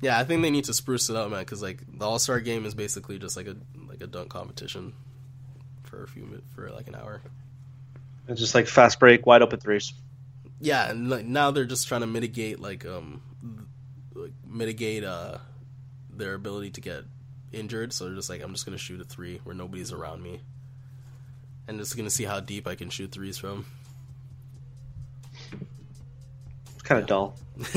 Yeah, 0.00 0.18
I 0.18 0.24
think 0.24 0.42
they 0.42 0.50
need 0.50 0.64
to 0.64 0.74
spruce 0.74 1.10
it 1.10 1.16
up, 1.16 1.30
man. 1.30 1.40
Because 1.40 1.62
like 1.62 1.82
the 1.98 2.06
All 2.06 2.18
Star 2.18 2.40
game 2.40 2.64
is 2.64 2.74
basically 2.74 3.18
just 3.18 3.36
like 3.36 3.46
a 3.46 3.56
like 3.88 4.00
a 4.00 4.06
dunk 4.06 4.30
competition 4.30 4.94
for 5.84 6.02
a 6.04 6.08
few 6.08 6.24
minutes 6.24 6.46
for 6.54 6.70
like 6.70 6.88
an 6.88 6.94
hour. 6.94 7.20
It's 8.28 8.40
just 8.40 8.54
like 8.54 8.66
fast 8.66 9.00
break, 9.00 9.26
wide 9.26 9.42
open 9.42 9.58
threes. 9.58 9.92
Yeah, 10.60 10.90
and 10.90 11.10
like 11.10 11.24
now 11.24 11.50
they're 11.50 11.64
just 11.64 11.88
trying 11.88 12.02
to 12.02 12.06
mitigate 12.06 12.60
like 12.60 12.86
um 12.86 13.22
like 14.14 14.32
mitigate 14.46 15.04
uh 15.04 15.38
their 16.12 16.34
ability 16.34 16.70
to 16.70 16.80
get 16.80 17.04
injured. 17.52 17.92
So 17.92 18.04
they're 18.04 18.14
just 18.14 18.30
like 18.30 18.42
I'm 18.42 18.52
just 18.52 18.64
gonna 18.64 18.78
shoot 18.78 19.00
a 19.00 19.04
three 19.04 19.40
where 19.44 19.54
nobody's 19.54 19.92
around 19.92 20.22
me, 20.22 20.40
and 21.70 21.78
just 21.78 21.96
gonna 21.96 22.10
see 22.10 22.24
how 22.24 22.40
deep 22.40 22.66
I 22.66 22.74
can 22.74 22.90
shoot 22.90 23.12
threes 23.12 23.38
from. 23.38 23.64
It's 26.74 26.82
kind 26.82 27.00
of 27.00 27.06
dull. 27.06 27.36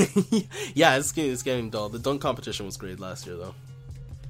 yeah, 0.74 0.96
it's 0.96 1.12
getting, 1.12 1.32
it's 1.32 1.42
getting 1.42 1.70
dull. 1.70 1.88
The 1.88 2.00
dunk 2.00 2.20
competition 2.20 2.66
was 2.66 2.76
great 2.76 2.98
last 2.98 3.24
year 3.24 3.36
though. 3.36 3.54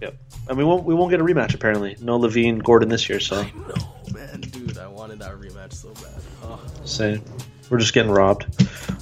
Yep. 0.02 0.16
And 0.48 0.58
we 0.58 0.64
won't 0.64 0.84
we 0.84 0.94
won't 0.94 1.10
get 1.10 1.20
a 1.20 1.24
rematch 1.24 1.54
apparently. 1.54 1.96
No 2.00 2.18
LaVine 2.18 2.62
Gordon 2.62 2.90
this 2.90 3.08
year, 3.08 3.20
so 3.20 3.42
No 3.42 3.74
man, 4.12 4.42
dude, 4.42 4.76
I 4.76 4.86
wanted 4.86 5.18
that 5.20 5.32
rematch 5.32 5.72
so 5.72 5.94
bad. 5.94 6.22
Oh. 6.42 6.60
Same. 6.84 7.24
We're 7.70 7.78
just 7.78 7.94
getting 7.94 8.12
robbed. 8.12 8.44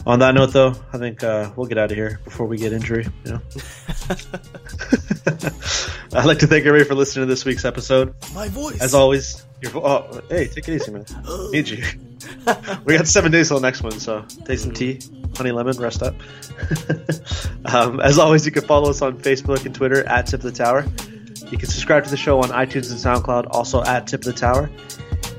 On 0.07 0.21
that 0.21 0.37
note, 0.37 0.53
though, 0.53 0.77
I 0.93 0.99
think 0.99 1.25
uh, 1.25 1.51
we'll 1.57 1.67
get 1.67 1.79
out 1.79 1.91
of 1.91 1.97
here 1.97 2.21
before 2.25 2.47
we 2.47 2.57
get 2.57 2.73
injury. 2.73 3.09
You 3.25 3.33
know. 3.33 3.41
I'd 6.15 6.27
like 6.27 6.41
to 6.41 6.47
thank 6.47 6.67
everybody 6.67 6.87
for 6.87 6.95
listening 6.95 7.27
to 7.27 7.33
this 7.33 7.47
week's 7.47 7.65
episode. 7.65 8.15
My 8.35 8.47
voice. 8.49 8.83
As 8.83 8.93
always, 8.93 9.47
your 9.63 9.71
vo- 9.71 9.83
oh, 9.83 10.21
hey, 10.29 10.47
take 10.47 10.69
it 10.69 10.75
easy, 10.75 10.91
man. 10.91 11.07
Need 11.53 11.71
you. 11.71 11.83
we 12.85 12.99
got 12.99 13.07
seven 13.07 13.33
days 13.33 13.49
till 13.49 13.59
the 13.59 13.67
next 13.67 13.83
one, 13.83 13.99
so 13.99 14.23
take 14.45 14.59
some 14.59 14.73
tea, 14.73 15.01
honey 15.39 15.53
lemon, 15.53 15.75
rest 15.79 16.03
up. 16.03 16.15
um, 17.65 17.99
as 18.01 18.19
always, 18.19 18.45
you 18.45 18.53
can 18.53 18.63
follow 18.65 18.91
us 18.91 19.01
on 19.01 19.19
Facebook 19.21 19.65
and 19.65 19.75
Twitter 19.75 20.07
at 20.07 20.27
Tip 20.27 20.45
of 20.45 20.53
the 20.53 20.53
Tower. 20.53 20.85
You 21.51 21.57
can 21.57 21.69
subscribe 21.71 22.05
to 22.05 22.11
the 22.11 22.19
show 22.19 22.43
on 22.43 22.51
iTunes 22.51 22.91
and 22.91 23.01
SoundCloud, 23.01 23.47
also 23.51 23.83
at 23.83 24.07
Tip 24.07 24.21
of 24.21 24.27
the 24.27 24.33
Tower. 24.35 24.71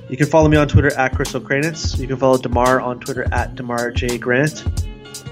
You 0.10 0.18
can 0.18 0.26
follow 0.26 0.50
me 0.50 0.58
on 0.58 0.68
Twitter 0.68 0.92
at 0.96 1.16
Chris 1.16 1.34
Okrainetz. 1.34 2.00
You 2.00 2.08
can 2.08 2.18
follow 2.18 2.40
Demar 2.40 2.82
on 2.82 3.00
Twitter 3.00 3.28
at 3.32 3.54
Demar 3.54 3.92
J 3.92 4.18
Grant. 4.18 4.64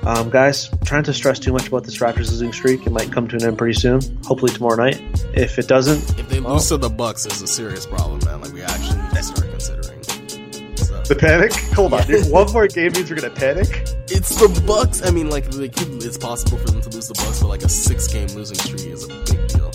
Um, 0.04 0.32
guys, 0.32 0.70
trying 0.84 1.04
to 1.04 1.14
stress 1.14 1.38
too 1.38 1.54
much 1.54 1.68
about 1.68 1.84
this 1.84 2.00
Raptors 2.00 2.32
losing 2.32 2.52
streak. 2.52 2.88
It 2.88 2.92
might 2.92 3.12
come 3.12 3.28
to 3.28 3.36
an 3.36 3.44
end 3.44 3.58
pretty 3.58 3.80
soon. 3.80 4.02
Hopefully 4.24 4.52
tomorrow 4.52 4.76
night. 4.76 5.00
If 5.36 5.60
it 5.60 5.68
doesn't, 5.68 6.20
if 6.20 6.28
they 6.28 6.40
well, 6.40 6.54
lose 6.54 6.70
to 6.70 6.78
the 6.78 6.90
Bucks, 6.90 7.26
it's 7.26 7.42
a 7.42 7.48
serious 7.48 7.86
problem, 7.86 8.20
man. 8.26 8.42
Like 8.42 8.52
we 8.52 8.64
actually 8.64 9.00
need 9.00 9.12
to 9.12 9.24
start 9.24 9.50
considering. 9.52 10.04
So. 10.04 11.04
The 11.04 11.16
panic? 11.16 11.54
Hold 11.76 11.94
on, 11.94 12.08
dude. 12.08 12.32
One 12.32 12.52
more 12.52 12.68
game 12.68 12.94
means 12.94 13.12
we're 13.12 13.18
gonna 13.18 13.34
panic. 13.34 13.68
It's 14.10 14.36
the 14.36 14.64
Bucks. 14.66 15.06
I 15.06 15.12
mean, 15.12 15.30
like 15.30 15.46
it's 15.50 16.18
possible 16.18 16.58
for 16.58 16.66
them 16.66 16.82
to 16.82 16.90
lose 16.90 17.08
the 17.08 17.14
Bucks, 17.14 17.40
but 17.40 17.50
like 17.50 17.62
a 17.62 17.70
six-game 17.70 18.30
losing 18.30 18.58
streak 18.58 18.88
is 18.88 19.04
a 19.04 19.08
big 19.08 19.48
deal. 19.50 19.72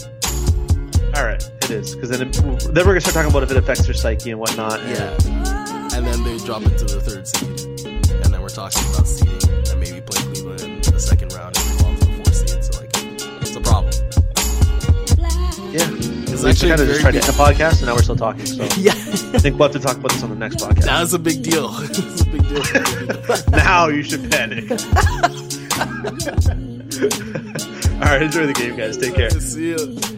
All 1.14 1.24
right, 1.24 1.42
it 1.62 1.70
is 1.70 1.94
because 1.94 2.10
then 2.10 2.28
it, 2.28 2.32
then 2.32 2.84
we're 2.84 2.98
gonna 2.98 3.00
start 3.00 3.14
talking 3.14 3.30
about 3.30 3.44
if 3.44 3.52
it 3.52 3.56
affects 3.56 3.86
their 3.86 3.94
psyche 3.94 4.32
and 4.32 4.40
whatnot. 4.40 4.80
Yeah, 4.80 5.16
and 5.94 6.04
then 6.04 6.24
they 6.24 6.36
drop 6.38 6.62
into 6.62 6.84
the 6.84 7.00
third 7.00 7.28
seed, 7.28 7.86
and 7.86 8.34
then 8.34 8.42
we're 8.42 8.48
talking 8.48 8.82
about 8.92 9.06
seeding 9.06 9.45
Yeah, 15.76 15.90
we 16.42 16.50
actually 16.50 16.70
kind 16.70 16.80
of 16.80 16.88
just 16.88 17.00
tried 17.00 17.12
to 17.12 17.18
end 17.18 17.26
the 17.26 17.32
podcast, 17.32 17.78
and 17.78 17.86
now 17.86 17.94
we're 17.94 18.02
still 18.02 18.16
talking. 18.16 18.46
So 18.46 18.62
yeah, 18.78 18.92
I 18.92 19.38
think 19.38 19.58
we'll 19.58 19.68
have 19.68 19.80
to 19.80 19.86
talk 19.86 19.96
about 19.96 20.10
this 20.12 20.22
on 20.22 20.30
the 20.30 20.36
next 20.36 20.56
podcast. 20.56 20.84
That's 20.84 21.12
a 21.12 21.18
big 21.18 21.42
deal. 21.42 21.66
a 21.76 21.88
big 22.32 22.48
deal. 22.48 22.62
now 23.50 23.88
you 23.88 24.02
should 24.02 24.30
panic. 24.30 24.70
All 27.96 28.02
right, 28.02 28.22
enjoy 28.22 28.46
the 28.46 28.54
game, 28.54 28.76
guys. 28.76 28.96
Take 28.96 29.14
care. 29.14 29.30
See 29.30 29.70
you. 29.70 30.15